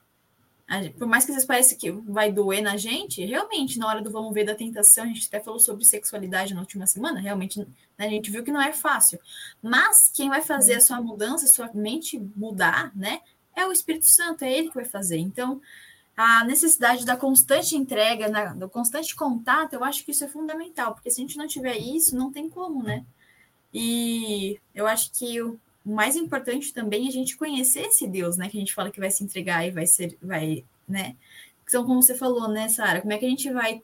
Por 0.97 1.08
mais 1.08 1.23
que 1.23 1.32
às 1.32 1.36
vezes 1.36 1.47
pareça 1.47 1.75
que 1.75 1.91
vai 1.91 2.32
doer 2.32 2.62
na 2.62 2.75
gente, 2.75 3.23
realmente, 3.23 3.78
na 3.78 3.88
hora 3.88 4.01
do 4.01 4.10
vamos 4.10 4.34
ver 4.34 4.45
da 4.45 4.56
tentação, 4.56 5.04
a 5.04 5.08
gente 5.08 5.28
até 5.28 5.39
falou 5.39 5.60
sobre 5.60 5.86
sexualidade 5.86 6.56
na 6.56 6.60
última 6.60 6.88
semana, 6.88 7.19
realmente 7.19 7.60
né, 7.60 7.67
a 7.99 8.10
gente 8.10 8.32
viu 8.32 8.43
que 8.43 8.51
não 8.51 8.62
é 8.62 8.73
fácil. 8.73 9.19
Mas 9.62 10.12
quem 10.13 10.28
vai 10.28 10.41
fazer 10.41 10.75
a 10.75 10.82
sua 10.82 10.99
mudança, 10.99 11.45
a 11.45 11.49
sua 11.49 11.71
mente 11.73 12.19
mudar, 12.36 12.91
né? 12.95 13.21
É 13.56 13.65
o 13.65 13.71
Espírito 13.71 14.08
Santo, 14.08 14.43
é 14.43 14.51
ele 14.51 14.69
que 14.69 14.75
vai 14.75 14.86
fazer. 14.86 15.17
Então, 15.17 15.62
a 16.17 16.43
necessidade 16.45 17.06
da 17.06 17.15
constante 17.15 17.75
entrega, 17.75 18.28
na, 18.28 18.54
do 18.54 18.67
constante 18.67 19.15
contato, 19.15 19.73
eu 19.73 19.84
acho 19.84 20.04
que 20.04 20.12
isso 20.12 20.23
é 20.23 20.28
fundamental, 20.28 20.93
porque 20.93 21.12
se 21.12 21.21
a 21.21 21.23
gente 21.23 21.38
não 21.38 21.47
tiver 21.47 21.78
isso, 21.78 22.15
não 22.15 22.32
tem 22.32 22.49
como, 22.49 22.82
né? 22.82 23.06
E 23.73 24.60
eu 24.73 24.88
acho 24.88 25.12
que 25.12 25.41
o 25.41 25.60
mais 25.86 26.15
importante 26.15 26.74
também 26.74 27.06
é 27.06 27.10
a 27.10 27.12
gente 27.12 27.38
conhecer 27.38 27.82
esse 27.82 28.08
Deus, 28.08 28.38
né? 28.38 28.50
Que 28.50 28.58
a 28.58 28.60
gente 28.60 28.74
fala 28.74 28.91
que 28.91 29.00
vai 29.00 29.12
se 29.12 29.24
entregar 29.24 29.65
e 29.65 29.71
vai 29.71 29.86
ser, 29.86 30.17
vai, 30.21 30.65
né? 30.88 31.15
Então, 31.63 31.86
como 31.86 32.02
você 32.02 32.15
falou, 32.15 32.48
né, 32.48 32.67
Sara? 32.69 33.02
Como 33.02 33.13
é 33.13 33.17
que 33.17 33.26
a 33.26 33.30
gente 33.30 33.52
vai 33.52 33.82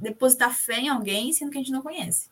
depositar 0.00 0.54
fé 0.54 0.80
em 0.80 0.88
alguém 0.88 1.32
sendo 1.32 1.50
que 1.50 1.58
a 1.58 1.60
gente 1.60 1.72
não 1.72 1.82
conhece, 1.82 2.28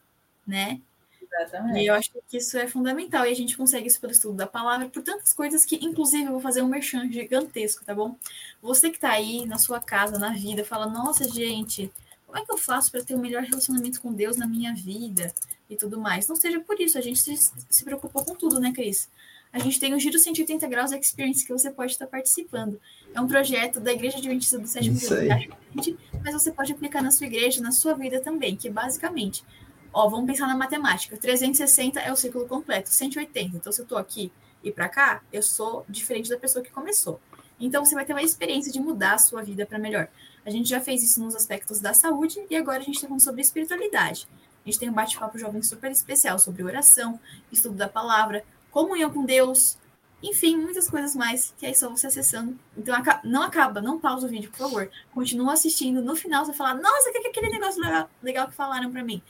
né? 0.46 0.80
Exatamente. 1.22 1.80
E 1.80 1.86
eu 1.86 1.94
acho 1.94 2.10
que 2.28 2.36
isso 2.36 2.58
é 2.58 2.66
fundamental. 2.66 3.26
E 3.26 3.30
a 3.30 3.34
gente 3.34 3.56
consegue 3.56 3.86
isso 3.86 4.00
pelo 4.00 4.12
estudo 4.12 4.36
da 4.36 4.46
palavra, 4.46 4.88
por 4.88 5.02
tantas 5.02 5.32
coisas 5.32 5.64
que, 5.64 5.76
inclusive, 5.76 6.24
eu 6.24 6.32
vou 6.32 6.40
fazer 6.40 6.62
um 6.62 6.68
merchan 6.68 7.10
gigantesco, 7.10 7.84
tá 7.84 7.94
bom? 7.94 8.16
Você 8.62 8.90
que 8.90 8.96
está 8.96 9.10
aí 9.10 9.46
na 9.46 9.58
sua 9.58 9.80
casa, 9.80 10.18
na 10.18 10.30
vida, 10.32 10.64
fala: 10.64 10.86
Nossa, 10.86 11.28
gente, 11.28 11.92
como 12.28 12.38
é 12.38 12.44
que 12.44 12.52
eu 12.52 12.58
faço 12.58 12.92
para 12.92 13.02
ter 13.02 13.14
o 13.14 13.16
um 13.16 13.20
melhor 13.20 13.42
relacionamento 13.42 14.02
com 14.02 14.12
Deus 14.12 14.36
na 14.36 14.46
minha 14.46 14.74
vida 14.74 15.32
e 15.68 15.74
tudo 15.74 15.98
mais? 15.98 16.28
Não 16.28 16.36
seja 16.36 16.60
por 16.60 16.78
isso, 16.78 16.98
a 16.98 17.00
gente 17.00 17.18
se, 17.18 17.34
se 17.70 17.84
preocupou 17.84 18.22
com 18.22 18.34
tudo, 18.34 18.60
né, 18.60 18.70
Cris? 18.70 19.08
A 19.50 19.58
gente 19.58 19.80
tem 19.80 19.94
o 19.94 19.98
Giro 19.98 20.18
180 20.18 20.68
Graus 20.68 20.92
Experience 20.92 21.44
que 21.44 21.52
você 21.52 21.70
pode 21.70 21.92
estar 21.92 22.06
participando. 22.06 22.78
É 23.14 23.20
um 23.20 23.26
projeto 23.26 23.80
da 23.80 23.90
Igreja 23.90 24.18
Adventista 24.18 24.58
do 24.58 24.68
Sétimo 24.68 24.98
Dia, 25.80 25.96
mas 26.22 26.34
você 26.34 26.52
pode 26.52 26.70
aplicar 26.70 27.02
na 27.02 27.10
sua 27.10 27.26
igreja, 27.26 27.62
na 27.62 27.72
sua 27.72 27.94
vida 27.94 28.20
também, 28.20 28.54
que 28.54 28.68
basicamente 28.68 29.42
Ó, 29.92 30.08
vamos 30.08 30.26
pensar 30.26 30.46
na 30.46 30.56
matemática. 30.56 31.16
360 31.16 31.98
é 32.00 32.12
o 32.12 32.16
ciclo 32.16 32.46
completo, 32.46 32.88
180. 32.90 33.56
Então, 33.56 33.72
se 33.72 33.80
eu 33.80 33.84
estou 33.84 33.98
aqui 33.98 34.30
e 34.62 34.70
para 34.70 34.88
cá, 34.88 35.22
eu 35.32 35.42
sou 35.42 35.84
diferente 35.88 36.28
da 36.28 36.38
pessoa 36.38 36.64
que 36.64 36.70
começou. 36.70 37.20
Então, 37.58 37.84
você 37.84 37.94
vai 37.94 38.04
ter 38.04 38.12
uma 38.12 38.22
experiência 38.22 38.70
de 38.70 38.78
mudar 38.78 39.14
a 39.14 39.18
sua 39.18 39.42
vida 39.42 39.66
para 39.66 39.78
melhor. 39.78 40.08
A 40.48 40.50
gente 40.50 40.66
já 40.66 40.80
fez 40.80 41.02
isso 41.02 41.22
nos 41.22 41.36
aspectos 41.36 41.78
da 41.78 41.92
saúde 41.92 42.40
e 42.48 42.56
agora 42.56 42.78
a 42.78 42.82
gente 42.82 42.94
está 42.94 43.06
falando 43.06 43.20
sobre 43.20 43.42
espiritualidade. 43.42 44.26
A 44.64 44.70
gente 44.70 44.78
tem 44.78 44.88
um 44.88 44.94
bate-papo 44.94 45.38
jovem 45.38 45.62
super 45.62 45.90
especial 45.90 46.38
sobre 46.38 46.62
oração, 46.62 47.20
estudo 47.52 47.74
da 47.74 47.86
palavra, 47.86 48.42
comunhão 48.70 49.10
com 49.10 49.26
Deus, 49.26 49.76
enfim, 50.22 50.56
muitas 50.56 50.88
coisas 50.88 51.14
mais 51.14 51.52
que 51.58 51.66
aí 51.66 51.74
só 51.74 51.90
você 51.90 52.06
acessando. 52.06 52.58
Então, 52.74 52.94
não 53.24 53.42
acaba, 53.42 53.82
não 53.82 54.00
pausa 54.00 54.26
o 54.26 54.30
vídeo, 54.30 54.50
por 54.50 54.56
favor. 54.56 54.90
Continua 55.12 55.52
assistindo. 55.52 56.00
No 56.00 56.16
final, 56.16 56.46
você 56.46 56.52
vai 56.52 56.56
falar: 56.56 56.74
Nossa, 56.76 57.10
o 57.10 57.12
que 57.12 57.18
é 57.18 57.28
aquele 57.28 57.50
negócio 57.50 57.82
legal, 57.82 58.10
legal 58.22 58.48
que 58.48 58.54
falaram 58.54 58.90
para 58.90 59.04
mim? 59.04 59.20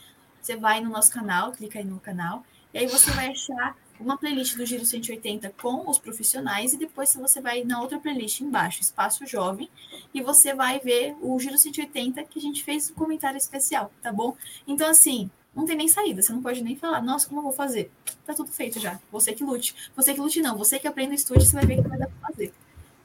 Você 0.41 0.55
vai 0.55 0.81
no 0.81 0.89
nosso 0.89 1.11
canal, 1.11 1.51
clica 1.51 1.81
aí 1.81 1.85
no 1.85 1.99
canal, 1.99 2.45
e 2.73 2.79
aí 2.79 2.87
você 2.87 3.11
vai 3.11 3.33
achar 3.33 3.77
uma 4.01 4.17
playlist 4.17 4.57
do 4.57 4.65
Giro 4.65 4.85
180 4.85 5.53
com 5.61 5.89
os 5.89 5.99
profissionais, 5.99 6.73
e 6.73 6.77
depois 6.77 7.15
você 7.15 7.41
vai 7.41 7.65
na 7.65 7.81
outra 7.81 7.99
playlist 7.99 8.41
embaixo, 8.41 8.81
Espaço 8.81 9.27
Jovem, 9.27 9.69
e 10.15 10.23
você 10.23 10.55
vai 10.55 10.79
ver 10.79 11.17
o 11.21 11.39
Giro 11.39 11.59
180 11.59 12.23
que 12.25 12.39
a 12.39 12.43
gente 12.43 12.63
fez 12.65 12.91
um 12.91 12.95
comentário 12.95 13.37
especial, 13.37 13.93
tá 14.03 14.13
bom? 14.13 14.37
Então, 14.67 14.89
assim, 14.89 15.31
não 15.55 15.65
tem 15.65 15.77
nem 15.77 15.89
saída, 15.89 16.23
você 16.23 16.33
não 16.33 16.43
pode 16.43 16.63
nem 16.63 16.77
falar, 16.77 17.03
nossa, 17.03 17.29
como 17.29 17.41
eu 17.41 17.45
vou 17.45 17.53
fazer? 17.53 17.91
Tá 18.27 18.35
tudo 18.35 18.51
feito 18.51 18.79
já, 18.79 18.99
você 19.11 19.33
que 19.33 19.45
lute. 19.45 19.75
Você 19.97 20.15
que 20.15 20.21
lute 20.21 20.41
não, 20.41 20.57
você 20.57 20.79
que 20.79 20.87
aprenda 20.87 21.15
estúdio, 21.15 21.47
você 21.47 21.55
vai 21.55 21.67
ver 21.67 21.83
que 21.83 21.89
vai 21.89 21.99
dar 21.99 22.09
pra 22.09 22.29
fazer. 22.29 22.53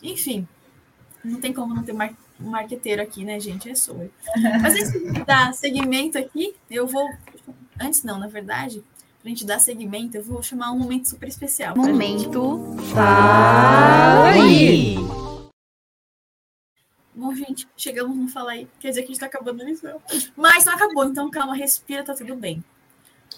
Enfim, 0.01 0.47
não 1.23 1.39
tem 1.39 1.53
como 1.53 1.73
não 1.73 1.83
ter 1.83 1.93
mar 1.93 2.13
marqueteiro 2.39 3.01
aqui, 3.01 3.23
né, 3.23 3.39
gente? 3.39 3.69
É 3.69 3.75
só. 3.75 3.93
Mas 4.61 4.73
antes 4.73 4.91
de 4.91 5.23
dar 5.23 5.53
segmento 5.53 6.17
aqui, 6.17 6.53
eu 6.69 6.85
vou 6.85 7.09
Antes 7.79 8.03
não, 8.03 8.19
na 8.19 8.27
verdade, 8.27 8.83
pra 9.23 9.29
gente 9.29 9.45
dar 9.45 9.57
segmento, 9.57 10.17
eu 10.17 10.23
vou 10.23 10.43
chamar 10.43 10.71
um 10.73 10.77
momento 10.77 11.07
super 11.07 11.29
especial. 11.29 11.77
Momento 11.77 12.75
Fala 12.93 14.31
aí! 14.31 14.95
Bom, 17.15 17.33
gente, 17.33 17.65
chegamos 17.77 18.17
no 18.17 18.27
Fala 18.27 18.51
aí. 18.51 18.67
Quer 18.81 18.89
dizer 18.89 19.03
que 19.03 19.07
a 19.07 19.11
gente 19.11 19.19
tá 19.21 19.27
acabando 19.27 19.61
a 19.61 19.65
lição. 19.65 20.01
Mas 20.35 20.65
não 20.65 20.73
acabou, 20.73 21.05
então 21.05 21.31
calma, 21.31 21.55
respira, 21.55 22.03
tá 22.03 22.13
tudo 22.13 22.35
bem. 22.35 22.61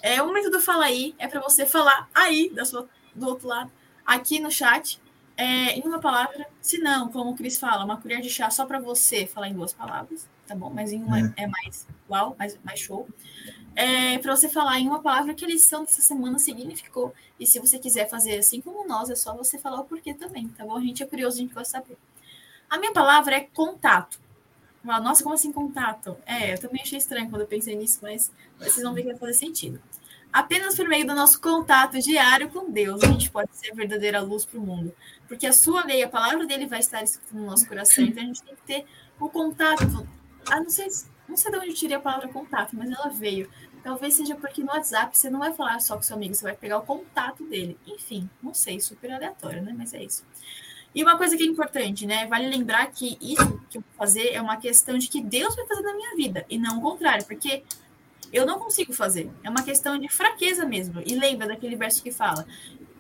É, 0.02 0.20
o 0.24 0.26
momento 0.26 0.50
do 0.50 0.60
Fala 0.60 0.86
aí 0.86 1.14
é 1.20 1.28
para 1.28 1.40
você 1.40 1.68
falar 1.68 2.10
aí 2.16 2.50
da 2.50 2.66
sua, 2.66 2.90
do 3.14 3.28
outro 3.28 3.48
lado, 3.48 3.72
aqui 4.04 4.40
no 4.40 4.50
chat, 4.50 5.00
é, 5.38 5.78
em 5.78 5.84
uma 5.84 6.00
palavra. 6.00 6.48
Se 6.62 6.80
não, 6.80 7.10
como 7.10 7.30
o 7.30 7.36
Cris 7.36 7.60
fala, 7.60 7.86
uma 7.86 8.02
colher 8.02 8.22
de 8.22 8.30
chá 8.30 8.50
só 8.50 8.66
para 8.66 8.80
você 8.80 9.28
falar 9.28 9.50
em 9.50 9.54
duas 9.54 9.72
palavras, 9.72 10.28
tá 10.48 10.56
bom? 10.56 10.70
Mas 10.70 10.92
em 10.92 11.04
uma 11.04 11.20
é, 11.20 11.34
é 11.38 11.48
mais 11.48 11.88
uau, 12.10 12.36
mais, 12.38 12.58
mais 12.64 12.80
show 12.80 13.08
é, 13.76 14.18
para 14.20 14.36
você 14.36 14.48
falar 14.48 14.80
em 14.80 14.88
uma 14.88 15.02
palavra 15.02 15.34
que 15.34 15.44
a 15.44 15.48
lição 15.48 15.84
dessa 15.84 16.02
semana 16.02 16.40
significou. 16.40 17.14
E 17.40 17.46
se 17.46 17.60
você 17.60 17.78
quiser 17.78 18.10
fazer 18.10 18.38
assim 18.38 18.62
como 18.62 18.88
nós, 18.88 19.10
é 19.10 19.16
só 19.16 19.36
você 19.36 19.60
falar 19.60 19.82
o 19.82 19.84
porquê 19.84 20.14
também, 20.14 20.48
tá 20.48 20.64
bom? 20.64 20.78
A 20.78 20.82
gente 20.82 21.04
é 21.04 21.06
curioso, 21.06 21.38
a 21.38 21.42
gente 21.42 21.54
gosta 21.54 21.80
de 21.80 21.86
saber. 21.86 21.98
A 22.70 22.80
minha 22.80 22.94
palavra 22.94 23.36
é 23.36 23.42
contato. 23.42 24.24
Nossa, 24.84 25.24
como 25.24 25.36
assim 25.36 25.52
contato? 25.52 26.16
É, 26.26 26.54
eu 26.54 26.60
também 26.60 26.82
achei 26.82 26.98
estranho 26.98 27.30
quando 27.30 27.42
eu 27.42 27.48
pensei 27.48 27.76
nisso, 27.76 28.00
mas 28.02 28.32
vocês 28.58 28.82
vão 28.82 28.94
ver 28.94 29.02
que 29.02 29.08
vai 29.10 29.18
fazer 29.18 29.34
sentido. 29.34 29.82
Apenas 30.32 30.76
por 30.76 30.88
meio 30.88 31.08
do 31.08 31.16
nosso 31.16 31.42
contato 31.42 32.00
diário 32.00 32.50
com 32.50 32.70
Deus, 32.70 33.04
a 33.04 33.08
gente 33.08 33.32
pode 33.32 33.50
ser 33.58 33.72
a 33.72 33.76
verdadeira 33.76 34.22
luz 34.22 34.46
para 34.46 34.60
o 34.60 34.62
mundo. 34.62 34.94
Porque 35.28 35.48
a 35.48 35.54
sua 35.54 35.84
lei, 35.86 36.04
a 36.04 36.10
palavra 36.10 36.46
dele 36.46 36.68
vai 36.68 36.80
estar 36.80 37.02
escrita 37.02 37.34
no 37.36 37.46
nosso 37.46 37.68
coração. 37.68 38.04
Então 38.04 38.22
a 38.22 38.26
gente 38.28 38.44
tem 38.44 38.56
que 38.56 38.62
ter 38.62 38.86
o 39.20 39.28
contato. 39.28 40.08
Ah, 40.50 40.60
não 40.60 40.70
sei, 40.70 40.88
não 41.28 41.38
sei 41.38 41.52
de 41.52 41.58
onde 41.58 41.70
eu 41.70 41.74
tirei 41.74 41.98
a 41.98 42.00
palavra 42.00 42.28
contato, 42.28 42.76
mas 42.76 42.90
ela 42.90 43.10
veio. 43.10 43.50
Talvez 43.84 44.16
seja 44.16 44.36
porque 44.36 44.64
no 44.64 44.72
WhatsApp 44.72 45.16
você 45.16 45.30
não 45.30 45.40
vai 45.40 45.54
falar 45.54 45.80
só 45.80 45.96
com 45.96 46.02
seu 46.02 46.16
amigo, 46.16 46.34
você 46.34 46.44
vai 46.44 46.56
pegar 46.56 46.80
o 46.80 46.82
contato 46.82 47.44
dele. 47.46 47.78
Enfim, 47.86 48.30
não 48.42 48.54
sei, 48.54 48.80
super 48.80 49.12
aleatório, 49.12 49.62
né? 49.62 49.74
Mas 49.78 49.94
é 49.94 50.04
isso. 50.04 50.24
E 50.94 51.04
uma 51.04 51.18
coisa 51.18 51.36
que 51.36 51.44
é 51.44 51.46
importante, 51.46 52.06
né? 52.06 52.26
Vale 52.26 52.48
lembrar 52.48 52.90
que 52.92 53.18
isso 53.22 53.60
que 53.70 53.78
eu 53.78 53.82
vou 53.82 53.98
fazer 53.98 54.30
é 54.30 54.42
uma 54.42 54.58
questão 54.58 54.98
de 54.98 55.08
que 55.10 55.22
Deus 55.22 55.56
vai 55.56 55.68
fazer 55.68 55.82
na 55.82 55.94
minha 55.94 56.16
vida, 56.16 56.46
e 56.50 56.58
não 56.58 56.80
o 56.80 56.82
contrário, 56.82 57.26
porque 57.26 57.64
eu 58.32 58.46
não 58.46 58.60
consigo 58.60 58.94
fazer. 58.94 59.30
É 59.44 59.50
uma 59.50 59.64
questão 59.64 59.98
de 59.98 60.10
fraqueza 60.10 60.66
mesmo. 60.66 61.02
E 61.06 61.16
lembra 61.16 61.48
daquele 61.48 61.76
verso 61.76 62.02
que 62.02 62.12
fala: 62.12 62.48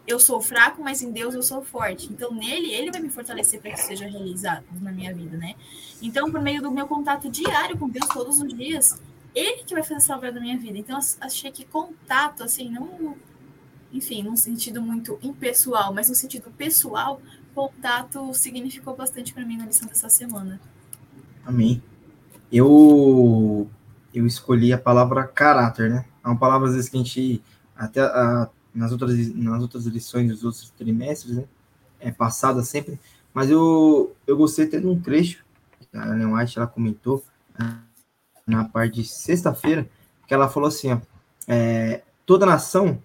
Eu 0.07 0.19
sou 0.19 0.39
fraco, 0.41 0.83
mas 0.83 1.01
em 1.01 1.11
Deus 1.11 1.33
eu 1.33 1.41
sou 1.41 1.63
forte. 1.63 2.11
Então, 2.11 2.31
nele, 2.31 2.71
ele 2.73 2.91
vai 2.91 3.01
me 3.01 3.09
fortalecer 3.09 3.59
para 3.59 3.71
que 3.71 3.79
isso 3.79 3.87
seja 3.87 4.07
realizado 4.07 4.63
na 4.79 4.91
minha 4.91 5.13
vida, 5.13 5.35
né? 5.35 5.55
Então, 6.01 6.31
por 6.31 6.41
meio 6.41 6.61
do 6.61 6.71
meu 6.71 6.87
contato 6.87 7.29
diário 7.29 7.77
com 7.77 7.89
Deus 7.89 8.07
todos 8.09 8.39
os 8.39 8.53
dias, 8.53 9.01
ele 9.33 9.63
que 9.63 9.73
vai 9.73 9.83
fazer 9.83 10.11
obra 10.13 10.31
da 10.31 10.39
minha 10.39 10.57
vida. 10.57 10.77
Então, 10.77 10.99
achei 11.19 11.51
que 11.51 11.65
contato, 11.65 12.43
assim, 12.43 12.69
não. 12.69 13.15
Enfim, 13.91 14.23
num 14.23 14.35
sentido 14.35 14.81
muito 14.81 15.17
impessoal, 15.21 15.93
mas 15.93 16.09
no 16.09 16.15
sentido 16.15 16.51
pessoal, 16.51 17.21
contato 17.53 18.33
significou 18.33 18.95
bastante 18.95 19.33
para 19.33 19.45
mim 19.45 19.57
na 19.57 19.65
lição 19.65 19.87
dessa 19.87 20.09
semana. 20.09 20.59
Amém. 21.45 21.81
Eu 22.51 23.67
eu 24.15 24.25
escolhi 24.25 24.71
a 24.71 24.77
palavra 24.77 25.27
caráter, 25.27 25.89
né? 25.89 26.05
É 26.23 26.27
uma 26.27 26.37
palavra, 26.37 26.69
às 26.69 26.75
vezes, 26.75 26.89
que 26.89 26.95
a 26.95 26.99
gente, 26.99 27.43
até 27.75 28.01
a, 28.01 28.49
nas, 28.75 28.91
outras, 28.91 29.33
nas 29.33 29.61
outras 29.61 29.85
lições 29.85 30.29
dos 30.29 30.43
outros 30.43 30.69
trimestres, 30.71 31.37
né? 31.37 31.45
É 31.99 32.11
passada 32.11 32.61
sempre, 32.63 32.99
mas 33.33 33.49
eu, 33.49 34.15
eu 34.27 34.37
gostei 34.37 34.65
até 34.65 34.79
de 34.79 34.85
um 34.85 34.99
trecho 34.99 35.43
que 35.79 35.97
a 35.97 36.07
Ellen 36.07 36.33
White 36.33 36.57
ela 36.57 36.67
comentou 36.67 37.23
né? 37.57 37.79
na 38.45 38.65
parte 38.65 39.01
de 39.01 39.07
sexta-feira, 39.07 39.89
que 40.27 40.33
ela 40.33 40.49
falou 40.49 40.67
assim: 40.67 40.91
ó, 40.91 40.99
é, 41.47 42.03
toda 42.25 42.45
nação 42.45 43.01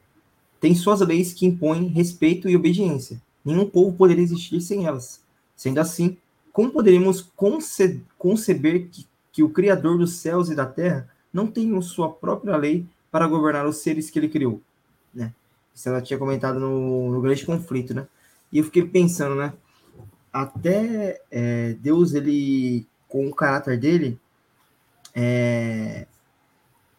tem 0.61 0.75
suas 0.75 1.01
leis 1.01 1.33
que 1.33 1.47
impõem 1.47 1.87
respeito 1.87 2.49
e 2.49 2.57
obediência. 2.57 3.23
Nenhum 3.45 3.71
povo 3.71 3.97
poderia 3.97 4.23
existir 4.23 4.61
sem 4.61 4.85
elas. 4.85 5.23
Sendo 5.57 5.79
assim, 5.79 6.19
como 6.53 6.71
poderíamos 6.71 7.23
conce 7.35 8.03
conceber 8.19 8.89
que 8.89 9.07
que 9.33 9.43
o 9.43 9.51
Criador 9.51 9.99
dos 9.99 10.15
céus 10.15 10.51
e 10.51 10.55
da 10.55 10.67
terra 10.67 11.09
não 11.33 11.47
tem 11.47 11.81
sua 11.81 12.11
própria 12.11 12.57
lei 12.57 12.87
para 13.11 13.27
governar 13.27 13.67
os 13.67 13.77
seres 13.77 14.11
que 14.11 14.19
ele 14.19 14.29
criou, 14.29 14.61
né? 15.15 15.33
Isso 15.81 15.89
ela 15.89 16.03
tinha 16.03 16.19
comentado 16.19 16.61
no, 16.61 17.11
no 17.11 17.23
grande 17.23 17.47
conflito, 17.47 17.95
né? 17.95 18.07
E 18.53 18.59
eu 18.59 18.65
fiquei 18.65 18.87
pensando, 18.87 19.35
né? 19.35 19.55
Até 20.31 21.23
é, 21.31 21.73
Deus, 21.81 22.13
ele, 22.13 22.87
com 23.09 23.27
o 23.27 23.35
caráter 23.35 23.81
dele, 23.81 24.21
é, 25.15 26.07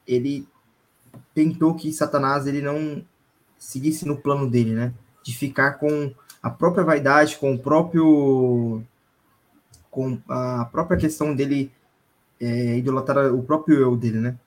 ele 0.07 0.47
tentou 1.31 1.75
que 1.75 1.93
Satanás 1.93 2.47
ele 2.47 2.59
não 2.59 3.05
seguisse 3.55 4.03
no 4.03 4.17
plano 4.17 4.49
dele, 4.49 4.73
né? 4.73 4.91
De 5.23 5.37
ficar 5.37 5.73
com 5.73 6.11
a 6.41 6.49
própria 6.49 6.83
vaidade, 6.83 7.37
com 7.37 7.53
o 7.53 7.59
próprio 7.59 8.83
com 9.91 10.19
a 10.27 10.65
própria 10.65 10.97
questão 10.97 11.35
dele 11.35 11.71
é, 12.39 12.79
idolatrar 12.79 13.31
o 13.31 13.43
próprio 13.43 13.79
eu 13.79 13.95
dele, 13.95 14.19
né? 14.19 14.39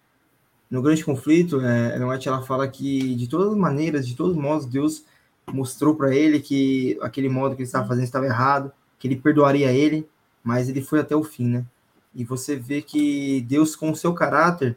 No 0.74 0.82
grande 0.82 1.04
conflito, 1.04 1.60
é, 1.60 1.94
Ellen 1.94 2.08
White 2.08 2.26
ela 2.26 2.42
fala 2.42 2.66
que 2.66 3.14
de 3.14 3.28
todas 3.28 3.52
as 3.52 3.56
maneiras, 3.56 4.08
de 4.08 4.16
todos 4.16 4.36
os 4.36 4.42
modos, 4.42 4.66
Deus 4.66 5.04
mostrou 5.52 5.94
para 5.94 6.12
ele 6.12 6.40
que 6.40 6.98
aquele 7.00 7.28
modo 7.28 7.54
que 7.54 7.62
ele 7.62 7.68
estava 7.68 7.86
fazendo 7.86 8.02
estava 8.02 8.26
errado, 8.26 8.72
que 8.98 9.06
ele 9.06 9.14
perdoaria 9.14 9.70
ele, 9.70 10.04
mas 10.42 10.68
ele 10.68 10.82
foi 10.82 10.98
até 10.98 11.14
o 11.14 11.22
fim, 11.22 11.46
né? 11.46 11.64
E 12.12 12.24
você 12.24 12.56
vê 12.56 12.82
que 12.82 13.42
Deus, 13.42 13.76
com 13.76 13.92
o 13.92 13.94
seu 13.94 14.14
caráter, 14.14 14.76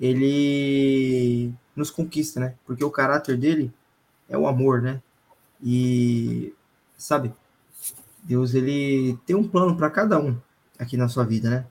ele 0.00 1.52
nos 1.76 1.90
conquista, 1.90 2.40
né? 2.40 2.54
Porque 2.64 2.82
o 2.82 2.90
caráter 2.90 3.36
dele 3.36 3.70
é 4.26 4.38
o 4.38 4.46
amor, 4.46 4.80
né? 4.80 5.02
E 5.62 6.54
sabe, 6.96 7.30
Deus 8.22 8.54
ele 8.54 9.18
tem 9.26 9.36
um 9.36 9.46
plano 9.46 9.76
para 9.76 9.90
cada 9.90 10.18
um 10.18 10.34
aqui 10.78 10.96
na 10.96 11.10
sua 11.10 11.24
vida, 11.24 11.50
né? 11.50 11.66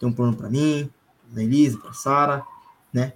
tem 0.00 0.08
um 0.08 0.12
plano 0.12 0.36
para 0.36 0.50
mim, 0.50 0.90
para 1.32 1.44
Elisa, 1.44 1.78
para 1.78 1.92
Sara, 1.92 2.44
né? 2.92 3.12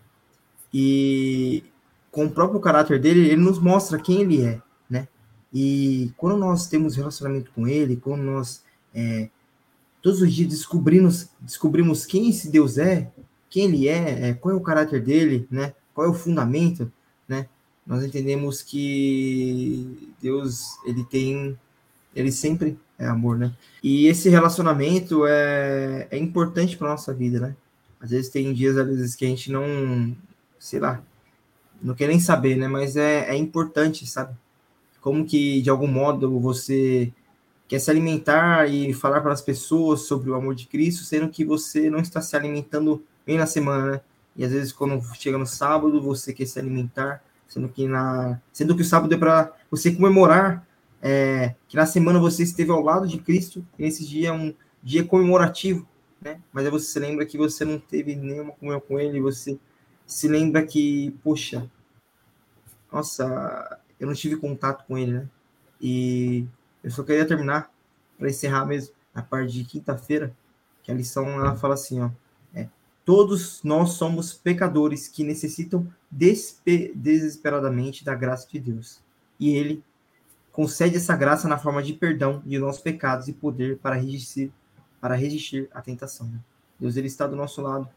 E 0.72 1.64
com 2.10 2.26
o 2.26 2.30
próprio 2.30 2.60
caráter 2.60 3.00
dele, 3.00 3.28
ele 3.28 3.42
nos 3.42 3.58
mostra 3.58 3.98
quem 3.98 4.22
ele 4.22 4.42
é, 4.42 4.60
né? 4.88 5.08
E 5.52 6.12
quando 6.16 6.36
nós 6.36 6.66
temos 6.66 6.96
relacionamento 6.96 7.50
com 7.52 7.66
ele, 7.66 7.96
quando 7.96 8.22
nós 8.22 8.62
é, 8.94 9.28
todos 10.02 10.20
os 10.20 10.32
dias 10.32 10.48
descobrimos, 10.48 11.28
descobrimos 11.40 12.04
quem 12.04 12.28
esse 12.28 12.50
Deus 12.50 12.76
é, 12.76 13.10
quem 13.48 13.64
ele 13.66 13.88
é, 13.88 14.28
é, 14.28 14.34
qual 14.34 14.54
é 14.54 14.56
o 14.56 14.62
caráter 14.62 15.02
dele, 15.02 15.46
né? 15.50 15.74
Qual 15.94 16.06
é 16.06 16.10
o 16.10 16.14
fundamento, 16.14 16.90
né? 17.28 17.46
Nós 17.86 18.04
entendemos 18.04 18.62
que 18.62 20.14
Deus 20.20 20.78
ele 20.86 21.04
tem, 21.04 21.58
ele 22.14 22.32
sempre 22.32 22.78
é 22.98 23.06
amor, 23.06 23.38
né? 23.38 23.52
E 23.82 24.06
esse 24.06 24.28
relacionamento 24.28 25.26
é, 25.26 26.08
é 26.10 26.18
importante 26.18 26.76
para 26.76 26.88
nossa 26.88 27.12
vida, 27.12 27.40
né? 27.40 27.56
Às 28.02 28.10
vezes 28.10 28.30
tem 28.30 28.52
dias, 28.52 28.76
às 28.76 28.86
vezes, 28.86 29.14
que 29.14 29.24
a 29.24 29.28
gente 29.28 29.50
não, 29.50 30.16
sei 30.58 30.80
lá, 30.80 31.00
não 31.80 31.94
quer 31.94 32.08
nem 32.08 32.18
saber, 32.18 32.56
né? 32.56 32.66
Mas 32.66 32.96
é, 32.96 33.30
é 33.30 33.36
importante, 33.36 34.04
sabe? 34.06 34.36
Como 35.00 35.24
que, 35.24 35.62
de 35.62 35.70
algum 35.70 35.86
modo, 35.86 36.40
você 36.40 37.12
quer 37.68 37.78
se 37.78 37.90
alimentar 37.90 38.68
e 38.68 38.92
falar 38.92 39.20
para 39.20 39.32
as 39.32 39.40
pessoas 39.40 40.02
sobre 40.02 40.30
o 40.30 40.34
amor 40.34 40.54
de 40.54 40.66
Cristo, 40.66 41.04
sendo 41.04 41.28
que 41.28 41.44
você 41.44 41.88
não 41.88 42.00
está 42.00 42.20
se 42.20 42.36
alimentando 42.36 43.02
bem 43.24 43.38
na 43.38 43.46
semana, 43.46 43.92
né? 43.92 44.00
E 44.36 44.44
às 44.44 44.50
vezes, 44.50 44.72
quando 44.72 45.00
chega 45.14 45.38
no 45.38 45.46
sábado, 45.46 46.02
você 46.02 46.32
quer 46.32 46.46
se 46.46 46.58
alimentar, 46.58 47.22
sendo 47.46 47.68
que, 47.68 47.86
na, 47.86 48.40
sendo 48.52 48.74
que 48.74 48.82
o 48.82 48.84
sábado 48.84 49.14
é 49.14 49.16
para 49.16 49.52
você 49.70 49.92
comemorar 49.92 50.66
é, 51.00 51.54
que 51.68 51.76
na 51.76 51.86
semana 51.86 52.18
você 52.18 52.42
esteve 52.42 52.70
ao 52.70 52.80
lado 52.80 53.06
de 53.06 53.18
Cristo, 53.18 53.64
e 53.78 53.84
esse 53.84 54.06
dia 54.06 54.28
é 54.28 54.32
um 54.32 54.54
dia 54.82 55.04
comemorativo, 55.04 55.86
né? 56.22 56.40
Mas 56.52 56.64
aí 56.64 56.70
você 56.70 56.86
se 56.86 56.98
lembra 56.98 57.26
que 57.26 57.36
você 57.36 57.64
não 57.64 57.78
teve 57.78 58.14
nenhuma 58.14 58.52
comunhão 58.52 58.80
com 58.80 58.98
ele, 58.98 59.20
você 59.20 59.58
se 60.06 60.28
lembra 60.28 60.64
que, 60.64 61.10
poxa, 61.22 61.70
nossa, 62.90 63.78
eu 63.98 64.06
não 64.06 64.14
tive 64.14 64.36
contato 64.36 64.86
com 64.86 64.96
ele, 64.96 65.12
né? 65.12 65.28
E 65.80 66.46
eu 66.82 66.90
só 66.90 67.02
queria 67.02 67.26
terminar 67.26 67.72
para 68.18 68.28
encerrar 68.28 68.64
mesmo 68.66 68.94
a 69.14 69.22
parte 69.22 69.52
de 69.52 69.64
quinta-feira, 69.64 70.34
que 70.82 70.90
a 70.90 70.94
lição 70.94 71.28
ela 71.28 71.56
fala 71.56 71.74
assim, 71.74 72.00
ó, 72.00 72.10
é, 72.54 72.68
todos 73.04 73.62
nós 73.62 73.92
somos 73.92 74.32
pecadores 74.32 75.08
que 75.08 75.24
necessitam 75.24 75.86
desesperadamente 76.10 78.04
da 78.04 78.14
graça 78.14 78.48
de 78.48 78.60
Deus. 78.60 79.00
E 79.38 79.56
ele 79.56 79.82
concede 80.52 80.96
essa 80.96 81.16
graça 81.16 81.48
na 81.48 81.58
forma 81.58 81.82
de 81.82 81.94
perdão 81.94 82.42
de 82.44 82.58
nossos 82.58 82.82
pecados 82.82 83.28
e 83.28 83.32
poder 83.32 83.78
para 83.78 83.96
resistir, 83.96 84.52
para 85.02 85.16
resistir 85.16 85.68
à 85.74 85.82
tentação. 85.82 86.28
Né? 86.28 86.38
Deus 86.78 86.96
ele 86.96 87.08
está 87.08 87.26
do 87.26 87.34
nosso 87.34 87.60
lado 87.60 87.88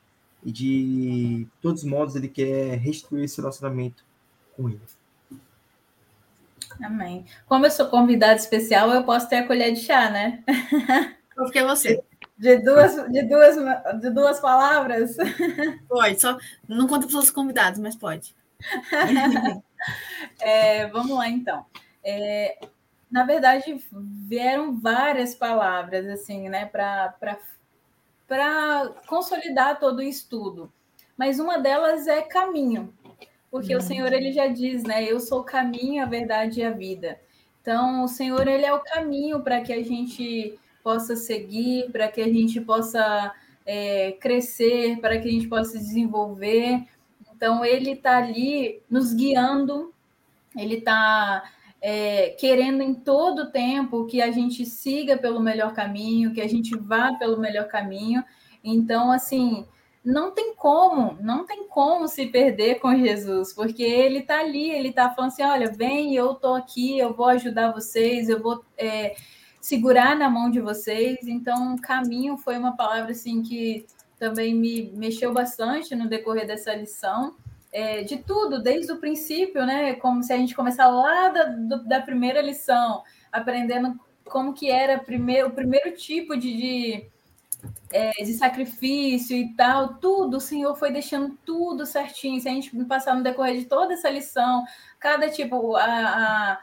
e 0.44 0.52
de 0.52 1.48
todos 1.62 1.84
os 1.84 1.88
modos 1.88 2.16
ele 2.16 2.28
quer 2.28 2.80
restituir 2.80 3.26
esse 3.26 3.38
relacionamento 3.38 4.04
com 4.58 4.68
ele. 4.68 4.82
Amém. 6.84 7.26
Como 7.46 7.64
eu 7.64 7.72
sou 7.72 7.88
convidado 7.88 8.40
especial, 8.40 8.90
eu 8.90 9.04
posso 9.04 9.30
ter 9.30 9.38
a 9.38 9.48
colher 9.48 9.72
de 9.72 9.82
chá, 9.82 10.10
né? 10.10 10.44
Porque 11.36 11.64
você. 11.64 12.04
De 12.38 12.58
duas, 12.58 12.96
de 13.12 13.22
duas, 13.24 13.56
de 14.02 14.10
duas 14.10 14.40
palavras? 14.42 15.16
Pode, 15.88 16.20
só 16.20 16.38
não 16.68 16.88
conta 16.88 17.08
para 17.08 17.20
os 17.20 17.30
convidados, 17.30 17.80
mas 17.80 17.96
pode. 17.96 18.36
é, 20.42 20.88
vamos 20.88 21.16
lá, 21.16 21.30
então. 21.30 21.66
É, 22.04 22.68
na 23.12 23.24
verdade, 23.24 23.80
vieram 23.92 24.80
várias 24.80 25.36
palavras, 25.36 26.08
assim, 26.08 26.50
né, 26.50 26.66
para 26.66 27.14
consolidar 29.08 29.80
todo 29.80 30.00
o 30.00 30.04
estudo. 30.04 30.72
Mas 31.18 31.40
uma 31.40 31.58
delas 31.58 32.08
é 32.08 32.22
caminho, 32.22 32.94
porque 33.50 33.74
uhum. 33.74 33.80
o 33.80 33.84
Senhor 33.84 34.12
ele 34.12 34.32
já 34.32 34.48
diz, 34.48 34.84
né, 34.84 35.04
eu 35.04 35.20
sou 35.20 35.42
o 35.42 35.46
caminho, 35.46 36.04
a 36.04 36.08
verdade 36.08 36.60
e 36.60 36.64
a 36.64 36.72
vida. 36.72 37.20
Então, 37.62 38.04
o 38.04 38.08
Senhor 38.08 38.48
ele 38.48 38.66
é 38.66 38.74
o 38.74 38.84
caminho 38.84 39.42
para 39.42 39.62
que 39.62 39.74
a 39.74 39.84
gente 39.84 40.60
possa 40.84 41.16
seguir, 41.16 41.90
para 41.92 42.08
que 42.08 42.22
a 42.22 42.28
gente 42.28 42.62
possa 42.62 43.34
é, 43.66 44.12
crescer, 44.20 45.00
para 45.00 45.18
que 45.18 45.28
a 45.28 45.32
gente 45.32 45.48
possa 45.48 45.72
se 45.72 45.80
desenvolver. 45.80 46.84
Então, 47.34 47.66
ele 47.66 47.94
está 47.94 48.18
ali 48.18 48.82
nos 48.90 49.14
guiando, 49.14 49.94
ele 50.56 50.76
está 50.76 51.52
é, 51.88 52.30
querendo 52.30 52.82
em 52.82 52.96
todo 52.96 53.52
tempo 53.52 54.08
que 54.08 54.20
a 54.20 54.32
gente 54.32 54.66
siga 54.66 55.16
pelo 55.16 55.40
melhor 55.40 55.72
caminho, 55.72 56.34
que 56.34 56.42
a 56.42 56.50
gente 56.50 56.76
vá 56.76 57.14
pelo 57.14 57.40
melhor 57.40 57.68
caminho. 57.68 58.24
Então, 58.64 59.12
assim, 59.12 59.68
não 60.04 60.32
tem 60.32 60.56
como, 60.56 61.16
não 61.22 61.46
tem 61.46 61.68
como 61.68 62.08
se 62.08 62.26
perder 62.26 62.80
com 62.80 62.96
Jesus, 62.96 63.54
porque 63.54 63.84
ele 63.84 64.18
está 64.22 64.40
ali, 64.40 64.72
ele 64.72 64.90
está 64.90 65.12
falando 65.12 65.32
assim: 65.32 65.44
olha, 65.44 65.72
vem, 65.72 66.16
eu 66.16 66.32
estou 66.32 66.56
aqui, 66.56 66.98
eu 66.98 67.14
vou 67.14 67.28
ajudar 67.28 67.72
vocês, 67.72 68.30
eu 68.30 68.42
vou 68.42 68.66
é, 68.76 69.16
segurar 69.62 70.16
na 70.16 70.28
mão 70.28 70.50
de 70.50 70.60
vocês. 70.60 71.20
Então, 71.28 71.76
caminho 71.76 72.36
foi 72.36 72.58
uma 72.58 72.76
palavra 72.76 73.12
assim 73.12 73.44
que 73.44 73.86
também 74.18 74.56
me 74.56 74.92
mexeu 74.96 75.32
bastante 75.32 75.96
no 75.96 76.10
decorrer 76.10 76.48
dessa 76.48 76.74
lição. 76.74 77.36
É, 77.78 78.04
de 78.04 78.16
tudo, 78.18 78.64
desde 78.64 78.94
o 78.94 79.00
princípio, 79.02 79.66
né? 79.66 79.96
Como 79.96 80.24
se 80.24 80.32
a 80.32 80.38
gente 80.38 80.56
começar 80.56 80.88
lá 80.88 81.28
da, 81.28 81.44
do, 81.44 81.84
da 81.84 82.00
primeira 82.00 82.42
lição, 82.42 83.04
aprendendo 83.30 84.00
como 84.24 84.54
que 84.54 84.72
era 84.72 84.98
primeiro, 84.98 85.50
o 85.50 85.52
primeiro 85.52 85.94
tipo 85.94 86.38
de, 86.38 86.56
de 86.56 87.10
é, 87.92 88.12
de 88.12 88.34
sacrifício 88.34 89.36
e 89.36 89.54
tal, 89.56 89.96
tudo, 89.96 90.38
o 90.38 90.42
Senhor 90.42 90.76
foi 90.76 90.92
deixando 90.92 91.38
tudo 91.46 91.86
certinho. 91.86 92.40
Se 92.40 92.48
a 92.48 92.52
gente 92.52 92.76
passar 92.86 93.16
no 93.16 93.24
decorrer 93.24 93.60
de 93.60 93.66
toda 93.66 93.94
essa 93.94 94.10
lição, 94.10 94.64
cada 95.00 95.30
tipo, 95.30 95.76
a, 95.76 95.84
a, 95.84 96.60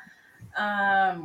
a 0.55 1.21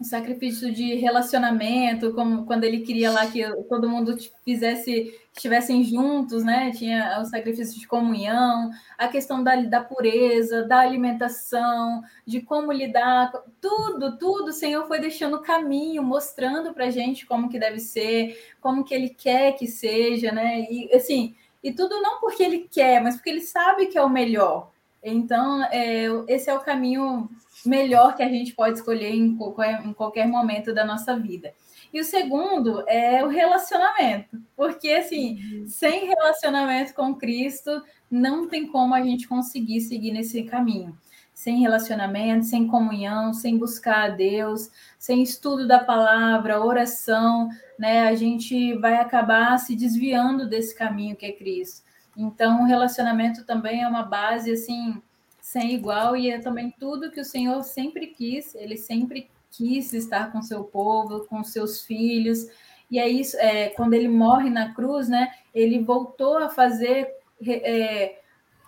um 0.00 0.04
sacrifício 0.04 0.72
de 0.72 0.94
relacionamento, 0.96 2.12
como 2.12 2.44
quando 2.44 2.64
ele 2.64 2.80
queria 2.80 3.10
lá 3.10 3.26
que 3.26 3.42
todo 3.68 3.88
mundo 3.88 4.16
fizesse, 4.44 5.18
estivessem 5.34 5.82
juntos, 5.82 6.44
né? 6.44 6.70
Tinha 6.70 7.20
o 7.20 7.24
sacrifício 7.24 7.78
de 7.78 7.86
comunhão, 7.88 8.70
a 8.96 9.08
questão 9.08 9.42
da, 9.42 9.56
da 9.56 9.82
pureza, 9.82 10.62
da 10.62 10.78
alimentação, 10.78 12.02
de 12.24 12.40
como 12.40 12.72
lidar, 12.72 13.32
tudo, 13.60 14.16
tudo 14.16 14.48
o 14.48 14.52
Senhor 14.52 14.86
foi 14.86 15.00
deixando 15.00 15.36
o 15.36 15.42
caminho, 15.42 16.02
mostrando 16.02 16.72
para 16.72 16.86
a 16.86 16.90
gente 16.90 17.26
como 17.26 17.48
que 17.48 17.58
deve 17.58 17.80
ser, 17.80 18.54
como 18.60 18.84
que 18.84 18.94
Ele 18.94 19.08
quer 19.08 19.52
que 19.52 19.66
seja, 19.66 20.30
né? 20.30 20.60
E 20.70 20.90
assim, 20.94 21.34
e 21.62 21.72
tudo 21.72 22.00
não 22.00 22.20
porque 22.20 22.42
Ele 22.42 22.68
quer, 22.70 23.02
mas 23.02 23.16
porque 23.16 23.30
Ele 23.30 23.40
sabe 23.40 23.86
que 23.86 23.98
é 23.98 24.02
o 24.02 24.08
melhor. 24.08 24.70
Então, 25.02 25.62
é, 25.64 26.06
esse 26.28 26.48
é 26.48 26.54
o 26.54 26.60
caminho 26.60 27.28
melhor 27.66 28.14
que 28.14 28.22
a 28.22 28.28
gente 28.28 28.54
pode 28.54 28.78
escolher 28.78 29.10
em 29.10 29.36
qualquer, 29.36 29.84
em 29.84 29.92
qualquer 29.92 30.28
momento 30.28 30.72
da 30.72 30.84
nossa 30.84 31.18
vida. 31.18 31.52
E 31.94 32.00
o 32.00 32.04
segundo 32.04 32.82
é 32.88 33.24
o 33.24 33.28
relacionamento, 33.28 34.42
porque 34.56 34.90
assim, 34.90 35.38
uhum. 35.60 35.68
sem 35.68 36.06
relacionamento 36.06 36.92
com 36.92 37.14
Cristo, 37.14 37.70
não 38.10 38.48
tem 38.48 38.66
como 38.66 38.92
a 38.92 39.00
gente 39.00 39.28
conseguir 39.28 39.80
seguir 39.80 40.10
nesse 40.10 40.42
caminho. 40.42 40.98
Sem 41.32 41.60
relacionamento, 41.60 42.46
sem 42.46 42.66
comunhão, 42.66 43.32
sem 43.32 43.56
buscar 43.56 44.06
a 44.06 44.08
Deus, 44.08 44.72
sem 44.98 45.22
estudo 45.22 45.68
da 45.68 45.78
palavra, 45.78 46.60
oração, 46.60 47.48
né? 47.78 48.08
A 48.08 48.14
gente 48.16 48.74
vai 48.74 48.96
acabar 48.96 49.56
se 49.58 49.76
desviando 49.76 50.48
desse 50.48 50.74
caminho 50.74 51.14
que 51.14 51.26
é 51.26 51.30
Cristo. 51.30 51.84
Então, 52.16 52.62
o 52.62 52.66
relacionamento 52.66 53.44
também 53.44 53.82
é 53.82 53.86
uma 53.86 54.02
base 54.02 54.50
assim 54.50 55.00
sem 55.40 55.74
igual 55.74 56.16
e 56.16 56.28
é 56.28 56.40
também 56.40 56.74
tudo 56.76 57.12
que 57.12 57.20
o 57.20 57.24
Senhor 57.24 57.62
sempre 57.62 58.08
quis. 58.08 58.52
Ele 58.56 58.76
sempre 58.76 59.30
quis 59.56 59.92
estar 59.92 60.32
com 60.32 60.42
seu 60.42 60.64
povo, 60.64 61.26
com 61.26 61.42
seus 61.44 61.82
filhos. 61.82 62.46
E 62.90 62.98
é 62.98 63.08
isso. 63.08 63.36
É, 63.38 63.68
quando 63.70 63.94
ele 63.94 64.08
morre 64.08 64.50
na 64.50 64.74
cruz, 64.74 65.08
né? 65.08 65.32
Ele 65.54 65.80
voltou 65.80 66.38
a 66.38 66.48
fazer 66.48 67.08
é, 67.46 68.20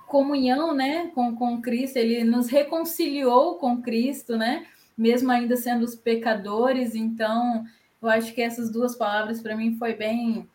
comunhão, 0.07 0.75
né? 0.75 1.11
Com, 1.15 1.37
com 1.37 1.61
Cristo. 1.61 1.97
Ele 1.97 2.25
nos 2.25 2.49
reconciliou 2.49 3.57
com 3.57 3.83
Cristo, 3.83 4.37
né? 4.37 4.67
Mesmo 4.97 5.31
ainda 5.31 5.57
sendo 5.57 5.85
os 5.85 5.95
pecadores. 5.95 6.95
Então, 6.95 7.65
eu 8.01 8.09
acho 8.09 8.33
que 8.33 8.43
essas 8.43 8.71
duas 8.71 8.95
palavras 8.95 9.41
para 9.41 9.57
mim 9.57 9.77
foi 9.77 9.95
bem 9.95 10.49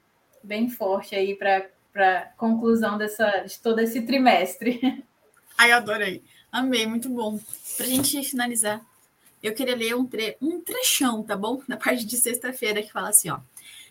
bem 0.43 0.69
forte 0.69 1.15
aí 1.15 1.35
para 1.35 2.33
conclusão 2.37 2.97
dessa, 2.97 3.29
de 3.41 3.59
todo 3.59 3.79
esse 3.79 4.01
trimestre. 4.01 5.03
Ai, 5.57 5.71
adorei. 5.71 6.23
Amei, 6.51 6.87
muito 6.87 7.09
bom. 7.09 7.39
Para 7.77 7.85
a 7.85 7.89
gente 7.89 8.23
finalizar, 8.23 8.81
eu 9.41 9.53
queria 9.53 9.75
ler 9.75 9.95
um, 9.95 10.05
tre 10.05 10.37
um 10.41 10.61
trechão, 10.61 11.23
tá 11.23 11.35
bom? 11.35 11.61
Na 11.67 11.77
parte 11.77 12.05
de 12.05 12.17
sexta-feira, 12.17 12.81
que 12.81 12.91
fala 12.91 13.09
assim, 13.09 13.29
ó. 13.29 13.39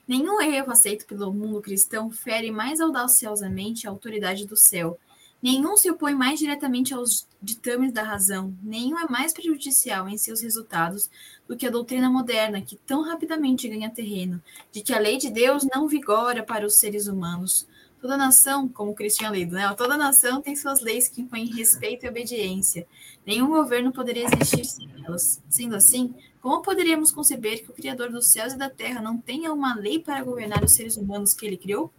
Nenhum 0.06 0.40
erro 0.40 0.72
aceito 0.72 1.06
pelo 1.06 1.32
mundo 1.32 1.60
cristão 1.60 2.10
fere 2.10 2.50
mais 2.50 2.80
audaciosamente 2.80 3.86
a 3.86 3.90
autoridade 3.90 4.44
do 4.46 4.56
céu. 4.56 4.98
Nenhum 5.42 5.76
se 5.76 5.90
opõe 5.90 6.14
mais 6.14 6.38
diretamente 6.38 6.92
aos 6.92 7.26
ditames 7.40 7.92
da 7.92 8.02
razão, 8.02 8.54
nenhum 8.62 8.98
é 8.98 9.08
mais 9.08 9.32
prejudicial 9.32 10.06
em 10.06 10.18
seus 10.18 10.42
resultados 10.42 11.10
do 11.48 11.56
que 11.56 11.66
a 11.66 11.70
doutrina 11.70 12.10
moderna, 12.10 12.60
que 12.60 12.76
tão 12.76 13.02
rapidamente 13.02 13.66
ganha 13.66 13.88
terreno, 13.88 14.42
de 14.70 14.82
que 14.82 14.92
a 14.92 14.98
lei 14.98 15.16
de 15.16 15.30
Deus 15.30 15.66
não 15.74 15.88
vigora 15.88 16.42
para 16.42 16.66
os 16.66 16.74
seres 16.74 17.06
humanos, 17.06 17.66
Toda 18.00 18.16
nação, 18.16 18.66
como 18.66 18.92
o 18.92 18.94
Cristian 18.94 19.30
lido, 19.30 19.54
né? 19.54 19.72
Toda 19.74 19.96
nação 19.96 20.40
tem 20.40 20.56
suas 20.56 20.80
leis 20.80 21.06
que 21.06 21.20
impõem 21.20 21.44
respeito 21.44 22.06
e 22.06 22.08
obediência. 22.08 22.86
Nenhum 23.26 23.48
governo 23.48 23.92
poderia 23.92 24.24
existir 24.24 24.64
sem 24.64 24.88
elas. 25.04 25.42
Sendo 25.50 25.76
assim, 25.76 26.14
como 26.40 26.62
poderíamos 26.62 27.12
conceber 27.12 27.62
que 27.62 27.70
o 27.70 27.74
Criador 27.74 28.10
dos 28.10 28.28
céus 28.28 28.54
e 28.54 28.56
da 28.56 28.70
terra 28.70 29.02
não 29.02 29.18
tenha 29.18 29.52
uma 29.52 29.74
lei 29.74 29.98
para 29.98 30.24
governar 30.24 30.64
os 30.64 30.72
seres 30.72 30.96
humanos 30.96 31.34
que 31.34 31.46
ele 31.46 31.58
criou? 31.58 31.92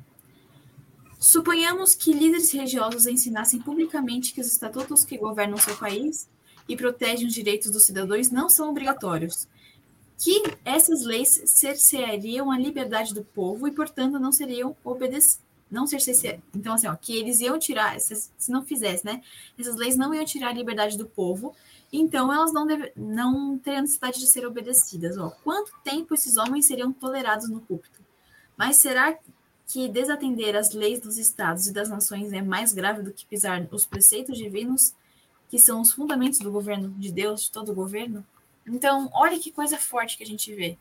Suponhamos 1.19 1.93
que 1.93 2.11
líderes 2.11 2.51
religiosos 2.51 3.05
ensinassem 3.05 3.61
publicamente 3.61 4.33
que 4.33 4.41
os 4.41 4.47
estatutos 4.47 5.05
que 5.05 5.19
governam 5.19 5.55
seu 5.57 5.77
país 5.77 6.27
e 6.67 6.75
protegem 6.75 7.27
os 7.27 7.33
direitos 7.33 7.69
dos 7.69 7.85
cidadãos 7.85 8.31
não 8.31 8.49
são 8.49 8.71
obrigatórios, 8.71 9.47
que 10.17 10.41
essas 10.65 11.03
leis 11.03 11.43
cerceariam 11.45 12.49
a 12.49 12.57
liberdade 12.57 13.13
do 13.13 13.23
povo 13.23 13.67
e, 13.67 13.71
portanto, 13.71 14.17
não 14.17 14.31
seriam 14.31 14.75
obedecidas 14.83 15.50
não 15.71 15.87
ser 15.87 16.41
então 16.53 16.73
assim, 16.73 16.87
ó, 16.87 16.95
que 16.95 17.15
eles 17.17 17.39
iam 17.39 17.57
tirar, 17.57 17.97
se, 17.99 18.29
se 18.37 18.51
não 18.51 18.63
fizesse, 18.63 19.05
né? 19.05 19.23
Essas 19.57 19.77
leis 19.77 19.95
não 19.95 20.13
iam 20.13 20.25
tirar 20.25 20.49
a 20.49 20.53
liberdade 20.53 20.97
do 20.97 21.05
povo, 21.05 21.55
então 21.91 22.31
elas 22.31 22.51
não, 22.51 22.67
deve, 22.67 22.91
não 22.95 23.57
teriam 23.57 23.81
necessidade 23.81 24.19
de 24.19 24.27
ser 24.27 24.45
obedecidas. 24.45 25.17
Ó. 25.17 25.29
Quanto 25.43 25.71
tempo 25.83 26.13
esses 26.13 26.35
homens 26.35 26.65
seriam 26.65 26.91
tolerados 26.91 27.49
no 27.49 27.61
púlpito? 27.61 28.01
Mas 28.57 28.77
será 28.77 29.17
que 29.65 29.87
desatender 29.87 30.55
as 30.57 30.71
leis 30.73 30.99
dos 30.99 31.17
estados 31.17 31.67
e 31.67 31.73
das 31.73 31.87
nações 31.87 32.33
é 32.33 32.41
mais 32.41 32.73
grave 32.73 33.01
do 33.01 33.13
que 33.13 33.25
pisar 33.25 33.65
os 33.71 33.85
preceitos 33.85 34.37
divinos, 34.37 34.93
que 35.49 35.57
são 35.57 35.79
os 35.79 35.93
fundamentos 35.93 36.39
do 36.39 36.51
governo 36.51 36.89
de 36.97 37.11
Deus, 37.11 37.43
de 37.43 37.51
todo 37.51 37.71
o 37.71 37.75
governo? 37.75 38.25
Então, 38.67 39.09
olha 39.13 39.39
que 39.39 39.51
coisa 39.51 39.77
forte 39.77 40.17
que 40.17 40.23
a 40.23 40.27
gente 40.27 40.53
vê 40.53 40.77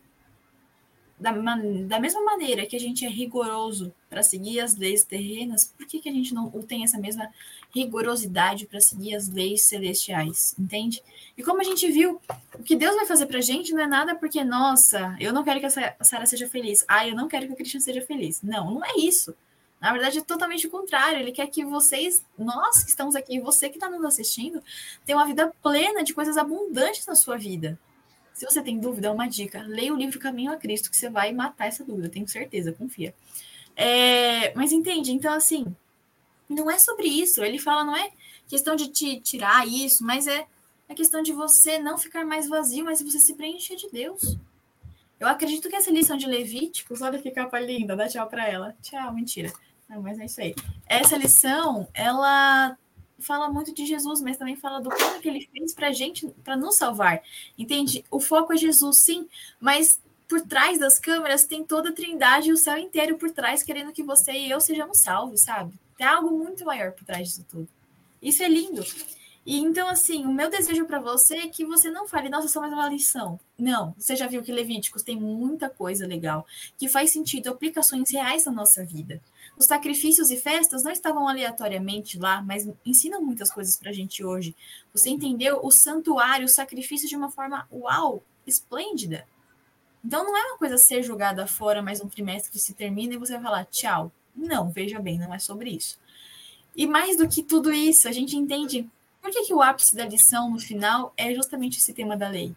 da, 1.20 1.32
da 1.32 2.00
mesma 2.00 2.22
maneira 2.24 2.64
que 2.66 2.74
a 2.74 2.80
gente 2.80 3.04
é 3.04 3.08
rigoroso 3.08 3.92
para 4.08 4.22
seguir 4.22 4.60
as 4.60 4.74
leis 4.74 5.04
terrenas, 5.04 5.72
por 5.76 5.86
que, 5.86 6.00
que 6.00 6.08
a 6.08 6.12
gente 6.12 6.34
não 6.34 6.50
tem 6.62 6.82
essa 6.82 6.98
mesma 6.98 7.28
rigorosidade 7.74 8.66
para 8.66 8.80
seguir 8.80 9.14
as 9.14 9.28
leis 9.28 9.64
celestiais? 9.64 10.54
Entende? 10.58 11.02
E 11.36 11.42
como 11.42 11.60
a 11.60 11.64
gente 11.64 11.90
viu, 11.92 12.20
o 12.58 12.62
que 12.62 12.74
Deus 12.74 12.96
vai 12.96 13.06
fazer 13.06 13.26
para 13.26 13.38
a 13.38 13.42
gente 13.42 13.72
não 13.72 13.82
é 13.82 13.86
nada 13.86 14.14
porque, 14.14 14.42
nossa, 14.42 15.14
eu 15.20 15.32
não 15.32 15.44
quero 15.44 15.60
que 15.60 15.66
a 15.66 16.04
Sara 16.04 16.26
seja 16.26 16.48
feliz. 16.48 16.84
Ah, 16.88 17.06
eu 17.06 17.14
não 17.14 17.28
quero 17.28 17.46
que 17.46 17.52
o 17.52 17.56
Christian 17.56 17.80
seja 17.80 18.00
feliz. 18.00 18.40
Não, 18.42 18.70
não 18.70 18.84
é 18.84 18.96
isso. 18.96 19.34
Na 19.80 19.92
verdade, 19.92 20.18
é 20.18 20.22
totalmente 20.22 20.66
o 20.66 20.70
contrário. 20.70 21.18
Ele 21.18 21.32
quer 21.32 21.46
que 21.46 21.64
vocês, 21.64 22.24
nós 22.38 22.82
que 22.82 22.90
estamos 22.90 23.14
aqui, 23.14 23.38
você 23.40 23.68
que 23.68 23.76
está 23.76 23.88
nos 23.88 24.04
assistindo, 24.04 24.62
tenha 25.04 25.16
uma 25.16 25.26
vida 25.26 25.52
plena 25.62 26.02
de 26.02 26.12
coisas 26.12 26.36
abundantes 26.36 27.06
na 27.06 27.14
sua 27.14 27.36
vida. 27.36 27.78
Se 28.40 28.46
você 28.46 28.62
tem 28.62 28.80
dúvida, 28.80 29.08
é 29.08 29.10
uma 29.10 29.28
dica. 29.28 29.60
Leia 29.60 29.92
o 29.92 29.96
livro 29.98 30.18
Caminho 30.18 30.50
a 30.50 30.56
Cristo, 30.56 30.90
que 30.90 30.96
você 30.96 31.10
vai 31.10 31.30
matar 31.30 31.66
essa 31.66 31.84
dúvida, 31.84 32.08
tenho 32.08 32.26
certeza, 32.26 32.72
confia. 32.72 33.14
É, 33.76 34.54
mas 34.54 34.72
entende? 34.72 35.12
Então, 35.12 35.34
assim, 35.34 35.66
não 36.48 36.70
é 36.70 36.78
sobre 36.78 37.06
isso. 37.06 37.44
Ele 37.44 37.58
fala, 37.58 37.84
não 37.84 37.94
é 37.94 38.10
questão 38.48 38.74
de 38.74 38.88
te 38.88 39.20
tirar 39.20 39.68
isso, 39.68 40.02
mas 40.02 40.26
é 40.26 40.46
a 40.88 40.94
questão 40.94 41.22
de 41.22 41.34
você 41.34 41.78
não 41.78 41.98
ficar 41.98 42.24
mais 42.24 42.48
vazio, 42.48 42.86
mas 42.86 43.02
você 43.02 43.18
se 43.18 43.34
preencher 43.34 43.76
de 43.76 43.90
Deus. 43.90 44.38
Eu 45.20 45.28
acredito 45.28 45.68
que 45.68 45.76
essa 45.76 45.90
lição 45.90 46.16
de 46.16 46.24
Levíticos, 46.24 47.02
olha 47.02 47.18
que 47.18 47.30
capa 47.30 47.60
linda, 47.60 47.94
dá 47.94 48.08
tchau 48.08 48.26
para 48.26 48.48
ela. 48.48 48.74
Tchau, 48.80 49.12
mentira. 49.12 49.52
Não, 49.86 50.00
mas 50.00 50.18
é 50.18 50.24
isso 50.24 50.40
aí. 50.40 50.54
Essa 50.86 51.18
lição, 51.18 51.86
ela 51.92 52.74
fala 53.20 53.48
muito 53.48 53.72
de 53.74 53.86
Jesus, 53.86 54.20
mas 54.20 54.36
também 54.36 54.56
fala 54.56 54.80
do 54.80 54.88
plano 54.88 55.20
que 55.20 55.28
ele 55.28 55.48
fez 55.52 55.74
para 55.74 55.92
gente, 55.92 56.26
para 56.44 56.56
nos 56.56 56.76
salvar. 56.76 57.22
Entende? 57.56 58.04
O 58.10 58.20
foco 58.20 58.52
é 58.52 58.56
Jesus, 58.56 58.98
sim, 59.04 59.28
mas 59.60 60.00
por 60.28 60.40
trás 60.42 60.78
das 60.78 60.98
câmeras 60.98 61.44
tem 61.44 61.64
toda 61.64 61.90
a 61.90 61.92
trindade 61.92 62.50
e 62.50 62.52
o 62.52 62.56
céu 62.56 62.78
inteiro 62.78 63.18
por 63.18 63.30
trás, 63.30 63.62
querendo 63.62 63.92
que 63.92 64.02
você 64.02 64.32
e 64.32 64.50
eu 64.50 64.60
sejamos 64.60 65.00
salvos, 65.00 65.42
sabe? 65.42 65.74
Tem 65.96 66.06
algo 66.06 66.30
muito 66.30 66.64
maior 66.64 66.92
por 66.92 67.04
trás 67.04 67.28
disso 67.28 67.44
tudo. 67.50 67.68
Isso 68.22 68.42
é 68.42 68.48
lindo. 68.48 68.84
E 69.44 69.58
então, 69.58 69.88
assim, 69.88 70.24
o 70.26 70.32
meu 70.32 70.50
desejo 70.50 70.84
para 70.84 71.00
você 71.00 71.38
é 71.38 71.48
que 71.48 71.64
você 71.64 71.90
não 71.90 72.06
fale, 72.06 72.28
nossa, 72.28 72.46
só 72.46 72.60
mais 72.60 72.72
uma 72.72 72.88
lição. 72.88 73.40
Não, 73.58 73.94
você 73.98 74.14
já 74.14 74.26
viu 74.26 74.42
que 74.42 74.52
Levíticos 74.52 75.02
tem 75.02 75.16
muita 75.16 75.68
coisa 75.68 76.06
legal, 76.06 76.46
que 76.78 76.88
faz 76.88 77.10
sentido, 77.10 77.48
aplicações 77.48 78.10
reais 78.10 78.44
na 78.44 78.52
nossa 78.52 78.84
vida. 78.84 79.20
Os 79.60 79.66
sacrifícios 79.66 80.30
e 80.30 80.38
festas 80.38 80.82
não 80.82 80.90
estavam 80.90 81.28
aleatoriamente 81.28 82.18
lá, 82.18 82.40
mas 82.40 82.66
ensinam 82.82 83.20
muitas 83.20 83.52
coisas 83.52 83.76
para 83.76 83.90
a 83.90 83.92
gente 83.92 84.24
hoje. 84.24 84.56
Você 84.90 85.10
entendeu 85.10 85.60
o 85.62 85.70
santuário, 85.70 86.46
o 86.46 86.48
sacrifício 86.48 87.06
de 87.06 87.14
uma 87.14 87.30
forma 87.30 87.68
uau, 87.70 88.22
esplêndida. 88.46 89.28
Então 90.02 90.24
não 90.24 90.34
é 90.34 90.46
uma 90.46 90.56
coisa 90.56 90.78
ser 90.78 91.02
jogada 91.02 91.46
fora 91.46 91.82
mais 91.82 92.00
um 92.00 92.08
trimestre 92.08 92.50
que 92.50 92.58
se 92.58 92.72
termina 92.72 93.12
e 93.12 93.18
você 93.18 93.34
vai 93.34 93.42
falar 93.42 93.66
tchau. 93.66 94.10
Não, 94.34 94.70
veja 94.70 94.98
bem, 94.98 95.18
não 95.18 95.34
é 95.34 95.38
sobre 95.38 95.68
isso. 95.68 95.98
E 96.74 96.86
mais 96.86 97.18
do 97.18 97.28
que 97.28 97.42
tudo 97.42 97.70
isso, 97.70 98.08
a 98.08 98.12
gente 98.12 98.38
entende 98.38 98.88
por 99.20 99.30
que, 99.30 99.42
que 99.42 99.52
o 99.52 99.60
ápice 99.60 99.94
da 99.94 100.06
lição 100.06 100.50
no 100.50 100.58
final 100.58 101.12
é 101.18 101.34
justamente 101.34 101.76
esse 101.76 101.92
tema 101.92 102.16
da 102.16 102.30
lei. 102.30 102.56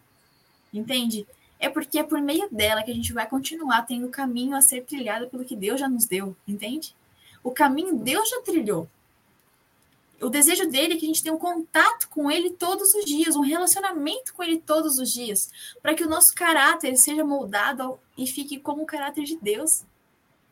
Entende? 0.74 1.28
É 1.64 1.70
porque 1.70 1.98
é 1.98 2.04
por 2.04 2.20
meio 2.20 2.50
dela 2.52 2.84
que 2.84 2.92
a 2.92 2.94
gente 2.94 3.14
vai 3.14 3.26
continuar 3.26 3.84
tendo 3.84 4.08
o 4.08 4.12
caminho 4.12 4.54
a 4.54 4.60
ser 4.60 4.84
trilhado 4.84 5.30
pelo 5.30 5.46
que 5.46 5.56
Deus 5.56 5.80
já 5.80 5.88
nos 5.88 6.06
deu, 6.06 6.36
entende? 6.46 6.94
O 7.42 7.52
caminho 7.52 7.96
Deus 7.96 8.30
já 8.30 8.42
trilhou. 8.42 8.86
O 10.20 10.28
desejo 10.28 10.70
dele 10.70 10.96
é 10.96 10.98
que 10.98 11.06
a 11.06 11.08
gente 11.08 11.24
tenha 11.24 11.34
um 11.34 11.40
contato 11.40 12.10
com 12.10 12.30
ele 12.30 12.50
todos 12.50 12.94
os 12.94 13.06
dias, 13.06 13.38
um 13.38 13.42
relacionamento 13.42 14.34
com 14.34 14.44
ele 14.44 14.60
todos 14.60 15.00
os 15.00 15.10
dias, 15.10 15.50
para 15.82 15.94
que 15.94 16.04
o 16.04 16.10
nosso 16.10 16.36
caráter 16.36 16.98
seja 16.98 17.24
moldado 17.24 17.98
e 18.18 18.28
fique 18.28 18.60
como 18.60 18.84
o 18.84 18.86
caráter 18.86 19.24
de 19.24 19.38
Deus. 19.38 19.86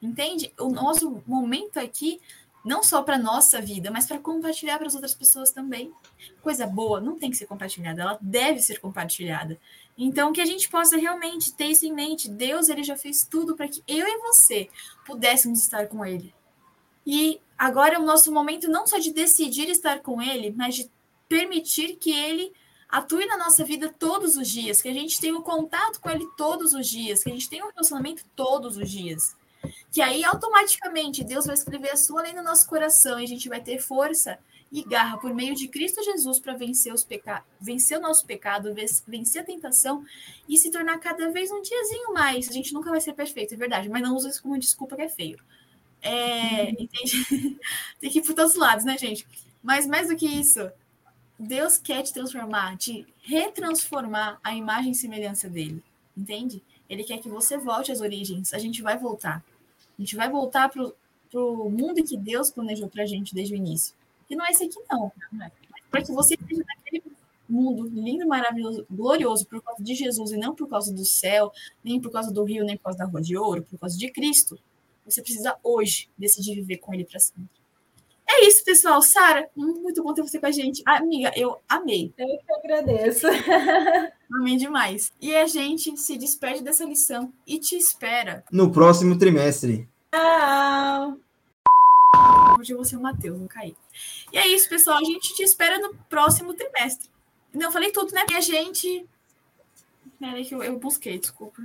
Entende? 0.01 0.53
O 0.57 0.69
nosso 0.69 1.21
momento 1.27 1.77
aqui 1.77 2.21
não 2.63 2.83
só 2.83 3.01
para 3.01 3.17
nossa 3.17 3.59
vida, 3.59 3.91
mas 3.91 4.05
para 4.05 4.17
compartilhar 4.17 4.77
para 4.77 4.87
as 4.87 4.93
outras 4.93 5.13
pessoas 5.13 5.51
também. 5.51 5.91
Coisa 6.41 6.65
boa 6.65 7.01
não 7.01 7.19
tem 7.19 7.29
que 7.29 7.37
ser 7.37 7.47
compartilhada, 7.47 8.01
ela 8.01 8.17
deve 8.21 8.61
ser 8.61 8.79
compartilhada. 8.79 9.59
Então 9.97 10.33
que 10.33 10.41
a 10.41 10.45
gente 10.45 10.69
possa 10.69 10.97
realmente 10.97 11.53
ter 11.53 11.65
isso 11.65 11.85
em 11.85 11.93
mente. 11.93 12.29
Deus 12.29 12.69
ele 12.69 12.83
já 12.83 12.95
fez 12.95 13.25
tudo 13.25 13.55
para 13.55 13.67
que 13.67 13.83
eu 13.87 14.07
e 14.07 14.17
você 14.19 14.69
pudéssemos 15.05 15.59
estar 15.59 15.87
com 15.87 16.05
ele. 16.05 16.33
E 17.05 17.39
agora 17.57 17.95
é 17.95 17.99
o 17.99 18.05
nosso 18.05 18.31
momento 18.31 18.69
não 18.69 18.87
só 18.87 18.97
de 18.97 19.11
decidir 19.11 19.69
estar 19.69 19.99
com 19.99 20.21
ele, 20.21 20.51
mas 20.51 20.75
de 20.75 20.91
permitir 21.27 21.95
que 21.95 22.11
ele 22.11 22.53
atue 22.89 23.25
na 23.25 23.37
nossa 23.37 23.63
vida 23.63 23.93
todos 23.97 24.35
os 24.35 24.49
dias, 24.49 24.81
que 24.81 24.89
a 24.89 24.93
gente 24.93 25.19
tenha 25.19 25.35
um 25.35 25.41
contato 25.41 25.99
com 25.99 26.09
ele 26.09 26.27
todos 26.35 26.73
os 26.73 26.87
dias, 26.87 27.23
que 27.23 27.29
a 27.29 27.33
gente 27.33 27.49
tenha 27.49 27.65
um 27.65 27.69
relacionamento 27.69 28.23
todos 28.35 28.77
os 28.77 28.89
dias 28.89 29.35
que 29.91 30.01
aí 30.01 30.23
automaticamente 30.23 31.23
Deus 31.23 31.45
vai 31.45 31.55
escrever 31.55 31.91
a 31.91 31.97
sua 31.97 32.21
lei 32.21 32.33
no 32.33 32.43
nosso 32.43 32.67
coração 32.67 33.19
e 33.19 33.23
a 33.23 33.27
gente 33.27 33.49
vai 33.49 33.61
ter 33.61 33.79
força 33.79 34.39
e 34.71 34.83
garra 34.83 35.17
por 35.17 35.33
meio 35.33 35.53
de 35.53 35.67
Cristo 35.67 36.01
Jesus 36.01 36.39
para 36.39 36.53
vencer 36.53 36.93
os 36.93 37.03
pecados, 37.03 37.45
vencer 37.59 37.97
o 37.97 38.01
nosso 38.01 38.25
pecado, 38.25 38.73
vencer 39.05 39.41
a 39.41 39.45
tentação 39.45 40.05
e 40.47 40.57
se 40.57 40.71
tornar 40.71 40.97
cada 40.99 41.29
vez 41.29 41.51
um 41.51 41.61
diazinho 41.61 42.13
mais. 42.13 42.49
A 42.49 42.53
gente 42.53 42.73
nunca 42.73 42.89
vai 42.89 43.01
ser 43.01 43.13
perfeito, 43.13 43.53
é 43.53 43.57
verdade, 43.57 43.89
mas 43.89 44.01
não 44.01 44.15
usa 44.15 44.29
isso 44.29 44.41
como 44.41 44.57
desculpa 44.57 44.95
que 44.95 45.01
é 45.01 45.09
feio. 45.09 45.37
É, 46.01 46.63
uhum. 46.63 46.75
entende? 46.79 47.59
Tem 47.99 48.09
que 48.09 48.19
ir 48.19 48.21
por 48.23 48.33
todos 48.33 48.53
os 48.53 48.57
lados, 48.57 48.85
né, 48.85 48.97
gente? 48.97 49.27
Mas 49.61 49.85
mais 49.85 50.07
do 50.07 50.15
que 50.15 50.25
isso, 50.25 50.71
Deus 51.37 51.77
quer 51.77 52.01
te 52.03 52.13
transformar, 52.13 52.77
te 52.77 53.05
retransformar 53.23 54.39
a 54.41 54.55
imagem 54.55 54.91
e 54.91 54.95
semelhança 54.95 55.49
dele, 55.49 55.83
entende? 56.15 56.63
Ele 56.89 57.03
quer 57.03 57.19
que 57.19 57.29
você 57.29 57.57
volte 57.57 57.91
às 57.91 58.01
origens. 58.01 58.53
A 58.53 58.57
gente 58.57 58.81
vai 58.81 58.97
voltar. 58.97 59.43
A 59.97 60.01
gente 60.01 60.15
vai 60.15 60.29
voltar 60.29 60.69
para 60.69 60.81
o 61.33 61.69
mundo 61.69 62.03
que 62.03 62.17
Deus 62.17 62.49
planejou 62.49 62.89
para 62.89 63.03
a 63.03 63.05
gente 63.05 63.35
desde 63.35 63.53
o 63.53 63.57
início. 63.57 63.93
E 64.31 64.35
não 64.35 64.45
é 64.45 64.51
esse 64.51 64.63
aqui, 64.63 64.79
não. 64.89 65.11
Para 65.89 66.01
que 66.01 66.13
você 66.13 66.35
esteja 66.35 66.63
naquele 66.65 67.03
mundo 67.49 67.85
lindo, 67.89 68.25
maravilhoso, 68.25 68.85
glorioso 68.89 69.45
por 69.45 69.61
causa 69.61 69.83
de 69.83 69.93
Jesus 69.93 70.31
e 70.31 70.37
não 70.37 70.55
por 70.55 70.69
causa 70.69 70.93
do 70.93 71.03
céu, 71.03 71.51
nem 71.83 71.99
por 71.99 72.09
causa 72.09 72.31
do 72.31 72.45
rio, 72.45 72.63
nem 72.63 72.77
por 72.77 72.85
causa 72.85 72.99
da 72.99 73.05
rua 73.05 73.21
de 73.21 73.35
ouro, 73.35 73.63
por 73.69 73.77
causa 73.77 73.97
de 73.97 74.09
Cristo. 74.09 74.57
Você 75.05 75.21
precisa 75.21 75.57
hoje 75.61 76.07
decidir 76.17 76.55
viver 76.55 76.77
com 76.77 76.93
Ele 76.93 77.03
para 77.03 77.19
sempre. 77.19 77.61
É 78.25 78.47
isso, 78.47 78.63
pessoal. 78.63 79.01
Sara, 79.01 79.49
muito 79.53 80.01
bom 80.01 80.13
ter 80.13 80.21
você 80.21 80.39
com 80.39 80.45
a 80.45 80.51
gente. 80.51 80.81
Amiga, 80.85 81.33
eu 81.35 81.57
amei. 81.67 82.13
Eu 82.17 82.27
que 82.27 82.53
agradeço. 82.53 83.27
Amei 84.33 84.55
demais. 84.55 85.11
E 85.19 85.35
a 85.35 85.45
gente 85.45 85.97
se 85.97 86.17
despede 86.17 86.63
dessa 86.63 86.85
lição 86.85 87.33
e 87.45 87.59
te 87.59 87.75
espera 87.75 88.45
no 88.49 88.71
próximo 88.71 89.17
trimestre. 89.17 89.89
Tchau! 90.09 91.17
Hoje 92.57 92.71
eu 92.71 92.77
vou 92.77 92.85
ser 92.85 92.95
o 92.95 93.01
Matheus, 93.01 93.37
não 93.37 93.47
caí. 93.47 93.75
E 94.31 94.37
é 94.37 94.47
isso, 94.47 94.69
pessoal. 94.69 94.97
A 94.97 95.03
gente 95.03 95.33
te 95.35 95.43
espera 95.43 95.77
no 95.79 95.95
próximo 96.09 96.53
trimestre. 96.53 97.09
Não, 97.53 97.71
falei 97.71 97.91
tudo, 97.91 98.13
né? 98.13 98.25
E 98.31 98.33
a 98.33 98.41
gente. 98.41 99.05
Peraí 100.19 100.45
que 100.45 100.55
eu, 100.55 100.63
eu 100.63 100.77
busquei, 100.77 101.19
desculpa. 101.19 101.61